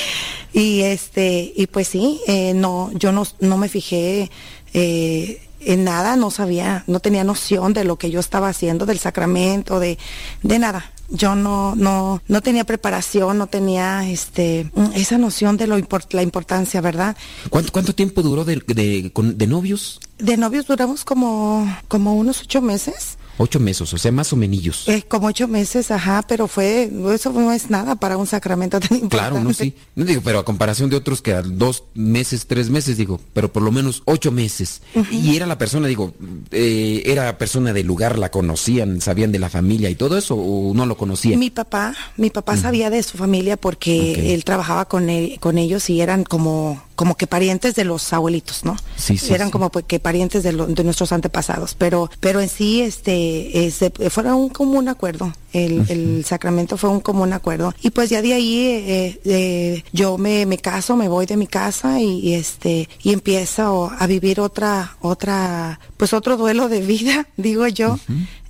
[0.54, 4.30] y este, y pues sí, eh, no, yo no, no me fijé,
[4.74, 9.00] eh, en nada, no sabía, no tenía noción de lo que yo estaba haciendo, del
[9.00, 9.98] sacramento, de,
[10.42, 10.92] de nada.
[11.10, 15.78] Yo no, no, no tenía preparación, no tenía este, esa noción de lo
[16.12, 17.16] la importancia, ¿verdad?
[17.50, 20.00] ¿Cuánto, cuánto tiempo duró de, de, de novios?
[20.18, 23.18] De novios duramos como, como unos ocho meses.
[23.38, 24.54] Ocho meses, o sea, más o menos.
[24.88, 28.98] Eh, como ocho meses, ajá, pero fue, eso no es nada para un sacramento tan
[28.98, 29.32] importante.
[29.32, 29.74] Claro, no, sí.
[29.96, 33.52] No digo, pero a comparación de otros que a dos meses, tres meses, digo, pero
[33.52, 34.82] por lo menos ocho meses.
[35.12, 36.14] Y era la persona, digo,
[36.52, 40.74] eh, era persona del lugar, la conocían, sabían de la familia y todo eso, o
[40.74, 41.40] no lo conocían.
[41.40, 45.08] Mi papá, mi papá sabía de su familia porque él trabajaba con,
[45.40, 48.76] con ellos y eran como como que parientes de los abuelitos, ¿no?
[48.96, 49.34] Sí, sí.
[49.34, 53.72] Eran como que parientes de, de, nuestros antepasados, pero, pero en sí, este,
[54.10, 57.74] fueron como un acuerdo el, sacramento fue un común acuerdo.
[57.82, 61.48] Y pues ya de ahí eh, eh, yo me, me, caso, me voy de mi
[61.48, 67.68] casa y, este y empiezo a vivir otra, otra, pues otro duelo de vida, digo
[67.68, 68.00] yo.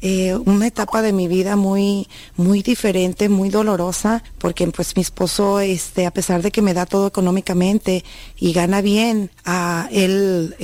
[0.05, 5.61] Eh, una etapa de mi vida muy, muy diferente, muy dolorosa, porque pues mi esposo,
[5.61, 8.03] este, a pesar de que me da todo económicamente
[8.37, 10.55] y gana bien, a él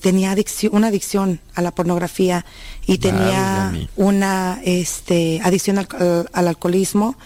[0.00, 2.44] tenía adicción, una adicción a la pornografía
[2.86, 7.16] y tenía una este, adicción al, alcoholismo,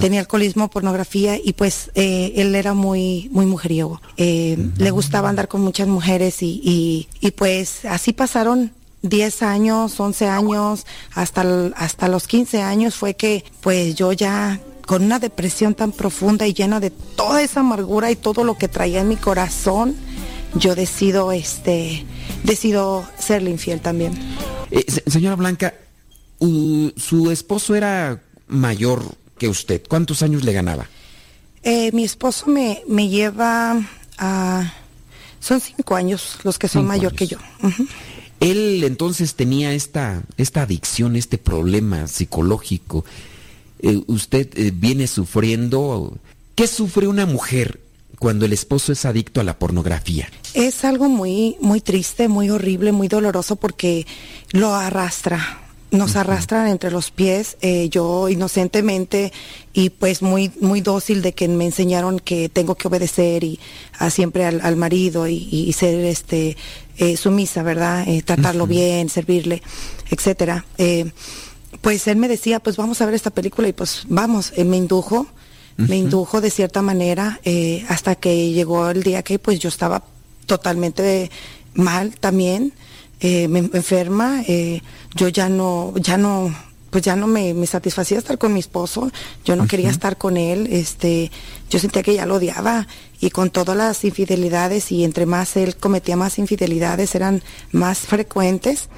[0.00, 4.00] tenía alcoholismo, pornografía y pues eh, él era muy, muy mujeriego.
[4.16, 8.72] Eh, le gustaba andar con muchas mujeres y, y, pues así pasaron
[9.04, 11.44] 10 años, 11 años, hasta,
[11.76, 16.54] hasta los 15 años fue que pues yo ya con una depresión tan profunda y
[16.54, 19.94] llena de toda esa amargura y todo lo que traía en mi corazón,
[20.54, 22.04] yo decido, este,
[22.44, 24.18] decido serle infiel también.
[24.70, 25.74] Eh, señora Blanca,
[26.38, 29.04] su esposo era mayor
[29.38, 29.82] que usted.
[29.86, 30.88] ¿Cuántos años le ganaba?
[31.62, 33.80] Eh, mi esposo me, me lleva
[34.16, 34.72] a...
[35.40, 37.36] Son cinco años los que son mayor que yo.
[38.40, 43.04] Él entonces tenía esta, esta adicción, este problema psicológico.
[43.80, 46.16] Eh, usted viene sufriendo...
[46.54, 47.80] ¿Qué sufre una mujer
[48.18, 50.28] cuando el esposo es adicto a la pornografía?
[50.54, 54.06] Es algo muy, muy triste, muy horrible, muy doloroso porque
[54.52, 55.60] lo arrastra.
[55.90, 59.32] Nos arrastran entre los pies, eh, yo inocentemente
[59.72, 63.60] y pues muy, muy dócil de que me enseñaron que tengo que obedecer y
[63.98, 66.56] a siempre al, marido y, ser este
[66.98, 68.08] eh, sumisa, ¿verdad?
[68.08, 69.62] Eh, tratarlo bien, servirle,
[70.10, 70.64] etcétera.
[71.80, 74.76] pues él me decía, pues vamos a ver esta película y pues vamos, él me
[74.76, 75.26] indujo
[75.76, 80.04] me indujo de cierta manera eh, hasta que llegó el día que pues yo estaba
[80.46, 81.30] totalmente
[81.74, 82.72] mal también,
[83.20, 84.82] eh, me, enferma, eh,
[85.14, 86.54] yo ya no, ya no,
[86.90, 89.10] pues ya no me, satisfacía estar con mi esposo,
[89.44, 91.32] yo no quería estar con él, este,
[91.70, 92.86] yo sentía que ya lo odiaba
[93.24, 97.42] y con todas las infidelidades y entre más él cometía más infidelidades eran
[97.72, 98.90] más frecuentes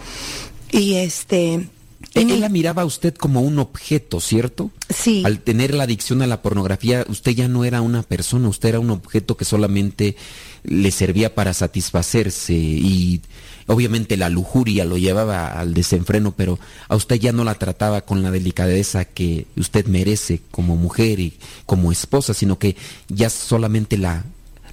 [0.72, 1.68] y este
[2.14, 4.70] él la miraba a usted como un objeto, ¿cierto?
[4.88, 5.22] Sí.
[5.26, 8.80] Al tener la adicción a la pornografía, usted ya no era una persona, usted era
[8.80, 10.16] un objeto que solamente
[10.64, 13.20] le servía para satisfacerse y
[13.66, 18.22] obviamente la lujuria lo llevaba al desenfreno, pero a usted ya no la trataba con
[18.22, 21.34] la delicadeza que usted merece como mujer y
[21.66, 22.76] como esposa, sino que
[23.08, 24.24] ya solamente la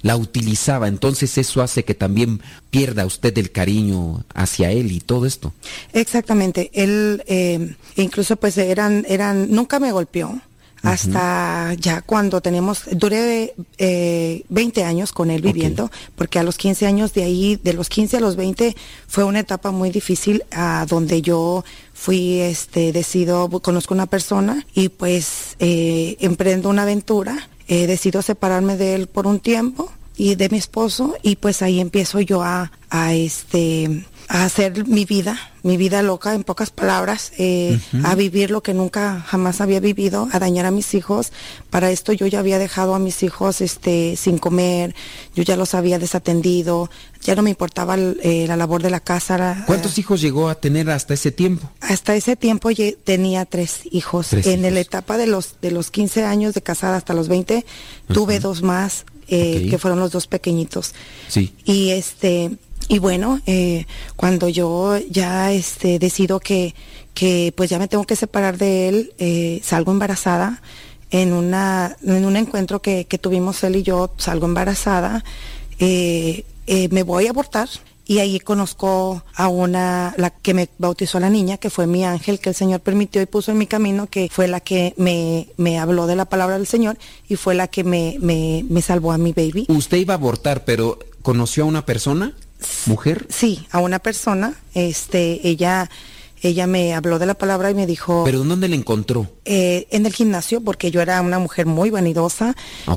[0.04, 0.86] la utilizaba.
[0.86, 5.54] Entonces eso hace que también pierda usted el cariño hacia él y todo esto.
[5.94, 6.70] Exactamente.
[6.74, 10.40] Él eh, incluso pues eran, eran, nunca me golpeó
[10.84, 16.86] hasta ya cuando tenemos, duré eh, 20 años con él viviendo, porque a los 15
[16.86, 18.76] años de ahí, de los 15 a los 20,
[19.08, 24.90] fue una etapa muy difícil a donde yo fui, este, decido, conozco una persona y
[24.90, 30.48] pues eh, emprendo una aventura eh, decido separarme de él por un tiempo y de
[30.48, 35.76] mi esposo y pues ahí empiezo yo a, a este a hacer mi vida, mi
[35.76, 40.38] vida loca, en pocas palabras, eh, a vivir lo que nunca jamás había vivido, a
[40.38, 41.32] dañar a mis hijos.
[41.70, 44.94] Para esto yo ya había dejado a mis hijos este, sin comer,
[45.34, 46.90] yo ya los había desatendido,
[47.22, 49.64] ya no me importaba eh, la labor de la casa.
[49.66, 51.70] ¿Cuántos hijos llegó a tener hasta ese tiempo?
[51.80, 52.70] Hasta ese tiempo
[53.04, 54.32] tenía tres hijos.
[54.32, 57.64] en la etapa de los, de los 15 años de casada hasta los 20,
[58.08, 60.94] tuve dos más, eh, que fueron los dos pequeñitos.
[61.28, 61.54] Sí.
[61.64, 63.86] Y este y bueno, eh,
[64.16, 66.74] cuando yo ya este, decido que,
[67.56, 70.62] pues ya me tengo que separar de él, eh, salgo embarazada
[71.10, 75.24] en, una, en un encuentro que, tuvimos él y yo, salgo embarazada,
[75.78, 76.44] eh,
[76.90, 77.68] me voy a abortar
[78.06, 82.04] y ahí conozco a una, la que me bautizó a la niña, que fue mi
[82.04, 85.48] ángel, que el Señor permitió y puso en mi camino, que fue la que me,
[85.56, 86.98] me habló de la palabra del Señor
[87.28, 89.66] y fue la que me, me, me salvó a mi baby.
[89.68, 92.34] Usted iba a abortar, pero ¿conoció a una persona?
[92.86, 93.26] Mujer?
[93.28, 94.54] Sí, a una persona.
[94.74, 95.90] Este, ella,
[96.42, 98.24] ella me habló de la palabra y me dijo.
[98.24, 99.30] ¿Pero dónde la encontró?
[99.44, 102.54] Eh, en el gimnasio, porque yo era una mujer muy vanidosa,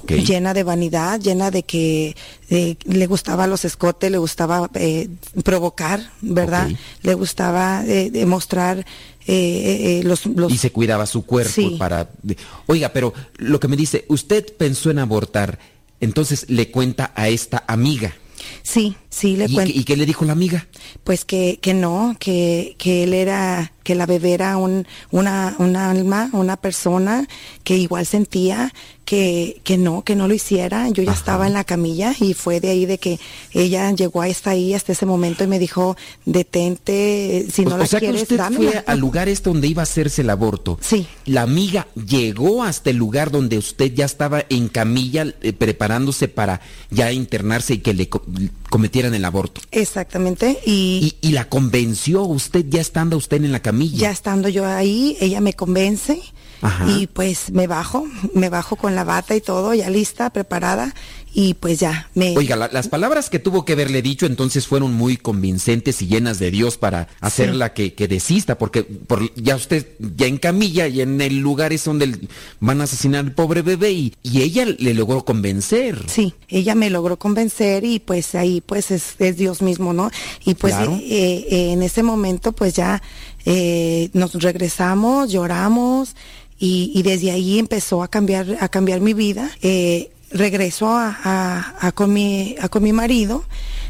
[0.07, 2.15] llena de vanidad, llena de que
[2.49, 5.09] le gustaba los escotes, le gustaba eh,
[5.43, 6.69] provocar, ¿verdad?
[7.03, 8.85] Le gustaba eh, demostrar
[9.27, 12.09] los, los, Y se cuidaba su cuerpo para...
[12.65, 15.59] Oiga, pero lo que me dice, usted pensó en abortar,
[15.99, 18.13] entonces le cuenta a esta amiga.
[18.63, 19.73] Sí, Sí, le ¿Y, cuento.
[19.75, 20.67] y qué le dijo la amiga?
[21.03, 25.89] Pues que, que no, que, que él era, que la bebé era un, una, una
[25.89, 27.25] alma, una persona
[27.63, 28.73] que igual sentía
[29.05, 30.89] que, que no, que no lo hiciera.
[30.89, 33.17] Yo ya estaba en la camilla y fue de ahí de que
[33.53, 35.95] ella llegó hasta ahí, hasta ese momento y me dijo,
[36.25, 38.71] detente, si no o, la sea que quieres, usted dámela".
[38.71, 40.77] fue al lugar este donde iba a hacerse el aborto.
[40.81, 41.07] Sí.
[41.25, 46.59] La amiga llegó hasta el lugar donde usted ya estaba en camilla eh, preparándose para
[46.91, 48.23] ya internarse y que le co-
[48.69, 49.61] cometieran el aborto.
[49.71, 53.76] Exactamente, y, Y, y la convenció usted ya estando usted en la camilla.
[53.85, 56.19] Ya estando yo ahí, ella me convence
[56.61, 56.85] Ajá.
[56.89, 60.93] y pues me bajo, me bajo con la bata y todo, ya lista, preparada
[61.33, 62.35] y pues ya me...
[62.35, 66.39] Oiga, la- las palabras que tuvo que haberle dicho entonces fueron muy convincentes y llenas
[66.39, 71.01] de Dios para hacerla que, que desista, porque por, ya usted ya en camilla y
[71.01, 72.29] en el lugar es donde el-
[72.59, 76.05] van a asesinar al pobre bebé y, y ella le logró convencer.
[76.07, 80.09] Sí, ella me logró convencer y pues ahí pues es, es Dios mismo, ¿no?
[80.43, 80.93] Y pues Claro.
[81.03, 83.03] eh, eh, en ese momento pues ya
[83.49, 86.15] eh, nos regresamos, lloramos
[86.59, 89.49] y, y desde ahí empezó a cambiar, a cambiar mi vida.
[89.61, 93.45] Eh, regreso a, a- a con mi, a con mi marido,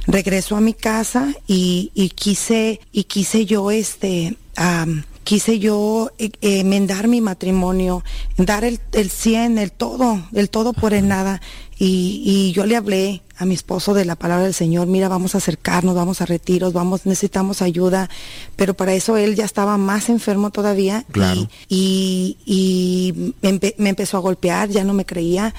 [0.05, 4.37] regreso a mi casa y, y quise, y quise yo este,
[5.23, 8.03] quise yo eh, eh, enmendar mi matrimonio,
[8.37, 11.41] dar el, el 100, el todo, el todo por el nada.
[11.79, 15.35] Y, y yo le hablé a mi esposo de la palabra del Señor, mira, vamos
[15.35, 18.09] a acercarnos, vamos a retiros, vamos, necesitamos ayuda,
[18.55, 21.47] pero para eso él ya estaba más enfermo todavía Claro.
[21.69, 25.53] y, y, y me, empe- me empezó a golpear, ya no me creía,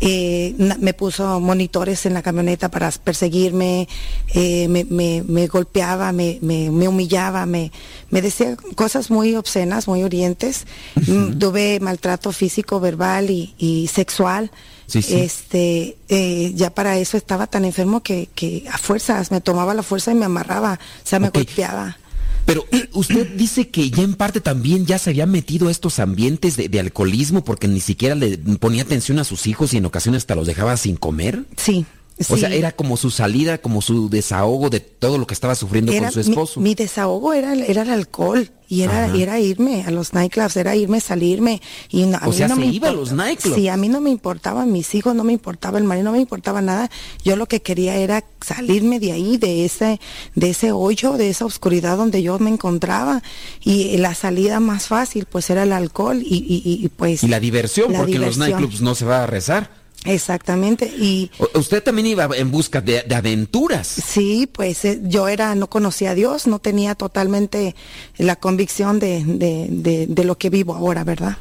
[0.00, 3.86] eh, me puso monitores en la camioneta para perseguirme,
[4.34, 7.70] eh, me, me- me golpeaba, me, humillaba, me,
[8.10, 10.66] me decía cosas muy obscenas, muy orientes.
[11.06, 14.50] Mm, Tuve maltrato físico, verbal y, y sexual.
[14.90, 15.20] Sí, sí.
[15.20, 19.84] Este, eh, ya para eso estaba tan enfermo que, que a fuerzas me tomaba la
[19.84, 21.96] fuerza y me amarraba, o sea, me golpeaba.
[22.44, 26.00] Pero eh, usted dice que ya en parte también ya se había metido a estos
[26.00, 29.86] ambientes de, de alcoholismo porque ni siquiera le ponía atención a sus hijos y en
[29.86, 31.44] ocasiones hasta los dejaba sin comer.
[31.56, 31.86] Sí.
[32.28, 35.90] O sea, era como su salida, como su desahogo de todo lo que estaba sufriendo
[35.92, 36.60] Era con su esposo.
[36.60, 39.16] Mi, desahogo era, el- era el alcohol y era, Ajá.
[39.16, 41.60] era irme a los nightclubs, era irme, salirme.
[41.88, 43.56] Y no- a O mí sea, no se me iba a los nightclubs.
[43.56, 46.20] Sí, a mí no me importaban mis hijos, no me importaba el marido, no me
[46.20, 46.90] importaba nada.
[47.24, 49.98] Yo lo que quería era salirme de ahí, de ese,
[50.34, 53.22] de ese hoyo, de esa oscuridad donde yo me encontraba.
[53.64, 56.26] Y la salida más fácil, pues era el alcohol y,
[56.64, 57.24] y- pues.
[57.24, 59.79] y la diversión, la porque en los nightclubs no se va a rezar.
[60.04, 60.86] Exactamente.
[60.86, 63.86] Y Usted también iba en busca de, de aventuras.
[63.86, 67.74] Sí, pues eh, yo era, no conocía a Dios, no tenía totalmente
[68.16, 71.36] la convicción de, de, de, de lo que vivo ahora, ¿verdad?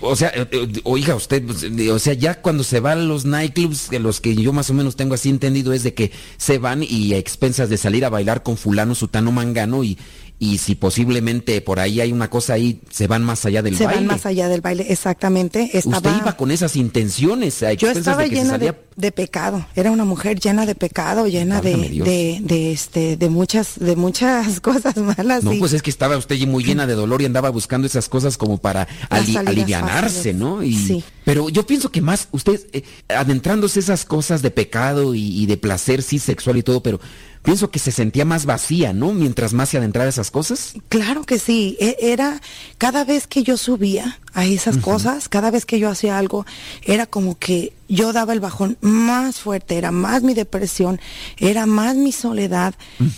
[0.00, 1.42] O sea, eh, eh, oiga, usted,
[1.90, 4.74] o sea, ya cuando se va a los nightclubs, de los que yo más o
[4.74, 8.08] menos tengo así entendido, es de que se van y a expensas de salir a
[8.08, 9.98] bailar con fulano, sutano, mangano, y,
[10.42, 13.84] y si posiblemente por ahí hay una cosa ahí, se van más allá del Se
[13.84, 14.00] baile.
[14.00, 15.70] van más allá del baile, exactamente.
[15.78, 18.72] Estaba, Usted iba con esas intenciones, a yo estaba de que se llena salía...
[18.72, 23.28] de, de pecado, era una mujer llena de pecado, llena de, de, de, este, de
[23.28, 25.44] muchas, de muchas cosas malas.
[25.44, 28.08] No, y- pues es que estaba usted muy llena de dolor y andaba buscando esas
[28.08, 30.32] cosas como para ali- alivianarse.
[30.32, 30.62] ¿no?
[30.62, 31.04] Y, Sí.
[31.24, 35.58] Pero yo pienso que más usted, eh, adentrándose esas cosas de pecado y, y de
[35.58, 36.98] placer, sí, sexual y todo, pero
[37.42, 39.12] pienso que se sentía más vacía, ¿no?
[39.12, 40.74] Mientras más se adentraba esas cosas.
[40.88, 42.40] Claro que sí, e- era
[42.78, 46.46] cada vez que yo subía a esas cosas, cada vez que yo hacía algo,
[46.84, 51.00] era como que yo daba el bajón más fuerte, era más mi depresión,
[51.38, 52.74] era más mi soledad,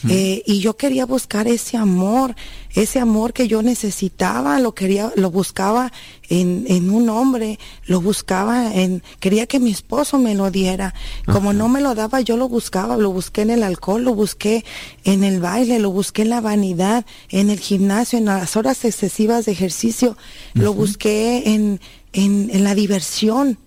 [0.09, 2.35] eh, y yo quería buscar ese amor,
[2.71, 5.93] ese amor que yo necesitaba, lo quería, lo buscaba
[6.31, 10.95] en, en un hombre, lo buscaba en, quería que mi esposo me lo diera,
[11.27, 14.65] como no me lo daba, yo lo buscaba, lo busqué en el alcohol, lo busqué
[15.05, 19.45] en el baile, lo busqué en la vanidad, en el gimnasio, en las horas excesivas
[19.45, 20.17] de ejercicio,
[20.55, 21.79] lo busqué en,
[22.15, 23.59] en, en la diversión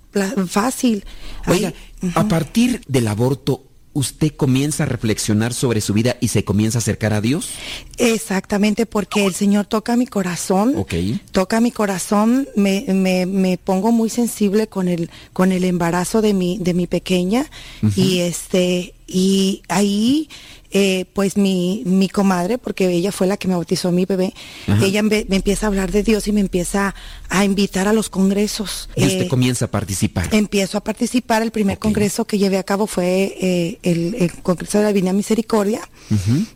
[0.48, 1.06] fácil.
[1.48, 3.64] Oiga, Ay, a partir del aborto,
[3.94, 7.50] ¿usted comienza a reflexionar sobre su vida y se comienza a acercar a Dios?
[7.98, 10.86] Exactamente, porque el Señor toca mi corazón,
[11.32, 16.34] toca mi corazón, me, me, me pongo muy sensible con el, con el embarazo de
[16.34, 17.50] mi, de mi pequeña.
[17.96, 20.30] Y este, y ahí
[20.78, 24.34] eh, pues mi, mi comadre, porque ella fue la que me bautizó a mi bebé,
[24.82, 26.94] ella me, me empieza a hablar de Dios y me empieza
[27.30, 28.90] a invitar a los congresos.
[28.94, 30.28] Y usted Eh, comienza a participar.
[30.34, 31.42] Empiezo a participar.
[31.44, 35.14] El primer congreso que llevé a cabo fue eh, el, el Congreso de la Divina
[35.14, 35.80] Misericordia.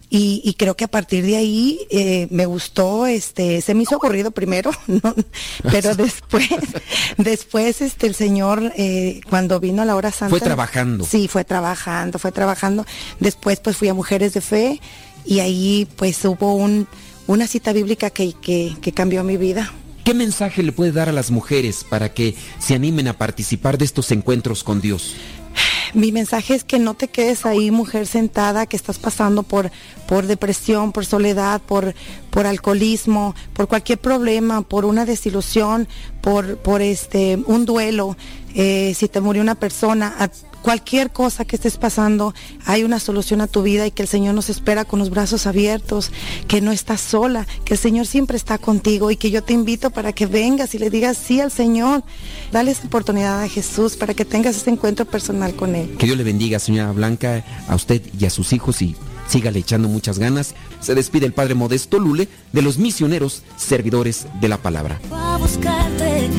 [0.09, 4.31] y, y creo que a partir de ahí me gustó, este, se me hizo aburrido
[4.31, 5.15] primero, ¿no?
[5.71, 6.49] pero después,
[7.17, 8.73] después este, el Señor,
[9.29, 10.29] cuando vino a la hora santa.
[10.31, 11.05] Fue trabajando.
[11.05, 12.85] Sí, fue trabajando, fue trabajando.
[13.21, 14.81] Después pues fui a Mujeres de Fe
[15.23, 16.87] y ahí pues hubo un,
[17.27, 19.71] una cita bíblica que, que, que cambió mi vida.
[20.03, 23.85] ¿Qué mensaje le puede dar a las mujeres para que se animen a participar de
[23.85, 25.13] estos encuentros con Dios?
[25.93, 29.69] Mi mensaje es que no te quedes ahí, mujer sentada, que estás pasando por,
[30.07, 31.93] por depresión, por soledad, por,
[32.31, 35.87] por alcoholismo, por cualquier problema, por una desilusión,
[36.21, 38.17] por, por este, un duelo.
[38.55, 40.29] Eh, si te murió una persona, a-
[40.61, 42.33] cualquier cosa que estés pasando,
[42.65, 45.47] hay una solución a tu vida y que el Señor nos espera con los brazos
[45.47, 46.11] abiertos,
[46.49, 49.89] que no estás sola, que el Señor siempre está contigo y que yo te invito
[49.91, 52.03] para que vengas y le digas sí al Señor.
[52.51, 55.95] Dale esa oportunidad a Jesús para que tengas ese encuentro personal con Él.
[55.97, 58.95] Que Dios le bendiga, señora Blanca, a usted y a sus hijos y
[59.29, 60.55] sígale echando muchas ganas.
[60.81, 64.99] Se despide el Padre Modesto Lule de los misioneros servidores de la palabra.
[65.11, 66.29] a buscarte,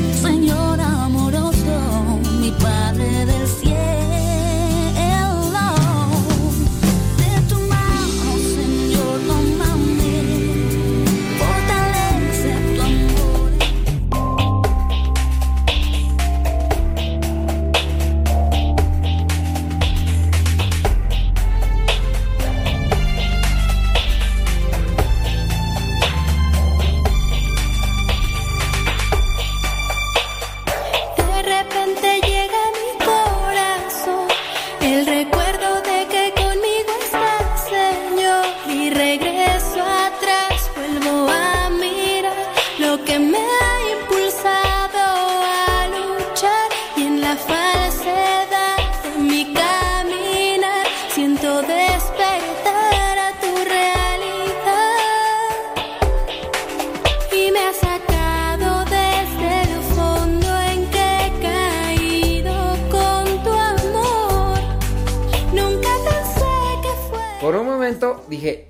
[68.29, 68.69] dije,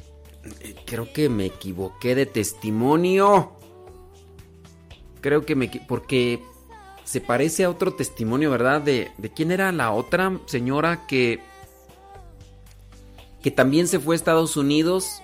[0.60, 3.52] "Eh, creo que me equivoqué de testimonio.
[5.20, 5.68] Creo que me...
[5.88, 6.40] Porque
[7.04, 8.80] se parece a otro testimonio, ¿verdad?
[8.80, 11.40] De, de quién era la otra señora que...
[13.42, 15.22] Que también se fue a Estados Unidos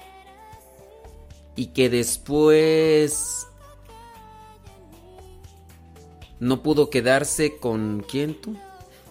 [1.55, 3.47] y que después
[6.41, 8.57] no pudo quedarse con quién tú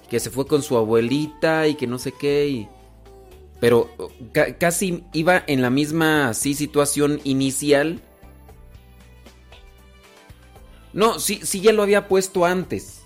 [0.09, 2.69] que se fue con su abuelita y que no sé qué y
[3.65, 3.89] pero
[4.31, 7.99] ca- casi iba en la misma así situación inicial
[10.93, 13.01] no sí sí ya lo había puesto antes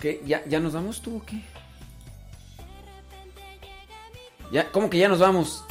[0.00, 0.22] ¿Qué?
[0.24, 1.42] ¿Ya, ¿Ya nos vamos tú o qué?
[4.50, 4.72] ¿Ya?
[4.72, 5.64] ¿Cómo que ya nos vamos?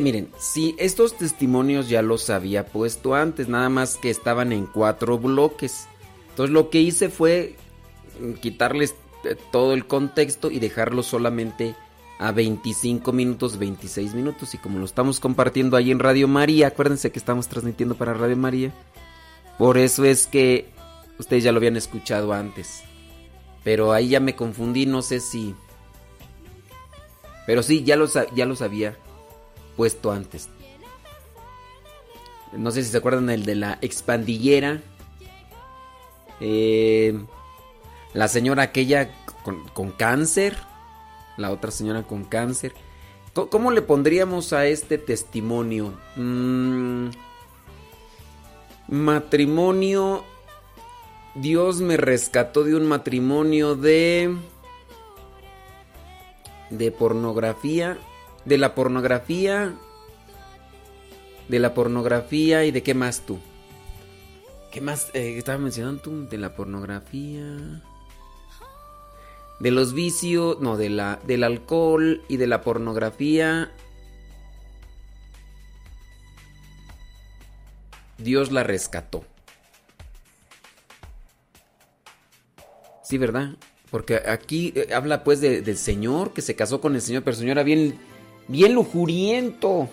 [0.00, 5.18] Miren, si estos testimonios ya los había puesto antes, nada más que estaban en cuatro
[5.18, 5.86] bloques.
[6.30, 7.56] Entonces lo que hice fue
[8.40, 8.94] quitarles
[9.24, 11.74] eh, todo el contexto y dejarlo solamente
[12.18, 14.54] a 25 minutos, 26 minutos.
[14.54, 18.36] Y como lo estamos compartiendo ahí en Radio María, acuérdense que estamos transmitiendo para Radio
[18.36, 18.72] María.
[19.58, 20.68] Por eso es que
[21.18, 22.82] ustedes ya lo habían escuchado antes.
[23.64, 25.54] Pero ahí ya me confundí, no sé si...
[27.46, 27.96] Pero sí, ya
[28.34, 28.96] ya los había
[29.76, 30.48] puesto antes.
[32.52, 34.80] No sé si se acuerdan el de la expandillera.
[36.40, 37.18] Eh,
[38.14, 39.10] la señora aquella
[39.42, 40.56] con, cáncer.
[41.36, 42.72] La otra señora con cáncer.
[43.50, 45.92] ¿Cómo le pondríamos a este testimonio?
[46.16, 47.08] Mm,
[48.88, 50.24] matrimonio.
[51.34, 54.34] Dios me rescató de un matrimonio de...
[56.70, 57.98] De pornografía
[58.46, 59.74] de la pornografía,
[61.48, 63.38] de la pornografía y de qué más tú.
[64.70, 66.28] ¿Qué más eh, estaba mencionando tú?
[66.28, 67.82] De la pornografía.
[69.58, 73.72] De los vicios, no, de la, del alcohol y de la pornografía.
[78.18, 79.24] Dios la rescató.
[83.02, 83.56] Sí, ¿verdad?
[83.90, 87.52] Porque aquí eh, habla pues del Señor que se casó con el Señor, pero Señor
[87.52, 87.98] era bien
[88.48, 89.88] bien lujuriento.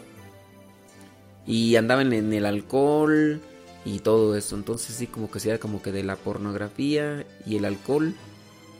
[1.46, 3.42] Y andaba en, en el alcohol
[3.86, 4.56] y todo eso.
[4.56, 8.16] Entonces sí, como que sea como que de la pornografía y el alcohol,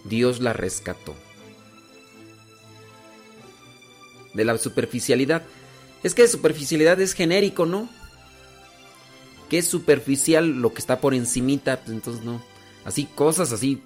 [0.06, 1.16] Dios la rescató.
[4.34, 5.44] De la superficialidad.
[6.04, 7.90] Es que superficialidad es genérico, ¿no?
[9.50, 12.42] Que es superficial lo que está por encimita, pues entonces no.
[12.84, 13.82] Así, cosas así.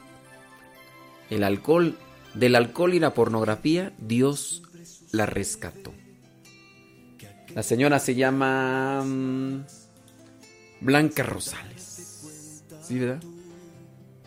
[1.29, 1.97] El alcohol,
[2.33, 4.63] del alcohol y la pornografía, Dios
[5.17, 5.93] la rescató.
[7.53, 9.65] La señora se llama mm,
[10.81, 12.63] Blanca Rosales.
[12.83, 13.21] ¿Sí, verdad?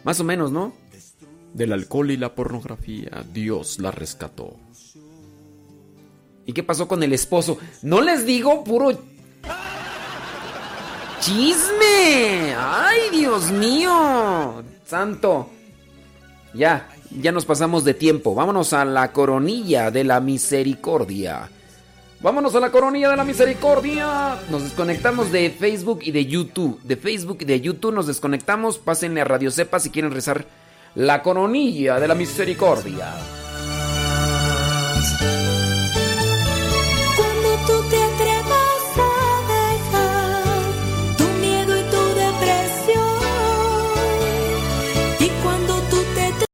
[0.04, 0.74] Más o menos, ¿no?
[1.54, 4.56] Del alcohol y la pornografía, Dios la rescató.
[6.44, 7.58] ¿Y qué pasó con el esposo?
[7.82, 8.90] No les digo puro
[11.20, 12.54] chisme.
[12.56, 14.64] Ay, Dios mío.
[14.84, 15.48] Santo.
[16.52, 18.34] Ya, ya nos pasamos de tiempo.
[18.34, 21.48] Vámonos a la coronilla de la misericordia.
[22.20, 24.38] Vámonos a la coronilla de la misericordia.
[24.50, 26.78] Nos desconectamos de Facebook y de YouTube.
[26.82, 28.78] De Facebook y de YouTube nos desconectamos.
[28.78, 30.44] Pásenle a Radio Cepa si quieren rezar
[30.94, 33.14] la coronilla de la misericordia.